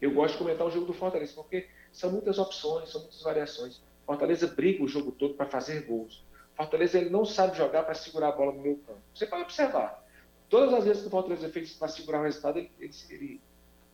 eu 0.00 0.12
gosto 0.12 0.34
de 0.34 0.38
comentar 0.38 0.66
o 0.66 0.70
jogo 0.70 0.86
do 0.86 0.92
Fortaleza, 0.92 1.32
porque 1.34 1.68
são 1.92 2.10
muitas 2.10 2.38
opções, 2.38 2.90
são 2.90 3.00
muitas 3.00 3.22
variações. 3.22 3.82
Fortaleza 4.06 4.46
briga 4.46 4.82
o 4.82 4.88
jogo 4.88 5.12
todo 5.12 5.34
para 5.34 5.46
fazer 5.46 5.84
gols. 5.86 6.24
Fortaleza 6.56 6.98
ele 6.98 7.10
não 7.10 7.24
sabe 7.24 7.56
jogar 7.56 7.84
para 7.84 7.94
segurar 7.94 8.28
a 8.28 8.32
bola 8.32 8.52
no 8.52 8.60
meio 8.60 8.78
campo. 8.78 9.00
Você 9.14 9.26
pode 9.26 9.42
observar. 9.42 10.04
Todas 10.48 10.72
as 10.72 10.84
vezes 10.84 11.02
que 11.02 11.08
o 11.08 11.10
Fortaleza 11.10 11.48
fez 11.50 11.72
para 11.74 11.88
segurar 11.88 12.20
o 12.20 12.24
resultado, 12.24 12.58
ele, 12.58 12.70
ele, 12.80 12.94
ele, 13.10 13.40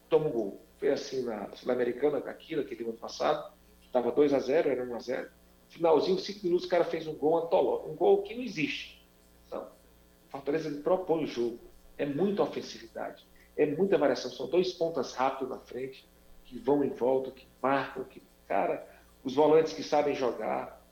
toma 0.09 0.27
um 0.27 0.31
gol. 0.31 0.61
Foi 0.79 0.90
assim 0.90 1.23
na 1.25 1.51
Sul-Americana, 1.57 2.19
aquilo, 2.19 2.62
aquele 2.62 2.85
ano 2.85 2.93
passado. 2.95 3.53
Estava 3.85 4.12
2 4.12 4.33
a 4.33 4.38
0 4.38 4.71
era 4.71 4.85
1 4.85 4.95
a 4.95 4.99
0 4.99 5.31
Finalzinho, 5.69 6.19
5 6.19 6.45
minutos, 6.45 6.67
o 6.67 6.69
cara 6.69 6.85
fez 6.85 7.07
um 7.09 7.14
gol 7.14 7.38
antológico. 7.38 7.90
Um 7.90 7.97
gol 7.97 8.23
que 8.23 8.35
não 8.35 8.43
existe. 8.43 9.05
Então, 9.47 9.67
Fortaleza 10.29 10.69
ele 10.69 10.83
propõe 10.83 11.25
o 11.25 11.27
jogo. 11.27 11.59
É 11.99 12.07
muita 12.07 12.43
ofensividade. 12.43 13.27
É 13.57 13.67
muita 13.67 13.99
variação. 13.99 14.31
São 14.31 14.49
dois 14.49 14.73
pontas 14.73 15.14
rápidos 15.14 15.51
na 15.51 15.59
frente, 15.61 16.07
que 16.45 16.59
vão 16.59 16.85
em 16.85 16.90
volta, 16.90 17.31
que 17.31 17.47
marcam, 17.62 18.05
que. 18.05 18.23
Cara, 18.47 18.87
os 19.23 19.35
volantes 19.35 19.73
que 19.73 19.83
sabem 19.83 20.14
jogar. 20.14 20.83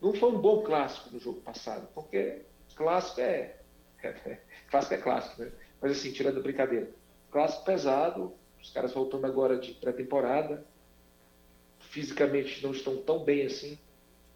Não 0.00 0.12
foi 0.14 0.30
um 0.30 0.38
bom 0.38 0.62
clássico 0.62 1.10
no 1.10 1.18
jogo 1.18 1.40
passado, 1.40 1.88
porque 1.94 2.42
clássico 2.74 3.20
é, 3.20 3.56
clássico 4.70 4.94
é 4.94 4.98
clássico, 4.98 5.42
né? 5.42 5.52
Mas 5.80 5.92
assim, 5.92 6.12
tirando 6.12 6.38
a 6.38 6.42
brincadeira, 6.42 6.90
clássico 7.30 7.64
pesado, 7.64 8.34
os 8.60 8.70
caras 8.70 8.92
voltando 8.92 9.26
agora 9.26 9.58
de 9.58 9.72
pré-temporada, 9.72 10.64
fisicamente 11.78 12.62
não 12.62 12.72
estão 12.72 12.96
tão 12.98 13.24
bem 13.24 13.46
assim, 13.46 13.78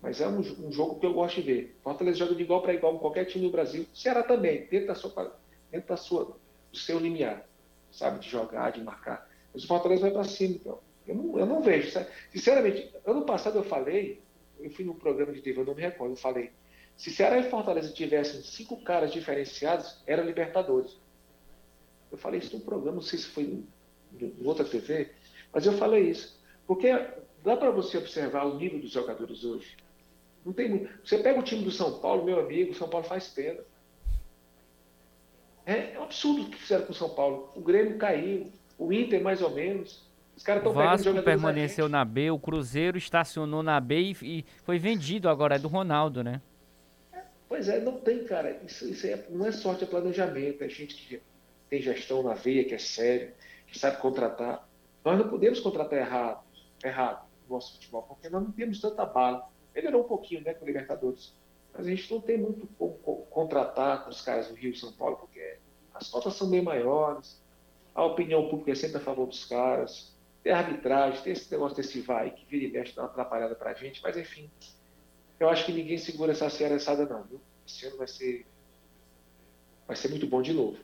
mas 0.01 0.21
é 0.21 0.27
um, 0.27 0.39
um, 0.39 0.73
jogo 0.73 0.99
que 0.99 1.07
eu 1.07 1.13
gosto 1.13 1.37
de 1.37 1.43
ver. 1.43 1.79
Fortaleza 1.83 2.19
joga 2.19 2.35
de 2.35 2.43
igual 2.43 2.63
para 2.63 2.73
igual 2.73 2.95
com 2.95 3.01
qualquer 3.01 3.27
time 3.27 3.45
do 3.45 3.51
Brasil. 3.51 3.87
Ceará 3.95 4.23
também, 4.23 4.67
dentro 4.67 4.87
da 4.87 4.95
sua, 4.95 5.39
dentro 5.71 5.89
da 5.89 5.97
sua, 5.97 6.37
do 6.73 6.79
seu 6.79 6.99
limiar, 6.99 7.47
sabe, 7.91 8.21
de 8.21 8.29
jogar, 8.29 8.71
de 8.73 8.83
marcar. 8.83 9.29
Mas 9.53 9.65
o 9.65 9.67
Fortaleza 9.67 10.03
vai 10.03 10.11
para 10.11 10.25
cima, 10.25 10.55
então. 10.55 10.79
Eu 11.07 11.15
não, 11.15 11.39
eu 11.39 11.47
não 11.47 11.63
vejo. 11.63 11.91
Sabe? 11.91 12.09
Sinceramente, 12.31 12.95
ano 13.05 13.23
passado 13.23 13.59
eu 13.59 13.65
falei, 13.65 14.23
eu 14.61 14.71
fui 14.71 14.85
num 14.85 14.95
programa 14.95 15.33
de 15.33 15.41
TV, 15.41 15.61
eu 15.61 15.65
não 15.65 15.75
me 15.75 15.83
recordo, 15.83 16.13
eu 16.13 16.17
falei, 16.17 16.53
se 16.97 17.11
Ceará 17.11 17.39
e 17.39 17.49
Fortaleza 17.51 17.93
tivessem 17.93 18.43
cinco 18.43 18.77
caras 18.83 19.13
diferenciados, 19.13 20.03
era 20.07 20.23
Libertadores. 20.23 20.99
Eu 22.13 22.19
falei 22.19 22.41
isso 22.41 22.57
num 22.57 22.63
programa, 22.63 22.97
não 22.97 23.03
sei 23.03 23.19
se 23.19 23.27
foi 23.27 23.45
em, 23.45 23.69
em 24.21 24.47
outra 24.47 24.65
TV, 24.65 25.11
mas 25.53 25.65
eu 25.65 25.73
falei 25.73 26.11
isso. 26.11 26.39
Porque 26.67 26.89
dá 27.43 27.57
para 27.57 27.71
você 27.71 27.97
observar 27.97 28.45
o 28.45 28.57
nível 28.57 28.81
dos 28.81 28.91
jogadores 28.91 29.45
hoje. 29.45 29.77
Não 30.45 30.53
tem 30.53 30.69
muito. 30.69 30.91
Você 31.05 31.19
pega 31.19 31.39
o 31.39 31.43
time 31.43 31.63
do 31.63 31.71
São 31.71 32.01
Paulo, 32.01 32.25
meu 32.25 32.41
amigo, 32.41 32.73
o 32.73 32.75
São 32.75 32.89
Paulo 32.89 33.07
faz 33.07 33.29
pena. 33.29 33.61
É, 35.67 35.95
é 35.95 36.01
um 36.01 36.05
absurdo 36.05 36.43
o 36.43 36.51
que 36.51 36.59
fizeram 36.59 36.85
com 36.87 36.93
o 36.93 36.95
São 36.95 37.11
Paulo. 37.11 37.51
O 37.55 37.61
Grêmio 37.61 37.99
caiu, 37.99 38.51
o 38.79 38.93
Inter 38.93 39.23
mais 39.23 39.43
ou 39.43 39.51
menos. 39.51 40.09
Os 40.37 40.43
caras 40.43 40.63
estão 40.63 40.73
Vasco 40.73 41.23
permaneceu 41.23 41.89
na 41.89 42.03
B, 42.05 42.31
o 42.31 42.39
Cruzeiro 42.39 42.97
estacionou 42.97 43.63
na 43.63 43.79
B 43.79 44.01
e, 44.01 44.17
e, 44.23 44.45
foi 44.65 44.79
vendido 44.79 45.29
agora, 45.29 45.57
é 45.57 45.59
do 45.59 45.69
Ronaldo, 45.69 46.25
né? 46.25 46.41
Pois 47.47 47.69
é, 47.69 47.81
não 47.81 47.99
tem, 47.99 48.25
cara. 48.25 48.59
Isso, 48.65 48.89
isso 48.89 49.07
é, 49.07 49.27
não 49.29 49.45
é 49.45 49.53
sorte, 49.53 49.85
é 49.85 49.87
planejamento. 49.87 50.63
É 50.63 50.69
gente 50.69 50.95
que 50.95 51.21
tem 51.69 51.83
gestão 51.83 52.23
na 52.23 52.33
veia, 52.33 52.65
que 52.65 52.75
é 52.75 52.79
sério, 52.79 53.33
que 53.67 53.79
sabe 53.79 53.99
contratar. 53.99 54.67
Nós 55.05 55.19
não 55.19 55.29
podemos 55.29 55.61
contratar 55.61 55.99
errado, 55.99 56.43
errado 56.83 57.27
no 57.49 57.57
nosso 57.57 57.75
futebol, 57.75 58.03
porque 58.03 58.29
nós 58.29 58.43
não 58.43 58.53
temos 58.53 58.81
tanta 58.81 59.05
bala. 59.05 59.47
Melhorou 59.75 60.05
um 60.05 60.09
pouquinho, 60.09 60.43
né, 60.43 60.55
com 60.55 60.65
o 60.65 60.67
Libertadores. 60.67 61.35
Mas 61.73 61.87
a 61.87 61.91
gente 61.91 62.13
não 62.13 62.21
tem 62.21 62.39
muito 62.39 62.67
como 62.79 63.27
contratar 63.31 64.05
com 64.05 64.11
os 64.11 64.21
caras 64.21 64.49
do 64.49 64.55
Rio 64.55 64.73
e 64.73 64.79
São 64.79 64.93
Paulo, 64.93 65.17
porque 65.17 65.59
as 65.95 66.09
cotas 66.09 66.35
são 66.35 66.51
bem 66.51 66.63
maiores, 66.63 67.41
a 67.95 68.05
opinião 68.05 68.49
pública 68.49 68.73
é 68.73 68.75
sempre 68.75 68.99
a 68.99 69.01
favor 69.01 69.27
dos 69.27 69.45
caras 69.45 70.15
tem 70.43 70.53
arbitragem, 70.53 71.23
tem 71.23 71.33
esse 71.33 71.51
negócio 71.51 71.77
desse 71.77 72.01
vai 72.01 72.31
que 72.31 72.47
vira 72.47 72.65
e 72.65 72.71
mexe, 72.71 72.95
dá 72.95 73.03
uma 73.03 73.09
atrapalhada 73.09 73.55
pra 73.55 73.75
gente, 73.75 74.03
mas 74.03 74.17
enfim. 74.17 74.51
Eu 75.39 75.49
acho 75.49 75.67
que 75.67 75.73
ninguém 75.73 75.99
segura 75.99 76.33
essa 76.33 76.49
seriaçada 76.49 77.07
não, 77.07 77.25
viu? 77.25 77.41
Esse 77.67 77.87
ano 77.87 77.99
vai 77.99 78.09
ser. 78.09 78.47
Vai 79.87 79.97
ser 79.97 80.09
muito 80.09 80.27
bom 80.27 80.41
de 80.41 80.53
novo. 80.53 80.79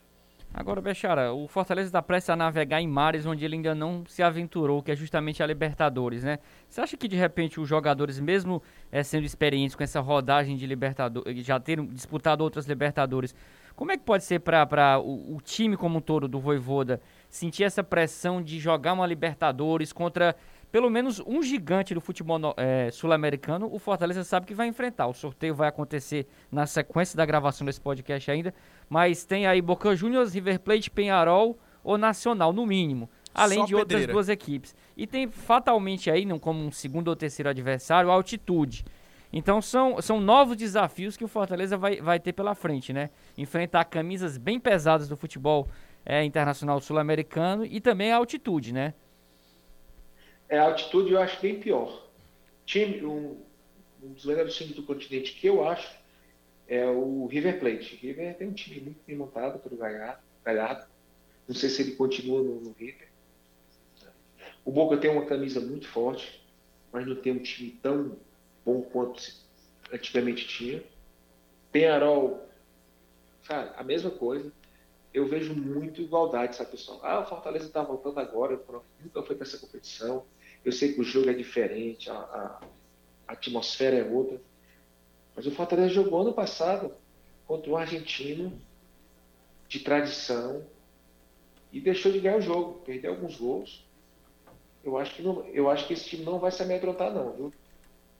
Agora, 0.58 0.80
Bechara, 0.80 1.34
o 1.34 1.46
Fortaleza 1.46 1.90
está 1.90 2.00
prestes 2.00 2.30
a 2.30 2.34
navegar 2.34 2.80
em 2.80 2.88
mares 2.88 3.26
onde 3.26 3.44
ele 3.44 3.56
ainda 3.56 3.74
não 3.74 4.06
se 4.06 4.22
aventurou, 4.22 4.82
que 4.82 4.90
é 4.90 4.96
justamente 4.96 5.42
a 5.42 5.46
Libertadores, 5.46 6.24
né? 6.24 6.38
Você 6.66 6.80
acha 6.80 6.96
que 6.96 7.06
de 7.06 7.14
repente 7.14 7.60
os 7.60 7.68
jogadores, 7.68 8.18
mesmo 8.18 8.62
é, 8.90 9.02
sendo 9.02 9.26
experientes 9.26 9.76
com 9.76 9.82
essa 9.84 10.00
rodagem 10.00 10.56
de 10.56 10.66
Libertadores, 10.66 11.44
já 11.44 11.60
terem 11.60 11.84
disputado 11.88 12.42
outras 12.42 12.64
Libertadores, 12.66 13.34
como 13.74 13.92
é 13.92 13.98
que 13.98 14.04
pode 14.04 14.24
ser 14.24 14.38
para 14.38 14.98
o, 14.98 15.36
o 15.36 15.40
time 15.42 15.76
como 15.76 15.98
um 15.98 16.00
todo 16.00 16.26
do 16.26 16.40
Voivoda 16.40 17.02
sentir 17.28 17.64
essa 17.64 17.84
pressão 17.84 18.40
de 18.40 18.58
jogar 18.58 18.94
uma 18.94 19.06
Libertadores 19.06 19.92
contra 19.92 20.34
pelo 20.72 20.90
menos 20.90 21.20
um 21.20 21.42
gigante 21.42 21.94
do 21.94 22.00
futebol 22.00 22.38
é, 22.56 22.90
sul-americano, 22.90 23.68
o 23.72 23.78
Fortaleza 23.78 24.24
sabe 24.24 24.46
que 24.46 24.54
vai 24.54 24.66
enfrentar. 24.66 25.06
O 25.06 25.14
sorteio 25.14 25.54
vai 25.54 25.68
acontecer 25.68 26.26
na 26.50 26.66
sequência 26.66 27.16
da 27.16 27.24
gravação 27.24 27.64
desse 27.64 27.80
podcast 27.80 28.30
ainda, 28.30 28.52
mas 28.88 29.24
tem 29.24 29.46
aí 29.46 29.60
Boca 29.60 29.94
Juniors, 29.94 30.34
River 30.34 30.60
Plate, 30.60 30.90
Penharol 30.90 31.58
ou 31.82 31.98
Nacional, 31.98 32.52
no 32.52 32.66
mínimo. 32.66 33.08
Além 33.34 33.58
Só 33.60 33.66
de 33.66 33.74
pedreira. 33.74 34.02
outras 34.02 34.14
duas 34.14 34.28
equipes. 34.28 34.74
E 34.96 35.06
tem 35.06 35.28
fatalmente 35.28 36.10
aí, 36.10 36.26
como 36.38 36.64
um 36.64 36.72
segundo 36.72 37.08
ou 37.08 37.16
terceiro 37.16 37.50
adversário, 37.50 38.10
a 38.10 38.14
altitude. 38.14 38.84
Então 39.32 39.60
são, 39.60 40.00
são 40.00 40.20
novos 40.20 40.56
desafios 40.56 41.16
que 41.16 41.24
o 41.24 41.28
Fortaleza 41.28 41.76
vai, 41.76 42.00
vai 42.00 42.18
ter 42.18 42.32
pela 42.32 42.54
frente, 42.54 42.92
né? 42.92 43.10
Enfrentar 43.36 43.84
camisas 43.84 44.38
bem 44.38 44.58
pesadas 44.58 45.08
do 45.08 45.16
futebol 45.16 45.68
é, 46.04 46.24
internacional 46.24 46.80
sul-americano 46.80 47.66
e 47.66 47.80
também 47.80 48.12
a 48.12 48.16
altitude, 48.16 48.72
né? 48.72 48.94
É, 50.48 50.58
a 50.58 50.64
altitude 50.64 51.12
eu 51.12 51.20
acho 51.20 51.40
bem 51.42 51.60
pior. 51.60 52.04
Time, 52.64 53.04
um, 53.04 53.36
um 54.02 54.12
dos 54.12 54.24
melhores 54.24 54.54
times 54.54 54.74
do 54.74 54.82
continente 54.82 55.34
que 55.34 55.46
eu 55.46 55.68
acho 55.68 55.90
é 56.68 56.84
o 56.86 57.26
River 57.26 57.58
Plate. 57.58 57.96
River 57.96 58.36
tem 58.36 58.48
um 58.48 58.52
time 58.52 58.80
muito 58.80 59.00
bem 59.06 59.16
montado 59.16 59.58
pelo 59.58 59.76
Galhardo. 59.76 60.86
Não 61.46 61.54
sei 61.54 61.68
se 61.68 61.82
ele 61.82 61.92
continua 61.92 62.42
no, 62.42 62.60
no 62.60 62.72
River. 62.72 63.08
O 64.64 64.72
Boca 64.72 64.96
tem 64.96 65.10
uma 65.10 65.26
camisa 65.26 65.60
muito 65.60 65.86
forte, 65.86 66.44
mas 66.92 67.06
não 67.06 67.14
tem 67.14 67.32
um 67.32 67.42
time 67.42 67.78
tão 67.80 68.16
bom 68.64 68.82
quanto 68.82 69.22
antigamente 69.92 70.46
tinha. 70.48 70.82
Penharol, 71.70 72.48
cara, 73.46 73.74
a 73.76 73.84
mesma 73.84 74.10
coisa. 74.10 74.52
Eu 75.14 75.26
vejo 75.28 75.54
muito 75.54 76.02
igualdade, 76.02 76.56
sabe, 76.56 76.72
pessoal? 76.72 77.00
Ah, 77.02 77.20
o 77.20 77.26
Fortaleza 77.26 77.66
está 77.66 77.82
voltando 77.82 78.18
agora, 78.18 78.60
nunca 79.00 79.22
foi 79.22 79.34
para 79.36 79.46
essa 79.46 79.56
competição. 79.56 80.26
Eu 80.64 80.72
sei 80.72 80.92
que 80.92 81.00
o 81.00 81.04
jogo 81.04 81.30
é 81.30 81.32
diferente, 81.32 82.10
a, 82.10 82.14
a, 82.14 82.60
a 83.28 83.32
atmosfera 83.32 83.96
é 83.96 84.04
outra. 84.04 84.40
Mas 85.36 85.46
o 85.46 85.50
Fortaleza 85.50 85.92
jogou 85.92 86.22
ano 86.22 86.32
passado 86.32 86.94
contra 87.46 87.70
um 87.70 87.76
argentino 87.76 88.58
de 89.68 89.80
tradição 89.80 90.64
e 91.70 91.80
deixou 91.80 92.10
de 92.10 92.20
ganhar 92.20 92.38
o 92.38 92.40
jogo, 92.40 92.80
perdeu 92.80 93.12
alguns 93.12 93.36
gols. 93.36 93.86
Eu 94.82 94.96
acho 94.96 95.14
que, 95.14 95.22
não, 95.22 95.44
eu 95.48 95.68
acho 95.68 95.86
que 95.86 95.92
esse 95.92 96.04
time 96.04 96.24
não 96.24 96.38
vai 96.38 96.50
se 96.50 96.62
amedrontar, 96.62 97.12
não, 97.12 97.32
viu? 97.32 97.52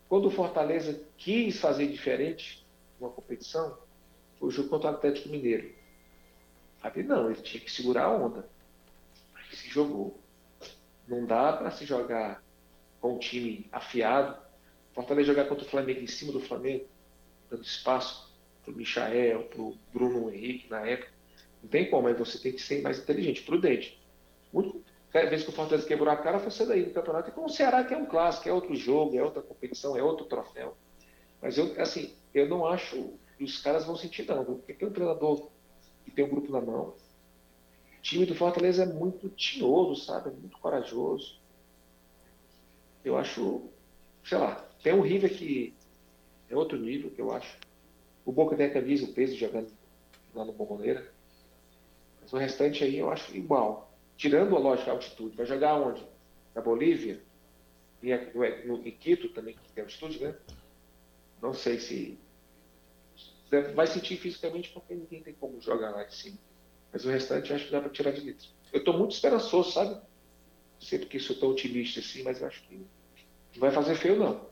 Quando 0.09 0.27
o 0.27 0.31
Fortaleza 0.31 1.01
quis 1.17 1.59
fazer 1.59 1.87
diferente 1.87 2.67
uma 3.01 3.11
competição, 3.11 3.79
foi 4.39 4.49
o 4.49 4.53
jogo 4.53 4.69
contra 4.69 4.91
o 4.91 4.95
Atlético 4.95 5.31
Mineiro. 5.31 5.75
Sabe, 6.83 7.03
não, 7.03 7.31
ele 7.31 7.41
tinha 7.41 7.61
que 7.61 7.71
segurar 7.71 8.05
a 8.05 8.13
onda. 8.13 8.49
Aí 9.35 9.57
se 9.57 9.69
jogou. 9.69 10.21
Não 11.09 11.25
dá 11.25 11.53
para 11.53 11.71
se 11.71 11.85
jogar 11.85 12.43
com 13.01 13.15
um 13.15 13.19
time 13.19 13.67
afiado. 13.73 14.37
Fortaleza 14.93 15.29
jogar 15.29 15.47
contra 15.47 15.65
o 15.65 15.69
Flamengo 15.69 16.01
em 16.01 16.07
cima 16.07 16.33
do 16.33 16.41
Flamengo, 16.41 16.87
dando 17.51 17.63
espaço 17.63 18.33
para 18.63 18.73
o 18.73 18.77
Michael, 18.77 19.45
para 19.45 19.61
o 19.61 19.77
Bruno 19.93 20.31
Henrique 20.31 20.69
na 20.71 20.81
época. 20.87 21.11
Não 21.63 21.69
tem 21.69 21.91
como, 21.91 22.09
aí 22.09 22.15
você 22.15 22.39
tem 22.39 22.53
que 22.53 22.61
ser 22.61 22.83
mais 22.83 22.99
inteligente, 22.99 23.43
prudente. 23.43 24.01
Muito, 24.53 24.85
vez 25.13 25.43
que 25.43 25.51
o 25.51 25.53
Fortaleza 25.53 25.87
quebrou 25.87 26.11
a 26.11 26.17
cara 26.17 26.39
foi 26.39 26.51
ser 26.51 26.67
daí 26.67 26.87
no 26.87 26.93
campeonato. 26.93 27.31
E 27.31 27.33
com 27.33 27.45
o 27.45 27.49
Ceará, 27.49 27.83
que 27.85 27.95
é 27.95 27.97
um 27.97 28.07
clássico, 28.07 28.49
é 28.49 28.53
outro 28.53 28.75
jogo, 28.75 29.17
é 29.17 29.23
outra 29.23 29.43
competição, 29.43 29.97
é 29.97 30.03
outro 30.03 30.27
troféu. 30.27 30.77
Mas 31.41 31.57
eu, 31.57 31.75
assim, 31.81 32.15
eu 32.35 32.49
não 32.49 32.67
acho 32.67 33.15
que 33.37 33.45
os 33.45 33.59
caras 33.59 33.85
vão 33.85 33.97
sentir, 33.97 34.27
não. 34.27 34.45
Porque 34.45 34.75
tem 34.75 34.89
um 34.89 34.93
treinador 34.93 35.51
que 36.05 36.11
tem 36.11 36.25
um 36.25 36.29
grupo 36.29 36.53
na 36.53 36.61
mão, 36.61 36.95
time 38.07 38.25
do 38.25 38.37
Fortaleza 38.37 38.85
é 38.85 38.87
muito 38.87 39.29
tinhoso, 39.31 40.05
sabe? 40.05 40.29
É 40.29 40.33
muito 40.33 40.57
corajoso. 40.59 41.41
Eu 43.05 43.17
acho, 43.19 43.69
sei 44.25 44.39
lá, 44.39 44.55
tem 44.83 44.95
um 44.95 45.01
River 45.01 45.37
que 45.37 45.75
é 46.49 46.57
outro 46.57 46.79
nível, 46.79 47.11
que 47.11 47.21
eu 47.21 47.33
acho. 47.33 47.59
O 48.25 48.33
Boca 48.33 48.57
tem 48.57 48.67
a 48.67 48.73
camisa, 48.73 49.05
o 49.05 49.13
peso 49.13 49.37
jogando 49.37 49.71
lá 50.35 50.45
no 50.45 50.53
Bomboneira. 50.53 51.13
Mas 52.21 52.33
o 52.33 52.37
restante 52.37 52.85
aí 52.85 52.99
eu 52.99 53.11
acho 53.11 53.37
igual. 53.37 53.93
Tirando 54.17 54.57
a 54.57 54.59
lógica 54.59 54.91
a 54.91 54.95
altitude. 54.95 55.37
Vai 55.37 55.47
jogar 55.47 55.75
onde? 55.75 56.05
Na 56.55 56.61
Bolívia? 56.61 57.21
E 58.03 58.15
no, 58.67 58.87
em 58.87 58.91
Quito 58.91 59.29
também, 59.31 59.55
que 59.55 59.73
tem 59.73 59.85
altitude, 59.85 60.23
né? 60.23 60.35
Não 61.41 61.53
sei 61.53 61.79
se. 61.79 62.19
Vai 63.75 63.87
sentir 63.87 64.17
fisicamente 64.17 64.71
porque 64.71 64.95
ninguém 64.95 65.23
tem 65.23 65.35
como 65.35 65.61
jogar 65.61 65.91
lá 65.91 66.05
de 66.05 66.15
cima. 66.15 66.39
Mas 66.93 67.05
o 67.05 67.11
restante 67.11 67.51
eu 67.51 67.57
acho 67.57 67.67
que 67.67 67.73
dá 67.73 67.81
para 67.81 67.91
tirar 67.91 68.11
de 68.11 68.21
letra. 68.21 68.49
Eu 68.73 68.81
estou 68.81 68.97
muito 68.97 69.13
esperançoso, 69.13 69.71
sabe? 69.71 69.91
Não 69.91 70.81
sei 70.81 70.99
porque 70.99 71.19
sou 71.21 71.37
tão 71.37 71.51
otimista 71.51 72.01
assim, 72.01 72.23
mas 72.23 72.41
eu 72.41 72.49
acho 72.49 72.63
que 72.65 72.77
não 72.77 73.61
vai 73.61 73.71
fazer 73.71 73.95
feio, 73.95 74.19
não. 74.19 74.47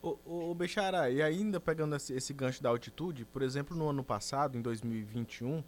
O, 0.00 0.50
o 0.50 0.54
Bechara, 0.54 1.10
e 1.10 1.20
ainda 1.20 1.58
pegando 1.58 1.96
esse, 1.96 2.12
esse, 2.14 2.32
gancho 2.32 2.62
da 2.62 2.68
altitude, 2.68 3.24
por 3.24 3.42
exemplo, 3.42 3.76
no 3.76 3.88
ano 3.88 4.04
passado, 4.04 4.56
em 4.56 4.62
2021, 4.62 5.58
uh, 5.58 5.64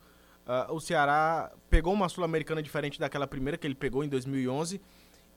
ah, 0.47 0.68
o 0.70 0.81
Ceará 0.81 1.51
pegou 1.68 1.93
uma 1.93 2.09
Sul-Americana 2.09 2.62
diferente 2.62 3.01
daquela 3.01 3.26
primeira 3.26 3.59
que 3.59 3.66
ele 3.66 3.74
pegou 3.74 4.05
em 4.05 4.09
2011 4.09 4.81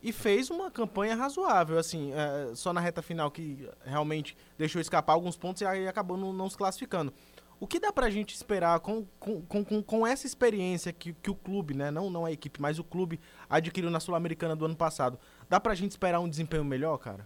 e 0.01 0.11
fez 0.11 0.51
uma 0.51 0.69
campanha 0.69 1.15
razoável, 1.15 1.79
assim, 1.79 2.11
uh, 2.11 2.55
só 2.55 2.71
na 2.71 2.79
reta 2.79 3.01
final 3.01 3.31
que 3.31 3.67
realmente 3.83 4.37
deixou 4.57 4.79
escapar 4.79 5.13
alguns 5.13 5.35
pontos 5.35 5.61
e 5.63 5.65
aí 5.65 5.87
acabou 5.87 6.15
não, 6.15 6.31
não 6.31 6.49
se 6.49 6.57
classificando. 6.57 7.11
O 7.59 7.65
que 7.65 7.79
dá 7.79 7.93
pra 7.93 8.09
gente 8.09 8.35
esperar 8.35 8.79
com, 8.81 9.05
com, 9.17 9.41
com, 9.41 9.81
com 9.81 10.05
essa 10.05 10.27
experiência 10.27 10.91
que, 10.91 11.13
que 11.13 11.31
o 11.31 11.35
clube, 11.35 11.73
né? 11.73 11.89
Não, 11.89 12.09
não 12.09 12.25
a 12.25 12.31
equipe, 12.31 12.61
mas 12.61 12.77
o 12.77 12.83
clube 12.83 13.19
adquiriu 13.49 13.89
na 13.89 14.01
Sul-Americana 14.01 14.53
do 14.53 14.65
ano 14.65 14.75
passado. 14.75 15.17
Dá 15.49 15.59
pra 15.61 15.73
gente 15.73 15.91
esperar 15.91 16.19
um 16.19 16.27
desempenho 16.27 16.65
melhor, 16.65 16.97
cara? 16.97 17.25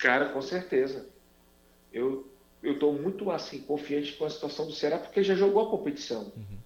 Cara, 0.00 0.30
com 0.30 0.42
certeza. 0.42 1.06
Eu 1.92 2.30
eu 2.62 2.78
tô 2.78 2.92
muito 2.92 3.30
assim 3.30 3.60
confiante 3.60 4.12
com 4.14 4.24
a 4.24 4.30
situação 4.30 4.66
do 4.66 4.72
Ceará 4.72 4.98
porque 4.98 5.22
já 5.22 5.34
jogou 5.34 5.66
a 5.66 5.70
competição. 5.70 6.32
Uhum. 6.36 6.58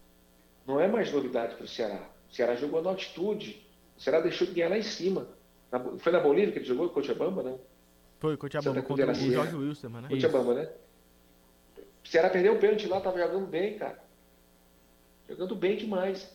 Não 0.66 0.80
é 0.80 0.88
mais 0.88 1.12
novidade 1.12 1.54
para 1.54 1.64
o 1.64 1.68
Ceará. 1.68 2.08
O 2.28 2.34
Ceará 2.34 2.56
jogou 2.56 2.82
na 2.82 2.90
altitude. 2.90 3.64
O 3.96 4.00
Ceará 4.00 4.20
deixou 4.20 4.46
de 4.46 4.54
ganhar 4.54 4.70
lá 4.70 4.78
em 4.78 4.82
cima. 4.82 5.28
Na, 5.70 5.78
foi 5.98 6.12
na 6.12 6.18
Bolívia 6.18 6.52
que 6.52 6.58
ele 6.58 6.64
jogou? 6.64 6.88
Cochabamba, 6.90 7.42
não? 7.42 7.60
Foi, 8.18 8.36
Cochabamba, 8.36 8.82
contra 8.82 9.12
o 9.12 9.14
Jorge 9.14 9.54
Wilson, 9.54 9.88
né? 9.88 10.08
Cochabamba, 10.08 10.54
né? 10.54 10.72
O 12.04 12.08
Ceará 12.08 12.28
perdeu 12.28 12.54
o 12.54 12.58
pênalti 12.58 12.88
lá, 12.88 13.00
tava 13.00 13.18
jogando 13.18 13.46
bem, 13.46 13.78
cara. 13.78 14.02
Jogando 15.28 15.54
bem 15.54 15.76
demais. 15.76 16.28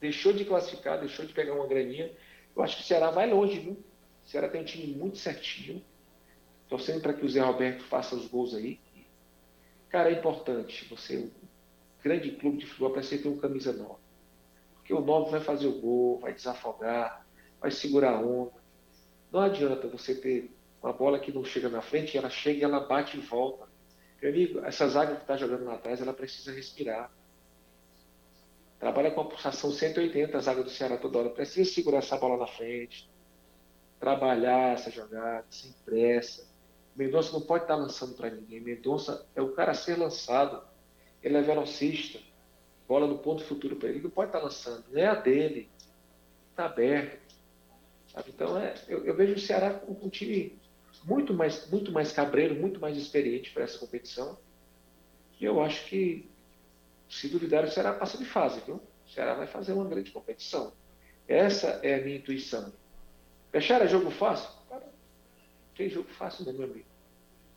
Deixou 0.00 0.32
de 0.32 0.44
classificar, 0.44 1.00
deixou 1.00 1.24
de 1.24 1.32
pegar 1.32 1.54
uma 1.54 1.66
graninha. 1.66 2.10
Eu 2.54 2.62
acho 2.62 2.76
que 2.76 2.82
o 2.82 2.86
Ceará 2.86 3.10
vai 3.10 3.30
longe, 3.30 3.58
viu? 3.58 3.72
O 3.72 4.28
Ceará 4.28 4.48
tem 4.48 4.60
um 4.60 4.64
time 4.64 4.94
muito 4.94 5.16
certinho. 5.16 5.82
Torcendo 6.68 7.00
para 7.00 7.12
que 7.12 7.24
o 7.24 7.28
Zé 7.28 7.40
Roberto 7.40 7.84
faça 7.84 8.14
os 8.14 8.26
gols 8.26 8.54
aí. 8.54 8.80
Cara, 9.88 10.10
é 10.10 10.14
importante 10.14 10.86
você, 10.90 11.18
um 11.18 11.30
grande 12.02 12.32
clube 12.32 12.58
de 12.58 12.66
futebol, 12.66 12.90
para 12.90 13.02
você 13.02 13.18
ter 13.18 13.28
um 13.28 13.38
camisa 13.38 13.72
nova. 13.72 13.98
Porque 14.74 14.92
o 14.92 15.00
novo 15.00 15.30
vai 15.30 15.40
fazer 15.40 15.66
o 15.66 15.80
gol, 15.80 16.18
vai 16.18 16.32
desafogar, 16.32 17.26
vai 17.60 17.70
segurar 17.70 18.14
a 18.14 18.20
onda. 18.20 18.52
Não 19.32 19.40
adianta 19.40 19.88
você 19.88 20.14
ter 20.14 20.50
uma 20.82 20.92
bola 20.92 21.18
que 21.18 21.32
não 21.32 21.44
chega 21.44 21.68
na 21.68 21.80
frente, 21.80 22.16
ela 22.16 22.30
chega 22.30 22.60
e 22.60 22.64
ela 22.64 22.80
bate 22.80 23.16
e 23.16 23.20
volta. 23.20 23.66
Meu 24.20 24.30
amigo, 24.30 24.60
essa 24.64 24.88
zaga 24.88 25.16
que 25.16 25.22
está 25.22 25.36
jogando 25.36 25.64
lá 25.64 25.74
atrás, 25.74 26.00
ela 26.00 26.12
precisa 26.12 26.52
respirar. 26.52 27.10
Trabalha 28.78 29.10
com 29.10 29.22
a 29.22 29.24
pulsação 29.24 29.70
180, 29.70 30.36
a 30.36 30.40
zaga 30.40 30.62
do 30.62 30.70
Ceará 30.70 30.96
toda 30.96 31.18
hora. 31.18 31.30
Precisa 31.30 31.70
segurar 31.70 31.98
essa 31.98 32.16
bola 32.16 32.36
na 32.36 32.46
frente. 32.46 33.10
Trabalhar 33.98 34.74
essa 34.74 34.90
jogada, 34.90 35.46
sem 35.50 35.72
pressa. 35.84 36.46
Mendonça 36.96 37.32
não 37.32 37.42
pode 37.42 37.64
estar 37.64 37.76
lançando 37.76 38.14
para 38.14 38.30
ninguém. 38.30 38.60
Mendonça 38.60 39.26
é 39.34 39.42
o 39.42 39.52
cara 39.52 39.72
a 39.72 39.74
ser 39.74 39.98
lançado. 39.98 40.62
Ele 41.22 41.36
é 41.36 41.42
velocista. 41.42 42.18
Bola 42.88 43.06
no 43.06 43.18
ponto 43.18 43.44
futuro 43.44 43.76
para 43.76 43.88
ele. 43.88 43.98
Ele 43.98 44.04
não 44.04 44.10
pode 44.10 44.30
estar 44.30 44.40
lançando. 44.40 44.84
Não 44.90 45.00
é 45.00 45.06
a 45.06 45.14
dele. 45.14 45.68
Está 46.50 46.66
aberto. 46.66 47.20
Sabe? 48.12 48.30
Então, 48.30 48.58
é, 48.58 48.74
eu, 48.88 49.04
eu, 49.04 49.14
vejo 49.14 49.34
o 49.34 49.38
Ceará 49.38 49.74
com 49.74 49.92
um 49.92 50.08
time 50.08 50.58
muito 51.04 51.34
mais, 51.34 51.70
muito 51.70 51.92
mais 51.92 52.12
cabreiro, 52.12 52.54
muito 52.54 52.80
mais 52.80 52.96
experiente 52.96 53.50
para 53.50 53.64
essa 53.64 53.78
competição. 53.78 54.38
E 55.38 55.44
eu 55.44 55.62
acho 55.62 55.84
que, 55.86 56.30
se 57.10 57.28
duvidar, 57.28 57.64
o 57.64 57.70
Ceará 57.70 57.92
passa 57.92 58.16
de 58.16 58.24
fase, 58.24 58.60
viu? 58.64 58.76
O 58.76 59.10
Ceará 59.10 59.34
vai 59.34 59.46
fazer 59.46 59.74
uma 59.74 59.84
grande 59.84 60.10
competição. 60.10 60.72
Essa 61.28 61.80
é 61.82 61.96
a 61.96 62.02
minha 62.02 62.16
intuição. 62.16 62.72
Fechar 63.52 63.82
é 63.82 63.86
jogo 63.86 64.10
fácil? 64.10 64.55
Tem 65.76 65.90
jogo 65.90 66.08
fácil, 66.08 66.46
né, 66.46 66.52
meu 66.52 66.64
amigo? 66.64 66.86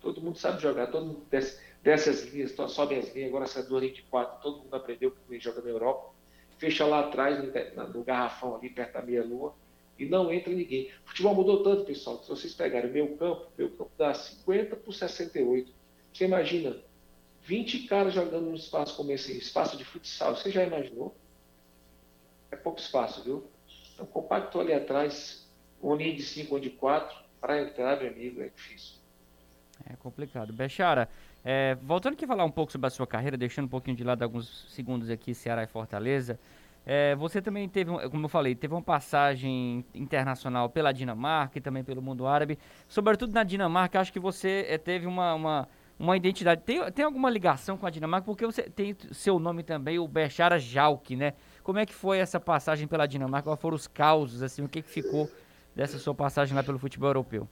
Todo 0.01 0.21
mundo 0.21 0.37
sabe 0.37 0.61
jogar, 0.61 0.87
todo 0.87 1.05
mundo 1.05 1.25
desce, 1.29 1.59
desce 1.81 2.09
as 2.09 2.23
linhas, 2.25 2.51
sobe 2.51 2.95
as 2.95 3.13
linhas, 3.13 3.29
agora 3.29 3.45
essa 3.45 3.63
duas 3.63 3.81
linhas 3.81 3.97
de 3.97 4.03
quatro, 4.03 4.41
todo 4.41 4.63
mundo 4.63 4.73
aprendeu 4.75 5.11
porque 5.11 5.39
joga 5.39 5.61
na 5.61 5.69
Europa. 5.69 6.13
fecha 6.57 6.85
lá 6.85 7.01
atrás, 7.01 7.37
no, 7.41 7.87
no 7.87 8.03
garrafão 8.03 8.55
ali, 8.55 8.69
perto 8.69 8.93
da 8.93 9.01
meia-lua, 9.01 9.55
e 9.97 10.05
não 10.05 10.31
entra 10.31 10.53
ninguém. 10.53 10.89
O 11.05 11.09
futebol 11.09 11.35
mudou 11.35 11.63
tanto, 11.63 11.85
pessoal, 11.85 12.17
que 12.17 12.25
se 12.25 12.29
vocês 12.29 12.53
pegarem 12.53 12.89
o 12.89 12.93
meu 12.93 13.17
campo, 13.17 13.47
meu 13.57 13.69
campo 13.71 13.91
dá 13.97 14.13
50 14.13 14.75
por 14.77 14.93
68. 14.93 15.73
Você 16.13 16.25
imagina, 16.25 16.77
20 17.43 17.87
caras 17.87 18.13
jogando 18.13 18.45
num 18.45 18.55
espaço 18.55 18.95
como 18.95 19.11
esse, 19.11 19.37
espaço 19.37 19.77
de 19.77 19.83
futsal, 19.83 20.35
você 20.35 20.51
já 20.51 20.63
imaginou? 20.63 21.15
É 22.51 22.55
pouco 22.55 22.79
espaço, 22.79 23.23
viu? 23.23 23.43
Então, 23.93 24.05
compacto 24.05 24.59
ali 24.59 24.73
atrás, 24.73 25.49
um 25.81 25.95
linha 25.95 26.15
de 26.15 26.23
5 26.23 26.53
ou 26.53 26.59
de 26.59 26.69
4, 26.69 27.28
para 27.39 27.61
entrar, 27.61 27.97
meu 27.99 28.11
amigo, 28.11 28.41
é 28.41 28.49
difícil. 28.49 28.99
É 29.89 29.95
complicado. 29.95 30.51
Bechara, 30.51 31.07
é, 31.43 31.75
voltando 31.81 32.13
aqui 32.13 32.25
a 32.25 32.27
falar 32.27 32.43
um 32.43 32.51
pouco 32.51 32.71
sobre 32.71 32.87
a 32.87 32.89
sua 32.89 33.07
carreira, 33.07 33.37
deixando 33.37 33.65
um 33.65 33.69
pouquinho 33.69 33.95
de 33.95 34.03
lado 34.03 34.23
alguns 34.23 34.67
segundos 34.73 35.09
aqui, 35.09 35.33
Ceará 35.33 35.63
e 35.63 35.67
Fortaleza. 35.67 36.39
É, 36.85 37.15
você 37.15 37.41
também 37.41 37.67
teve, 37.69 37.91
como 38.09 38.25
eu 38.25 38.29
falei, 38.29 38.55
teve 38.55 38.73
uma 38.73 38.81
passagem 38.81 39.85
internacional 39.93 40.69
pela 40.69 40.91
Dinamarca 40.91 41.57
e 41.57 41.61
também 41.61 41.83
pelo 41.83 42.01
mundo 42.01 42.25
árabe. 42.25 42.57
Sobretudo 42.87 43.33
na 43.33 43.43
Dinamarca, 43.43 43.99
acho 43.99 44.11
que 44.11 44.19
você 44.19 44.65
é, 44.67 44.77
teve 44.77 45.05
uma, 45.05 45.33
uma, 45.33 45.67
uma, 45.99 46.17
identidade. 46.17 46.61
Tem, 46.63 46.91
tem 46.91 47.05
alguma 47.05 47.29
ligação 47.29 47.77
com 47.77 47.85
a 47.85 47.89
Dinamarca? 47.89 48.25
Porque 48.25 48.45
você 48.45 48.63
tem 48.63 48.95
seu 49.11 49.39
nome 49.39 49.63
também, 49.63 49.99
o 49.99 50.07
Bechara 50.07 50.57
Jalk, 50.57 51.15
né? 51.15 51.33
Como 51.63 51.77
é 51.77 51.85
que 51.85 51.93
foi 51.93 52.17
essa 52.17 52.39
passagem 52.39 52.87
pela 52.87 53.05
Dinamarca? 53.05 53.49
Quais 53.49 53.59
foram 53.61 53.75
os 53.75 53.87
causos, 53.87 54.41
assim, 54.41 54.63
o 54.63 54.67
que, 54.67 54.81
que 54.81 54.89
ficou 54.89 55.29
dessa 55.79 55.97
sua 55.97 56.13
passagem 56.13 56.53
lá 56.53 56.61
pelo 56.61 56.77
futebol 56.77 57.07
europeu? 57.07 57.47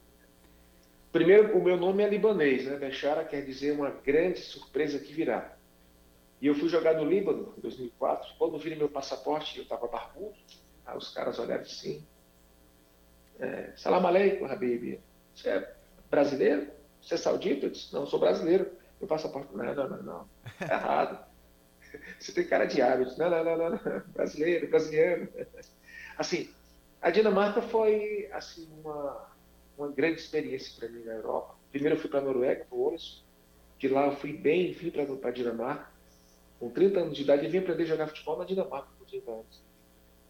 Primeiro, 1.10 1.56
o 1.56 1.64
meu 1.64 1.78
nome 1.78 2.02
é 2.02 2.08
libanês, 2.10 2.66
né? 2.66 2.76
Bechara 2.76 3.24
quer 3.24 3.42
dizer 3.42 3.72
uma 3.72 3.88
grande 3.88 4.40
surpresa 4.40 4.98
que 4.98 5.14
virá. 5.14 5.56
E 6.38 6.46
eu 6.46 6.54
fui 6.54 6.68
jogar 6.68 6.92
no 6.92 7.08
Líbano 7.08 7.54
em 7.56 7.60
2004. 7.62 8.34
Quando 8.38 8.58
vi 8.58 8.76
meu 8.76 8.90
passaporte, 8.90 9.56
eu 9.56 9.62
estava 9.62 9.86
barbudo. 9.86 10.34
Aí 10.84 10.94
os 10.94 11.08
caras 11.08 11.38
olharam 11.38 11.62
assim. 11.62 12.06
É, 13.40 13.72
Salam 13.76 14.06
aleikum, 14.06 14.44
Habib. 14.44 15.00
Você 15.34 15.48
é 15.48 15.74
brasileiro? 16.10 16.66
Você 17.00 17.14
é 17.14 17.16
saudita? 17.16 17.64
Eu 17.64 17.70
disse, 17.70 17.94
não, 17.94 18.02
eu 18.02 18.06
sou 18.06 18.20
brasileiro. 18.20 18.70
Meu 19.00 19.08
passaporte, 19.08 19.56
não, 19.56 19.74
não, 19.74 19.88
não, 19.88 20.02
não. 20.02 20.28
É 20.60 20.64
errado. 20.74 21.26
Você 22.20 22.32
tem 22.32 22.46
cara 22.46 22.66
de 22.66 22.82
hábito. 22.82 23.18
Não, 23.18 23.30
não, 23.30 23.42
não, 23.42 23.56
não, 23.56 23.70
não. 23.70 24.02
Brasileiro, 24.08 24.68
brasileiro. 24.68 25.32
Assim, 26.18 26.50
a 27.00 27.10
Dinamarca 27.10 27.62
foi, 27.62 28.28
assim, 28.32 28.68
uma 28.80 29.28
uma 29.78 29.88
grande 29.92 30.20
experiência 30.20 30.74
para 30.78 30.88
mim 30.88 31.04
na 31.04 31.12
Europa. 31.12 31.54
Primeiro 31.70 31.94
eu 31.94 32.00
fui 32.00 32.10
para 32.10 32.18
a 32.18 32.22
Noruega, 32.22 32.66
para 32.68 32.76
o 32.76 32.96
que 33.78 33.86
lá 33.86 34.06
eu 34.06 34.16
fui 34.16 34.32
bem, 34.32 34.72
vim 34.72 34.90
para 34.90 35.28
a 35.28 35.32
Dinamarca. 35.32 35.88
Com 36.58 36.68
30 36.68 36.98
anos 36.98 37.16
de 37.16 37.22
idade, 37.22 37.44
eu 37.44 37.50
vim 37.50 37.58
aprender 37.58 37.84
a 37.84 37.86
jogar 37.86 38.08
futebol 38.08 38.36
na 38.36 38.44
Dinamarca 38.44 38.88
com 38.98 39.04
30 39.04 39.30
anos. 39.30 39.62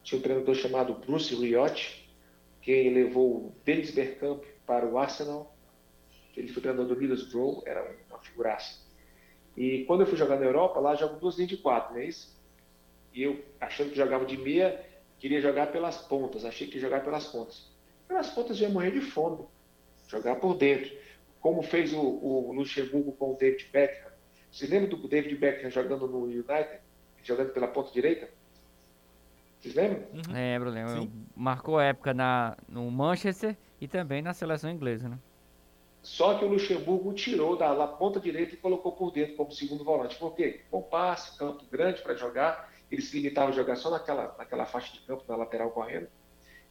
Tinha 0.03 0.19
um 0.19 0.23
treinador 0.23 0.55
chamado 0.55 0.93
Bruce 0.95 1.35
Riot, 1.35 2.13
que 2.61 2.91
levou 2.91 3.37
o 3.37 3.55
Dennis 3.65 3.91
Bergkamp 3.91 4.45
para 4.67 4.87
o 4.87 4.99
Arsenal. 4.99 5.57
Ele 6.37 6.49
foi 6.49 6.63
treinador 6.63 6.87
do 6.87 7.01
Middlesbrough, 7.01 7.63
era 7.65 7.97
uma 8.11 8.19
figuraça. 8.19 8.79
E 9.57 9.85
quando 9.87 10.03
eu 10.03 10.07
fui 10.07 10.19
jogar 10.19 10.39
na 10.39 10.45
Europa, 10.45 10.79
lá 10.79 10.95
jogo 10.95 11.19
duas 11.19 11.37
linhas 11.37 11.49
de 11.49 11.57
quatro, 11.57 11.95
não 11.95 12.01
é 12.01 12.05
isso? 12.05 12.37
E 13.15 13.23
eu, 13.23 13.43
achando 13.59 13.91
que 13.91 13.97
jogava 13.97 14.27
de 14.27 14.37
meia, 14.37 14.85
queria 15.19 15.41
jogar 15.41 15.73
pelas 15.73 15.99
pontas, 15.99 16.45
achei 16.45 16.67
que 16.67 16.77
ia 16.77 16.81
jogar 16.81 17.05
pelas 17.05 17.27
pontas 17.27 17.69
pelas 18.09 18.31
contas 18.31 18.59
ia 18.59 18.71
morrer 18.71 18.91
de 18.91 19.03
fome, 19.03 19.45
jogar 20.09 20.37
por 20.37 20.55
dentro. 20.57 20.91
Como 21.41 21.63
fez 21.63 21.93
o, 21.93 22.01
o 22.01 22.53
Luxemburgo 22.53 23.13
com 23.13 23.33
o 23.33 23.37
David 23.37 23.69
Beckham. 23.71 24.11
Você 24.51 24.67
lembra 24.67 24.89
do 24.89 25.07
David 25.07 25.37
Beckham 25.37 25.71
jogando 25.71 26.09
no 26.09 26.25
United, 26.25 26.81
jogando 27.23 27.53
pela 27.53 27.69
ponta 27.69 27.93
direita? 27.93 28.29
Vocês 29.61 29.75
lembram? 29.75 30.03
Uhum. 30.15 30.33
Lembro, 30.33 30.71
lembro. 30.71 31.03
Sim. 31.03 31.13
Marcou 31.37 31.79
época 31.79 32.15
na, 32.15 32.57
no 32.67 32.91
Manchester 32.91 33.57
e 33.81 33.87
também 33.87 34.23
na 34.23 34.33
seleção 34.33 34.71
inglesa, 34.71 35.09
né? 35.09 35.19
Só 36.03 36.39
que 36.39 36.45
o 36.45 36.49
Luxemburgo 36.49 37.13
tirou 37.13 37.57
da 37.57 37.87
ponta 37.87 38.19
direita 38.19 38.55
e 38.55 38.57
colocou 38.57 38.93
por 38.93 39.13
dentro 39.13 39.37
como 39.37 39.53
segundo 39.53 39.85
volante. 39.85 40.17
Por 40.17 40.35
quê? 40.35 40.63
Com 40.71 40.81
passe, 40.81 41.37
campo 41.37 41.65
grande 41.71 42.01
para 42.03 42.15
jogar, 42.15 42.73
ele 42.91 43.03
se 43.03 43.17
limitava 43.17 43.51
a 43.51 43.55
jogar 43.55 43.77
só 43.77 43.91
naquela, 43.91 44.35
naquela 44.39 44.67
faixa 44.67 44.93
de 44.93 45.01
campo, 45.01 45.25
na 45.29 45.37
lateral 45.37 45.71
correndo. 45.71 46.09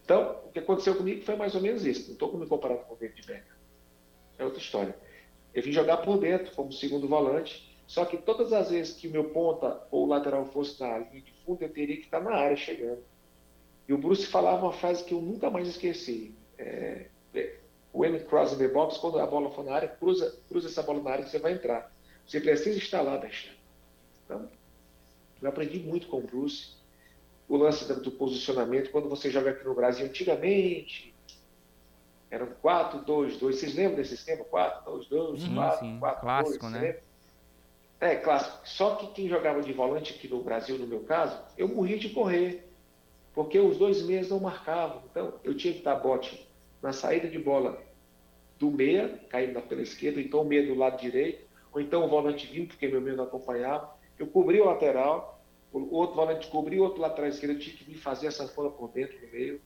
Então, 0.04 0.42
o 0.46 0.52
que 0.52 0.60
aconteceu 0.60 0.96
comigo 0.96 1.24
foi 1.24 1.36
mais 1.36 1.54
ou 1.54 1.62
menos 1.62 1.86
isso. 1.86 2.08
Não 2.08 2.14
estou 2.14 2.38
me 2.38 2.48
comparando 2.48 2.82
com 2.84 2.94
o 2.94 2.98
David 2.98 3.26
Beckham. 3.26 3.58
É 4.38 4.46
outra 4.46 4.60
história. 4.60 4.96
Eu 5.54 5.64
vim 5.64 5.72
jogar 5.72 5.98
por 5.98 6.18
dentro, 6.18 6.56
como 6.56 6.72
segundo 6.72 7.08
volante, 7.08 7.76
só 7.88 8.06
que 8.06 8.18
todas 8.18 8.54
as 8.54 8.70
vezes 8.70 8.96
que 8.96 9.08
meu 9.08 9.32
ponta 9.32 9.82
ou 9.92 10.06
lateral 10.06 10.46
fosse 10.46 10.80
na 10.80 10.98
linha 10.98 11.22
de 11.22 11.32
fundo, 11.44 11.62
eu 11.62 11.70
teria 11.70 11.98
que 11.98 12.04
estar 12.04 12.20
na 12.20 12.32
área 12.32 12.56
chegando. 12.56 13.04
E 13.88 13.94
o 13.94 13.98
Bruce 13.98 14.26
falava 14.26 14.66
uma 14.66 14.74
frase 14.74 15.04
que 15.04 15.14
eu 15.14 15.22
nunca 15.22 15.50
mais 15.50 15.68
esqueci. 15.68 16.36
É, 16.58 17.08
when 17.94 18.14
it 18.14 18.26
crosses 18.26 18.58
the 18.58 18.68
box, 18.68 18.98
quando 18.98 19.20
a 19.20 19.26
bola 19.26 19.50
for 19.52 19.64
na 19.64 19.74
área, 19.74 19.88
cruza, 19.88 20.38
cruza 20.48 20.68
essa 20.68 20.84
bola 20.84 21.02
na 21.02 21.12
área 21.12 21.26
que 21.26 21.32
você 21.32 21.40
vai 21.40 21.54
entrar. 21.54 21.92
Você 22.26 22.40
precisa 22.40 22.78
estar 22.78 23.02
lá, 23.02 23.18
Bechá. 23.18 23.50
Então, 24.26 24.50
eu 25.42 25.50
aprendi 25.50 25.80
muito 25.80 26.08
com 26.08 26.18
o 26.18 26.22
Bruce 26.22 26.78
o 27.48 27.56
lance 27.56 27.86
do 27.94 28.12
posicionamento, 28.12 28.92
quando 28.92 29.08
você 29.08 29.32
joga 29.32 29.52
aqui 29.52 29.64
no 29.64 29.74
Brasil 29.74 30.06
antigamente, 30.06 31.14
eram 32.30 32.48
4, 32.62 33.06
2, 33.06 33.38
2. 33.38 33.56
Vocês 33.56 33.74
lembram 33.74 33.96
desse 33.96 34.16
esquema? 34.16 34.44
4, 34.44 34.92
2, 34.92 35.08
2, 35.08 35.42
sim, 35.42 35.56
4, 35.56 35.80
sim. 35.80 36.00
4, 36.00 36.22
clássico, 36.22 36.70
2. 36.70 36.74
Né? 36.74 36.98
É, 38.00 38.16
clássico. 38.16 38.60
Só 38.68 38.96
que 38.96 39.08
quem 39.08 39.30
jogava 39.30 39.62
de 39.62 39.72
volante 39.72 40.14
aqui 40.14 40.28
no 40.28 40.44
Brasil, 40.44 40.78
no 40.78 40.86
meu 40.86 41.00
caso, 41.02 41.40
eu 41.58 41.68
morria 41.68 41.98
de 41.98 42.10
correr. 42.10 42.68
Porque 43.34 43.60
os 43.60 43.78
dois 43.78 44.02
meias 44.02 44.30
não 44.30 44.40
marcavam. 44.40 45.02
Então, 45.10 45.36
eu 45.44 45.56
tinha 45.56 45.74
que 45.74 45.82
dar 45.82 45.96
bote 45.96 46.48
na 46.82 46.92
saída 46.92 47.28
de 47.30 47.40
bola 47.40 47.82
do 48.60 48.72
meia, 48.72 49.20
caindo 49.30 49.62
pela 49.62 49.82
esquerda, 49.82 50.20
então 50.20 50.42
o 50.42 50.46
meia 50.46 50.66
do 50.66 50.76
lado 50.76 51.00
direito, 51.00 51.46
ou 51.72 51.80
então 51.80 52.04
o 52.04 52.10
volante 52.10 52.48
vindo, 52.48 52.70
porque 52.70 52.88
meu 52.88 53.00
meio 53.00 53.16
não 53.16 53.26
acompanhava. 53.26 53.96
Eu 54.18 54.28
cobri 54.28 54.60
o 54.60 54.66
lateral, 54.66 55.42
o 55.72 55.96
outro 55.96 56.16
volante 56.16 56.48
cobriu, 56.48 56.82
o 56.82 56.86
outro 56.86 57.02
lá 57.02 57.08
atrás 57.08 57.36
esquerda 57.36 57.60
tinha 57.60 57.76
que 57.76 57.84
vir 57.84 57.96
fazer 57.96 58.28
essa 58.28 58.46
bola 58.48 58.72
por 58.72 58.90
dentro 58.90 59.20
no 59.26 59.32
meio. 59.32 59.62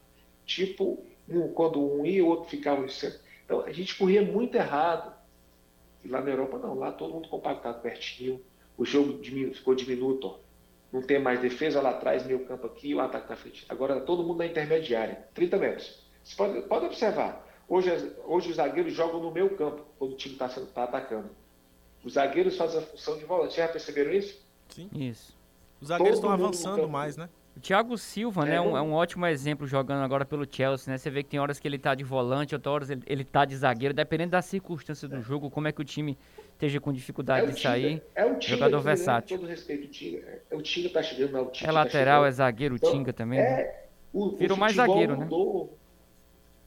Tipo, 0.45 1.03
um, 1.29 1.47
quando 1.49 1.79
um 1.79 2.05
ia, 2.05 2.23
o 2.23 2.27
outro 2.27 2.49
ficava 2.49 2.81
no 2.81 2.89
centro. 2.89 3.19
Então 3.45 3.61
a 3.61 3.71
gente 3.71 3.97
corria 3.97 4.21
muito 4.21 4.55
errado. 4.55 5.13
E 6.03 6.07
lá 6.07 6.21
na 6.21 6.31
Europa 6.31 6.57
não, 6.57 6.73
lá 6.73 6.91
todo 6.91 7.13
mundo 7.13 7.29
compactado 7.29 7.81
pertinho. 7.81 8.41
O 8.77 8.85
jogo 8.85 9.21
ficou 9.53 9.75
diminuto. 9.75 10.39
Não 10.91 11.01
tem 11.01 11.19
mais 11.19 11.39
defesa 11.39 11.81
lá 11.81 11.91
atrás, 11.91 12.25
meio 12.25 12.45
campo 12.45 12.67
aqui, 12.67 12.93
o 12.93 12.99
ataque 12.99 13.29
na 13.29 13.35
frente. 13.35 13.65
Agora 13.69 13.95
tá 13.95 14.01
todo 14.01 14.23
mundo 14.23 14.39
na 14.39 14.45
intermediária, 14.45 15.27
30 15.33 15.57
metros. 15.57 16.05
Você 16.21 16.35
pode, 16.35 16.61
pode 16.63 16.85
observar. 16.85 17.47
Hoje, 17.67 17.89
hoje 18.25 18.49
os 18.49 18.57
zagueiros 18.57 18.93
jogam 18.93 19.21
no 19.21 19.31
meu 19.31 19.55
campo, 19.55 19.85
quando 19.97 20.11
o 20.11 20.17
time 20.17 20.33
está 20.33 20.49
tá 20.49 20.83
atacando. 20.83 21.29
Os 22.03 22.13
zagueiros 22.13 22.57
fazem 22.57 22.79
a 22.79 22.81
função 22.81 23.17
de 23.17 23.25
volante. 23.25 23.53
Vocês 23.53 23.67
já 23.67 23.71
perceberam 23.71 24.11
isso? 24.11 24.39
Sim. 24.69 24.89
Isso. 24.93 25.37
Os 25.79 25.89
zagueiros 25.89 26.17
estão 26.17 26.31
avançando 26.31 26.87
mais, 26.87 27.17
né? 27.17 27.29
O 27.55 27.59
Thiago 27.59 27.97
Silva, 27.97 28.45
né, 28.45 28.51
é, 28.51 28.53
né, 28.53 28.61
um, 28.61 28.77
é 28.77 28.81
um 28.81 28.93
ótimo 28.93 29.25
exemplo 29.25 29.67
jogando 29.67 30.01
agora 30.03 30.23
pelo 30.23 30.47
Chelsea, 30.49 30.89
né? 30.89 30.97
Você 30.97 31.09
vê 31.09 31.21
que 31.21 31.29
tem 31.29 31.39
horas 31.39 31.59
que 31.59 31.67
ele 31.67 31.77
tá 31.77 31.93
de 31.93 32.03
volante, 32.03 32.55
outras 32.55 32.73
horas 32.73 32.89
ele, 32.89 33.01
ele 33.05 33.25
tá 33.25 33.43
de 33.43 33.55
zagueiro, 33.57 33.93
dependendo 33.93 34.31
da 34.31 34.41
circunstância 34.41 35.05
do 35.07 35.17
é. 35.17 35.21
jogo, 35.21 35.49
como 35.49 35.67
é 35.67 35.71
que 35.71 35.81
o 35.81 35.83
time 35.83 36.17
esteja 36.53 36.79
com 36.79 36.93
dificuldade 36.93 37.47
é 37.47 37.51
de 37.51 37.59
sair. 37.59 38.01
É 38.15 38.25
o 38.25 38.35
Tinga, 38.39 38.55
jogador 38.55 38.77
aqui, 38.77 38.85
versátil. 38.85 39.35
Né? 39.35 39.41
todo 39.41 39.49
respeito, 39.49 39.85
o 39.85 39.87
Tinga. 39.89 40.41
É, 40.49 40.55
o 40.55 40.61
Tinga 40.61 40.89
tá 40.89 41.03
chegando, 41.03 41.31
não, 41.31 41.43
o 41.43 41.51
Tinga 41.51 41.69
É 41.69 41.73
lateral, 41.73 42.21
tá 42.21 42.27
é 42.27 42.31
zagueiro, 42.31 42.75
o 42.75 42.77
então, 42.77 42.91
Tinga 42.91 43.11
também. 43.11 43.39
É, 43.39 43.43
né? 43.43 43.73
o, 44.13 44.29
Virou 44.37 44.55
o 44.55 44.59
mais 44.59 44.75
zagueiro, 44.75 45.17
mudou, 45.17 45.65
né? 45.65 45.69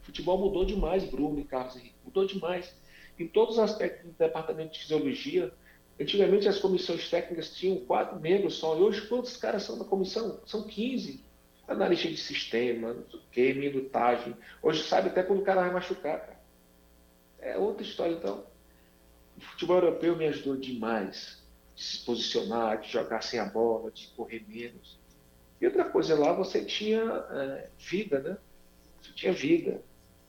O 0.02 0.04
futebol 0.04 0.38
mudou 0.38 0.66
demais, 0.66 1.04
Bruno 1.04 1.40
e 1.40 1.44
Carlos 1.44 1.76
Henrique. 1.76 1.94
Mudou 2.04 2.26
demais. 2.26 2.74
Em 3.18 3.28
todos 3.28 3.54
os 3.54 3.60
aspectos 3.60 4.10
do 4.10 4.16
departamento 4.18 4.72
de 4.72 4.80
fisiologia, 4.80 5.52
Antigamente 6.00 6.48
as 6.48 6.58
comissões 6.58 7.08
técnicas 7.08 7.54
tinham 7.54 7.78
quatro 7.84 8.18
membros 8.18 8.54
só, 8.54 8.76
e 8.76 8.80
hoje 8.80 9.06
quantos 9.06 9.36
caras 9.36 9.62
são 9.62 9.78
da 9.78 9.84
comissão? 9.84 10.40
São 10.44 10.64
15. 10.64 11.22
Analista 11.68 12.08
de 12.08 12.16
sistema, 12.16 12.92
não 12.92 13.08
sei 13.08 13.20
o 13.20 13.22
quê, 13.30 13.54
minutagem. 13.54 14.36
Hoje 14.60 14.82
sabe 14.82 15.08
até 15.08 15.22
quando 15.22 15.40
o 15.40 15.44
cara 15.44 15.62
vai 15.62 15.72
machucar. 15.72 16.20
Cara. 16.20 16.40
É 17.38 17.56
outra 17.56 17.82
história, 17.82 18.14
então. 18.14 18.44
O 19.36 19.40
futebol 19.40 19.76
europeu 19.76 20.16
me 20.16 20.26
ajudou 20.26 20.56
demais 20.56 21.42
de 21.74 21.82
se 21.82 22.04
posicionar, 22.04 22.80
de 22.80 22.90
jogar 22.90 23.22
sem 23.22 23.38
a 23.38 23.44
bola, 23.44 23.90
de 23.90 24.08
correr 24.08 24.44
menos. 24.46 24.98
E 25.60 25.66
outra 25.66 25.84
coisa, 25.84 26.18
lá 26.18 26.32
você 26.32 26.64
tinha 26.64 27.00
é, 27.00 27.68
vida, 27.78 28.18
né? 28.18 28.36
Você 29.00 29.12
tinha 29.12 29.32
vida. 29.32 29.80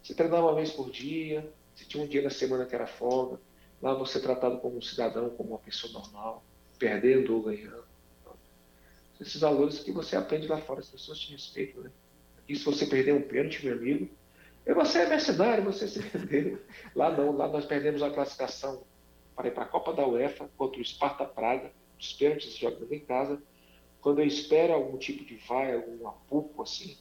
Você 0.01 0.13
treinava 0.13 0.47
uma 0.47 0.55
vez 0.55 0.71
por 0.71 0.89
dia, 0.91 1.51
você 1.75 1.85
tinha 1.85 2.03
um 2.03 2.07
dia 2.07 2.21
na 2.21 2.29
semana 2.29 2.65
que 2.65 2.73
era 2.73 2.87
folga. 2.87 3.39
Lá 3.81 3.93
você 3.93 4.17
é 4.17 4.21
tratado 4.21 4.59
como 4.59 4.77
um 4.77 4.81
cidadão, 4.81 5.29
como 5.31 5.49
uma 5.49 5.59
pessoa 5.59 5.91
normal, 5.93 6.43
perdendo 6.79 7.35
ou 7.35 7.43
ganhando. 7.43 7.83
Esses 9.19 9.41
valores 9.41 9.79
que 9.79 9.91
você 9.91 10.15
aprende 10.15 10.47
lá 10.47 10.57
fora, 10.57 10.79
as 10.79 10.89
pessoas 10.89 11.19
te 11.19 11.31
respeitam, 11.31 11.83
né? 11.83 11.91
E 12.47 12.55
se 12.55 12.63
você 12.63 12.85
perder 12.85 13.13
um 13.13 13.21
pênalti, 13.21 13.65
meu 13.65 13.75
amigo, 13.75 14.09
você 14.73 14.99
é 14.99 15.09
mercenário, 15.09 15.63
você 15.63 15.87
se 15.87 16.01
perdeu. 16.01 16.61
Lá 16.95 17.11
não, 17.11 17.31
lá 17.35 17.47
nós 17.47 17.65
perdemos 17.65 18.01
a 18.01 18.09
classificação 18.09 18.83
para 19.35 19.47
ir 19.47 19.51
para 19.51 19.63
a 19.63 19.67
Copa 19.67 19.93
da 19.93 20.07
UEFA 20.07 20.49
contra 20.57 20.79
o 20.79 20.85
Sparta 20.85 21.25
Praga, 21.25 21.71
os 21.99 22.13
pênaltis 22.13 22.55
jogando 22.55 22.91
em 22.91 22.99
casa. 22.99 23.41
quando 24.01 24.19
eu 24.19 24.25
espero 24.25 24.73
algum 24.73 24.97
tipo 24.97 25.25
de 25.25 25.35
vai, 25.47 25.73
algum 25.73 26.07
apuco 26.07 26.61
assim, 26.61 26.97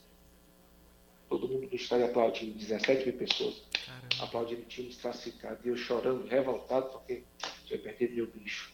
todo 1.39 1.53
mundo 1.53 1.68
no 1.68 1.74
estádio 1.74 2.07
aplaudindo, 2.07 2.59
17 2.59 3.07
mil 3.07 3.18
pessoas 3.18 3.62
Caramba. 3.87 4.07
aplaudindo 4.20 4.62
o 4.62 4.64
time 4.64 4.89
desclassificado, 4.89 5.59
e 5.64 5.68
eu 5.68 5.76
chorando, 5.76 6.26
revoltado, 6.26 6.91
porque 6.91 7.24
tinha 7.64 7.78
perdido 7.78 8.14
meu 8.14 8.26
bicho. 8.26 8.72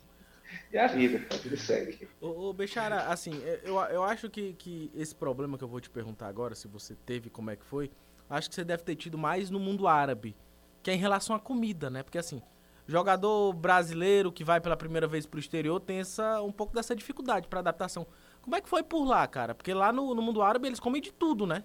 E 0.72 0.78
a 0.78 0.86
vida, 0.86 1.24
a 1.32 1.36
vida 1.36 1.56
segue. 1.56 2.08
Ô, 2.20 2.48
ô 2.48 2.52
Bechara, 2.52 3.04
assim, 3.04 3.32
eu, 3.64 3.76
eu 3.76 4.02
acho 4.02 4.28
que, 4.28 4.52
que 4.54 4.90
esse 4.94 5.14
problema 5.14 5.56
que 5.56 5.64
eu 5.64 5.68
vou 5.68 5.80
te 5.80 5.88
perguntar 5.88 6.28
agora, 6.28 6.54
se 6.54 6.66
você 6.66 6.94
teve, 6.94 7.30
como 7.30 7.50
é 7.50 7.56
que 7.56 7.64
foi, 7.64 7.90
acho 8.28 8.48
que 8.48 8.54
você 8.54 8.64
deve 8.64 8.82
ter 8.82 8.96
tido 8.96 9.16
mais 9.16 9.50
no 9.50 9.60
mundo 9.60 9.86
árabe, 9.86 10.36
que 10.82 10.90
é 10.90 10.94
em 10.94 10.98
relação 10.98 11.34
à 11.36 11.40
comida, 11.40 11.88
né? 11.88 12.02
Porque 12.02 12.18
assim, 12.18 12.42
jogador 12.86 13.52
brasileiro 13.52 14.32
que 14.32 14.42
vai 14.42 14.60
pela 14.60 14.76
primeira 14.76 15.06
vez 15.06 15.26
pro 15.26 15.38
exterior 15.38 15.80
tem 15.80 16.00
essa, 16.00 16.42
um 16.42 16.52
pouco 16.52 16.74
dessa 16.74 16.94
dificuldade 16.94 17.48
para 17.48 17.60
adaptação. 17.60 18.06
Como 18.42 18.56
é 18.56 18.60
que 18.60 18.68
foi 18.68 18.82
por 18.82 19.04
lá, 19.04 19.26
cara? 19.26 19.54
Porque 19.54 19.72
lá 19.72 19.92
no, 19.92 20.14
no 20.14 20.22
mundo 20.22 20.42
árabe 20.42 20.66
eles 20.66 20.80
comem 20.80 21.00
de 21.00 21.12
tudo, 21.12 21.46
né? 21.46 21.64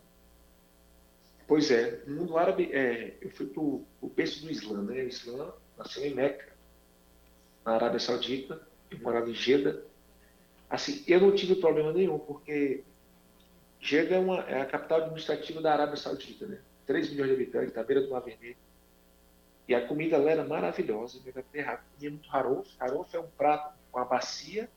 Pois 1.48 1.70
é, 1.70 2.02
no 2.08 2.16
mundo 2.16 2.38
árabe, 2.38 2.70
é, 2.74 3.18
eu 3.22 3.30
fui 3.30 3.46
pro, 3.46 3.86
pro 4.00 4.10
berço 4.10 4.44
do 4.44 4.52
Islã, 4.52 4.82
né? 4.82 5.04
O 5.04 5.08
Islã 5.08 5.54
nasceu 5.78 6.04
em 6.04 6.14
Meca, 6.14 6.52
na 7.64 7.74
Arábia 7.74 8.00
Saudita, 8.00 8.62
eu 8.90 9.00
morava 9.00 9.30
em 9.30 9.34
Jeddah. 9.34 9.80
Assim, 10.70 11.04
eu 11.08 11.22
não 11.22 11.36
tive 11.36 11.56
problema 11.56 11.94
nenhum, 11.94 12.18
porque 12.18 12.84
Jeddah 13.80 14.16
é, 14.16 14.20
uma, 14.20 14.40
é 14.42 14.62
a 14.62 14.66
capital 14.66 15.02
administrativa 15.02 15.62
da 15.62 15.74
Arábia 15.74 15.98
Saudita, 15.98 16.48
né? 16.48 16.60
3 16.88 17.12
milhões 17.12 17.30
de 17.30 17.36
habitantes, 17.36 17.78
à 17.78 17.84
beira 17.84 18.02
do 18.02 18.10
Mar 18.10 18.22
Vermelho. 18.22 18.58
E 19.68 19.74
a 19.74 19.88
comida 19.88 20.18
lá 20.18 20.32
era 20.32 20.44
maravilhosa, 20.44 21.20
comia 21.20 22.12
muito 22.12 22.30
harof. 22.32 22.70
Harof 22.80 23.16
é 23.16 23.20
um 23.20 23.28
prato 23.30 23.76
com 23.92 24.00
uma 24.00 24.06
bacia, 24.06 24.70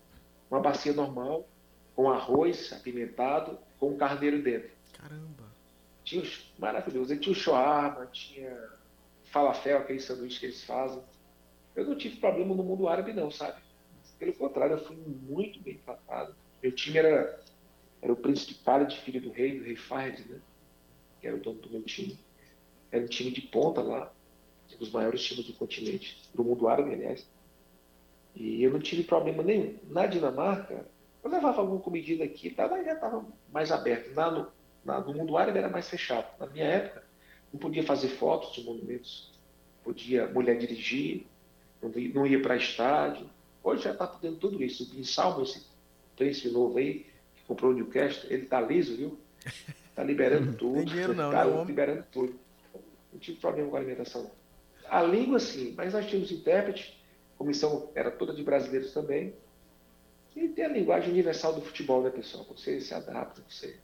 uma 0.51 0.61
bacia 0.61 0.95
normal, 0.95 1.47
com 1.95 2.11
arroz 2.11 2.73
apimentado, 2.73 3.59
com 3.79 3.97
carneiro 3.97 4.43
dentro. 4.43 4.71
Caramba! 4.95 5.48
Tinha 6.09 6.25
maravilhoso. 6.59 7.13
E 7.13 7.19
tinha 7.19 7.33
o 7.33 7.37
shawarma, 7.37 8.07
tinha 8.07 8.71
falafel, 9.25 9.79
aquele 9.79 10.01
sanduíche 10.01 10.41
que 10.41 10.47
eles 10.47 10.65
fazem. 10.65 11.03
Eu 11.77 11.85
não 11.85 11.97
tive 11.97 12.17
problema 12.17 12.55
no 12.55 12.63
mundo 12.63 12.89
árabe, 12.89 13.13
não, 13.13 13.31
sabe? 13.31 13.61
Pelo 14.19 14.33
contrário, 14.33 14.77
eu 14.77 14.85
fui 14.85 14.97
muito 14.97 15.61
bem 15.61 15.79
tratado. 15.85 16.35
Meu 16.63 16.73
time 16.73 16.99
era, 16.99 17.41
era 18.01 18.13
o 18.13 18.17
príncipe 18.17 18.59
Khalid, 18.65 18.97
filho 18.97 19.21
do 19.21 19.31
rei, 19.31 19.59
do 19.59 19.65
rei 19.65 19.77
Fahd, 19.77 20.25
né? 20.29 20.41
Que 21.21 21.27
era 21.27 21.37
o 21.37 21.41
dono 21.41 21.61
do 21.61 21.71
meu 21.71 21.83
time. 21.83 22.19
Era 22.91 23.05
um 23.05 23.09
time 23.09 23.31
de 23.31 23.43
ponta 23.43 23.83
lá 23.83 24.11
um 24.75 24.79
dos 24.79 24.91
maiores 24.91 25.23
times 25.23 25.47
do 25.47 25.53
continente, 25.55 26.29
do 26.35 26.45
mundo 26.45 26.69
árabe, 26.69 26.93
aliás. 26.93 27.29
E 28.35 28.63
eu 28.63 28.71
não 28.71 28.81
tive 28.81 29.03
problema 29.03 29.43
nenhum. 29.43 29.77
Na 29.89 30.07
Dinamarca, 30.07 30.87
eu 31.23 31.31
levava 31.31 31.61
alguma 31.61 31.81
comidinha 31.81 32.25
aqui, 32.25 32.51
tava, 32.51 32.83
já 32.85 32.95
estava 32.95 33.25
mais 33.53 33.73
aberto. 33.73 34.15
Na, 34.15 34.49
no 35.07 35.15
mundo 35.15 35.37
árabe 35.37 35.59
era 35.59 35.69
mais 35.69 35.89
fechado. 35.89 36.27
Na 36.39 36.47
minha 36.47 36.65
época, 36.65 37.05
não 37.53 37.61
podia 37.61 37.83
fazer 37.83 38.09
fotos 38.09 38.53
de 38.55 38.63
monumentos, 38.65 39.33
podia 39.85 40.27
mulher 40.27 40.59
dirigir, 40.59 41.27
não, 41.83 41.91
não 42.15 42.27
ia 42.27 42.41
para 42.41 42.57
estádio. 42.57 43.29
Hoje 43.63 43.85
já 43.85 43.93
está 43.93 44.07
podendo 44.07 44.37
tudo 44.37 44.63
isso. 44.63 44.85
O 44.85 44.87
Bin 44.87 45.05
Salmo, 45.05 45.43
esse 45.43 45.67
príncipe 46.17 46.49
novo 46.49 46.79
aí, 46.79 47.07
que 47.37 47.43
comprou 47.47 47.71
o 47.71 47.75
Newcastle, 47.75 48.31
ele 48.31 48.45
está 48.45 48.61
liso, 48.61 48.97
viu? 48.97 49.19
Está 49.89 50.03
liberando 50.03 50.53
tudo. 50.55 50.77
Tem 50.77 50.85
dinheiro 50.85 51.15
não, 51.15 51.31
tá 51.31 51.45
né, 51.45 51.65
liberando 51.65 52.05
tudo. 52.13 52.39
Não 53.13 53.19
tive 53.19 53.39
problema 53.41 53.69
com 53.69 53.77
a 53.77 53.81
alimentação, 53.81 54.23
não. 54.23 54.31
A 54.89 55.03
língua, 55.03 55.39
sim, 55.39 55.75
mas 55.77 55.93
nós 55.93 56.07
tínhamos 56.07 56.33
intérprete, 56.33 56.99
a 57.35 57.39
comissão 57.39 57.91
era 57.95 58.11
toda 58.11 58.33
de 58.33 58.43
brasileiros 58.43 58.93
também. 58.93 59.35
E 60.35 60.49
tem 60.49 60.65
a 60.65 60.69
linguagem 60.69 61.11
universal 61.11 61.53
do 61.53 61.61
futebol, 61.61 62.03
né, 62.03 62.11
pessoal? 62.11 62.47
Você 62.51 62.81
se 62.81 62.95
adapta, 62.95 63.43
você. 63.49 63.77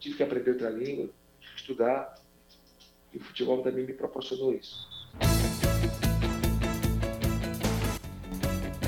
Tive 0.00 0.16
que 0.16 0.22
aprender 0.22 0.52
outra 0.52 0.70
língua, 0.70 1.10
estudar. 1.54 2.14
E 3.12 3.18
o 3.18 3.20
futebol 3.20 3.62
também 3.62 3.84
me 3.84 3.92
proporcionou 3.92 4.54
isso. 4.54 4.88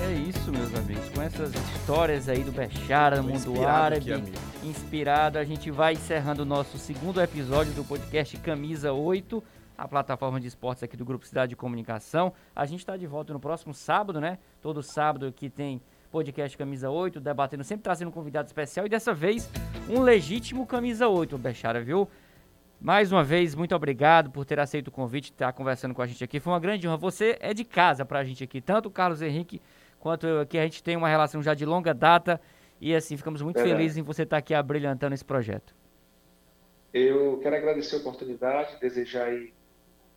É 0.03 0.15
isso, 0.15 0.51
meus 0.51 0.75
amigos. 0.75 1.07
Com 1.11 1.21
essas 1.21 1.53
histórias 1.55 2.31
aí 2.31 2.43
do 2.43 2.51
Bechara, 2.51 3.17
do 3.17 3.25
mundo 3.25 3.63
árabe, 3.67 4.11
aqui, 4.11 4.33
inspirado, 4.65 5.39
a 5.39 5.45
gente 5.45 5.71
vai 5.71 5.93
encerrando 5.93 6.43
o 6.43 6.47
nosso 6.47 6.79
segundo 6.79 7.21
episódio 7.21 7.75
do 7.75 7.85
podcast 7.85 8.35
Camisa 8.39 8.93
8 8.93 9.43
a 9.77 9.89
plataforma 9.89 10.41
de 10.41 10.47
esportes 10.47 10.83
aqui 10.83 10.97
do 10.97 11.05
Grupo 11.05 11.27
Cidade 11.27 11.51
de 11.51 11.57
Comunicação. 11.57 12.33
A 12.55 12.65
gente 12.65 12.81
está 12.81 12.97
de 12.97 13.07
volta 13.07 13.33
no 13.33 13.41
próximo 13.41 13.75
sábado, 13.75 14.21
né? 14.21 14.39
Todo 14.61 14.83
sábado 14.83 15.33
que 15.33 15.51
tem 15.51 15.81
podcast 16.13 16.59
Camisa 16.59 16.91
8, 16.91 17.19
debatendo, 17.19 17.65
sempre 17.65 17.83
trazendo 17.83 18.09
um 18.09 18.13
convidado 18.13 18.47
especial 18.47 18.85
e 18.85 18.89
dessa 18.89 19.15
vez 19.15 19.51
um 19.89 20.03
legítimo 20.03 20.67
Camisa 20.67 21.09
8, 21.09 21.39
Bechara, 21.39 21.81
viu? 21.81 22.07
Mais 22.79 23.11
uma 23.11 23.25
vez, 23.25 23.55
muito 23.55 23.75
obrigado 23.75 24.31
por 24.31 24.45
ter 24.45 24.61
aceito 24.61 24.89
o 24.89 24.91
convite, 24.91 25.31
estar 25.31 25.47
tá 25.47 25.53
conversando 25.53 25.95
com 25.95 26.03
a 26.03 26.07
gente 26.07 26.23
aqui. 26.23 26.39
Foi 26.39 26.53
uma 26.53 26.61
grande 26.61 26.87
honra. 26.87 26.99
Você 26.99 27.39
é 27.41 27.55
de 27.55 27.65
casa 27.65 28.05
pra 28.05 28.23
gente 28.25 28.45
aqui, 28.45 28.61
tanto 28.61 28.87
o 28.87 28.91
Carlos 28.91 29.23
Henrique 29.23 29.63
quanto 29.99 30.27
eu 30.27 30.41
aqui. 30.41 30.59
A 30.59 30.65
gente 30.65 30.83
tem 30.83 30.97
uma 30.97 31.09
relação 31.09 31.43
já 31.43 31.55
de 31.55 31.65
longa 31.65 31.95
data 31.95 32.39
e 32.79 32.95
assim, 32.95 33.17
ficamos 33.17 33.41
muito 33.41 33.61
é. 33.61 33.63
felizes 33.63 33.97
em 33.97 34.03
você 34.03 34.25
estar 34.25 34.37
tá 34.37 34.39
aqui 34.39 34.53
abrilhantando 34.53 35.15
esse 35.15 35.25
projeto. 35.25 35.75
Eu 36.93 37.39
quero 37.43 37.57
agradecer 37.57 37.97
a 37.97 37.99
oportunidade, 38.01 38.79
desejar 38.81 39.29
aí 39.29 39.55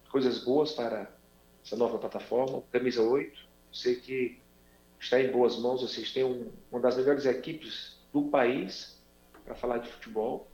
coisas 0.09 0.43
boas 0.43 0.73
para 0.73 1.09
essa 1.63 1.77
nova 1.77 1.97
plataforma, 1.97 2.61
Camisa 2.71 3.01
8. 3.01 3.47
Sei 3.71 3.95
que 3.95 4.39
está 4.99 5.19
em 5.19 5.31
boas 5.31 5.57
mãos, 5.57 5.81
vocês 5.81 6.11
têm 6.11 6.23
um, 6.23 6.51
uma 6.71 6.81
das 6.81 6.97
melhores 6.97 7.25
equipes 7.25 7.97
do 8.13 8.23
país 8.23 9.01
para 9.43 9.55
falar 9.55 9.77
de 9.79 9.91
futebol. 9.91 10.49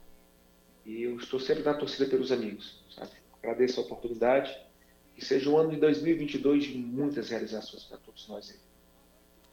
E 0.85 1.03
eu 1.03 1.17
estou 1.17 1.39
sempre 1.39 1.63
na 1.63 1.73
torcida 1.73 2.09
pelos 2.09 2.31
amigos, 2.31 2.83
sabe? 2.95 3.11
Agradeço 3.41 3.79
a 3.79 3.83
oportunidade. 3.83 4.55
Que 5.15 5.23
seja 5.23 5.49
um 5.49 5.57
ano 5.57 5.71
de 5.71 5.77
2022 5.77 6.63
de 6.63 6.77
muitas 6.77 7.29
realizações 7.29 7.83
para 7.83 7.97
todos 7.97 8.27
nós 8.27 8.49
aí. 8.49 8.57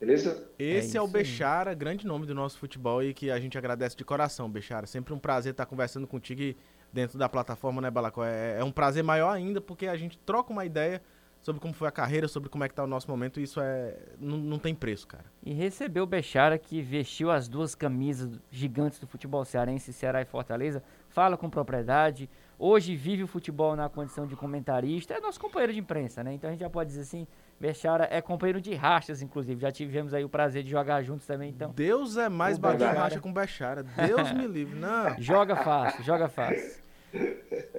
Beleza? 0.01 0.49
Esse 0.59 0.97
é, 0.97 1.01
é 1.01 1.03
o 1.03 1.09
Bechara, 1.09 1.75
grande 1.75 2.07
nome 2.07 2.25
do 2.25 2.35
nosso 2.35 2.57
futebol 2.57 3.03
e 3.03 3.13
que 3.13 3.31
a 3.31 3.41
gente 3.41 3.59
agradece 3.59 3.97
de 3.97 4.05
coração, 4.05 4.49
Bechara. 4.49 4.87
Sempre 4.87 5.13
um 5.13 5.19
prazer 5.19 5.51
estar 5.51 5.67
conversando 5.67 6.07
contigo 6.07 6.57
dentro 6.93 7.19
da 7.19 7.29
plataforma, 7.29 7.83
né, 7.83 7.91
Balacó? 7.91 8.25
É, 8.25 8.61
é 8.61 8.65
um 8.65 8.71
prazer 8.71 9.03
maior 9.03 9.31
ainda, 9.31 9.61
porque 9.61 9.89
a 9.89 9.97
gente 9.97 10.17
troca 10.19 10.53
uma 10.53 10.65
ideia 10.65 11.03
sobre 11.43 11.61
como 11.61 11.73
foi 11.73 11.89
a 11.89 11.91
carreira, 11.91 12.29
sobre 12.29 12.49
como 12.49 12.65
é 12.65 12.69
que 12.69 12.75
tá 12.75 12.85
o 12.85 12.87
nosso 12.87 13.11
momento, 13.11 13.41
isso 13.41 13.61
é 13.61 13.97
não, 14.19 14.37
não 14.37 14.59
tem 14.59 14.75
preço, 14.75 15.07
cara. 15.07 15.25
E 15.43 15.53
recebeu 15.53 16.05
o 16.05 16.07
Bechara, 16.07 16.59
que 16.59 16.83
vestiu 16.83 17.31
as 17.31 17.49
duas 17.49 17.75
camisas 17.75 18.39
gigantes 18.51 18.99
do 18.99 19.07
futebol 19.07 19.45
cearense, 19.45 19.93
Ceará 19.93 20.21
e 20.21 20.25
Fortaleza, 20.25 20.83
fala 21.09 21.37
com 21.37 21.49
propriedade, 21.49 22.29
hoje 22.59 22.95
vive 22.97 23.23
o 23.23 23.27
futebol 23.27 23.75
na 23.77 23.89
condição 23.89 24.27
de 24.27 24.37
comentarista, 24.37 25.15
é 25.15 25.21
nosso 25.21 25.41
companheiro 25.41 25.73
de 25.73 25.79
imprensa, 25.79 26.23
né? 26.23 26.33
Então 26.33 26.49
a 26.49 26.53
gente 26.53 26.61
já 26.61 26.71
pode 26.71 26.91
dizer 26.91 27.03
assim, 27.03 27.27
Bechara 27.61 28.09
é 28.11 28.21
companheiro 28.21 28.61
de 28.61 28.75
rachas, 28.75 29.21
inclusive. 29.21 29.61
Já 29.61 29.73
tivemos 29.73 30.15
aí 30.15 30.25
o 30.25 30.29
prazer 30.29 30.63
de 30.63 30.71
jogar 30.71 31.03
juntos 31.03 31.27
também, 31.27 31.51
então. 31.51 31.73
Deus 31.73 32.17
é 32.17 32.29
mais 32.29 32.57
bate 32.57 32.85
racha 32.85 33.21
com 33.21 33.33
Bechara. 33.33 33.83
Deus 33.83 34.33
me 34.33 34.47
livre. 34.47 34.79
Não. 34.79 35.15
Joga 35.19 35.57
fácil, 35.57 36.05
joga 36.05 36.29
fácil. 36.29 36.88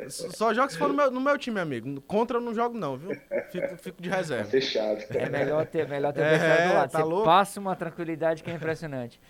Só 0.09 0.53
joga 0.53 0.69
se 0.69 0.77
for 0.77 0.87
no 0.87 0.93
meu, 0.93 1.11
no 1.11 1.21
meu 1.21 1.37
time, 1.37 1.59
amigo. 1.59 2.01
Contra 2.01 2.37
eu 2.37 2.41
não 2.41 2.53
jogo, 2.53 2.77
não, 2.77 2.97
viu? 2.97 3.11
Fico, 3.51 3.77
fico 3.77 4.01
de 4.01 4.09
reserva. 4.09 4.45
Tá 4.45 4.49
fechado. 4.49 5.03
É 5.09 5.29
melhor 5.29 5.65
ter, 5.65 5.87
melhor 5.87 6.13
ter 6.13 6.21
é, 6.21 6.67
do 6.67 6.73
lado. 6.73 6.91
Tá 6.91 6.99
você 6.99 7.03
louco? 7.03 7.25
passa 7.25 7.59
uma 7.59 7.75
tranquilidade 7.75 8.43
que 8.43 8.49
é 8.49 8.53
impressionante. 8.53 9.21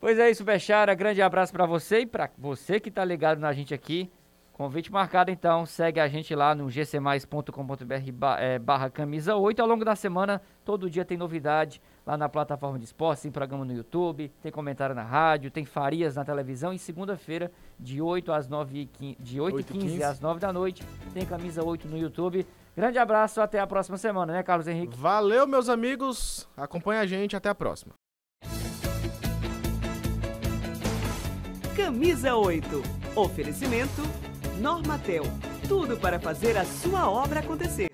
Pois 0.00 0.18
é 0.18 0.30
isso, 0.30 0.44
Bechara. 0.44 0.94
Grande 0.94 1.22
abraço 1.22 1.52
para 1.52 1.66
você 1.66 2.00
e 2.00 2.06
para 2.06 2.30
você 2.36 2.80
que 2.80 2.90
tá 2.90 3.04
ligado 3.04 3.38
na 3.38 3.52
gente 3.52 3.72
aqui. 3.72 4.10
Convite 4.52 4.92
marcado 4.92 5.30
então, 5.32 5.66
segue 5.66 5.98
a 5.98 6.06
gente 6.06 6.32
lá 6.34 6.54
no 6.54 6.68
gcmais.com.br 6.68 7.94
é, 8.38 8.58
barra 8.58 8.88
camisa 8.88 9.34
8. 9.34 9.60
Ao 9.60 9.66
longo 9.66 9.84
da 9.84 9.96
semana, 9.96 10.40
todo 10.64 10.88
dia 10.88 11.04
tem 11.04 11.16
novidade 11.16 11.80
lá 12.06 12.16
na 12.16 12.28
plataforma 12.28 12.78
de 12.78 12.84
esportes, 12.84 13.22
tem 13.22 13.32
programa 13.32 13.64
no 13.64 13.72
YouTube, 13.72 14.30
tem 14.42 14.52
comentário 14.52 14.94
na 14.94 15.02
rádio, 15.02 15.50
tem 15.50 15.64
Farias 15.64 16.16
na 16.16 16.24
televisão 16.24 16.72
e 16.72 16.78
segunda-feira, 16.78 17.50
de 17.78 18.00
8 18.00 18.32
às 18.32 18.48
9 18.48 18.88
de 19.18 19.40
8 19.40 19.56
h 19.56 19.64
15 19.64 20.02
às 20.02 20.20
9 20.20 20.40
da 20.40 20.52
noite, 20.52 20.82
tem 21.12 21.24
camisa 21.24 21.64
8 21.64 21.88
no 21.88 21.96
YouTube. 21.96 22.46
Grande 22.76 22.98
abraço, 22.98 23.40
até 23.40 23.60
a 23.60 23.66
próxima 23.66 23.96
semana, 23.96 24.32
né, 24.32 24.42
Carlos 24.42 24.66
Henrique? 24.66 24.96
Valeu, 24.96 25.46
meus 25.46 25.68
amigos. 25.68 26.48
Acompanha 26.56 27.00
a 27.00 27.06
gente, 27.06 27.36
até 27.36 27.48
a 27.48 27.54
próxima. 27.54 27.94
Camisa 31.76 32.34
8. 32.34 32.66
Oferecimento 33.16 34.02
Normatel. 34.60 35.24
Tudo 35.68 35.96
para 35.96 36.18
fazer 36.18 36.56
a 36.56 36.64
sua 36.64 37.10
obra 37.10 37.40
acontecer. 37.40 37.93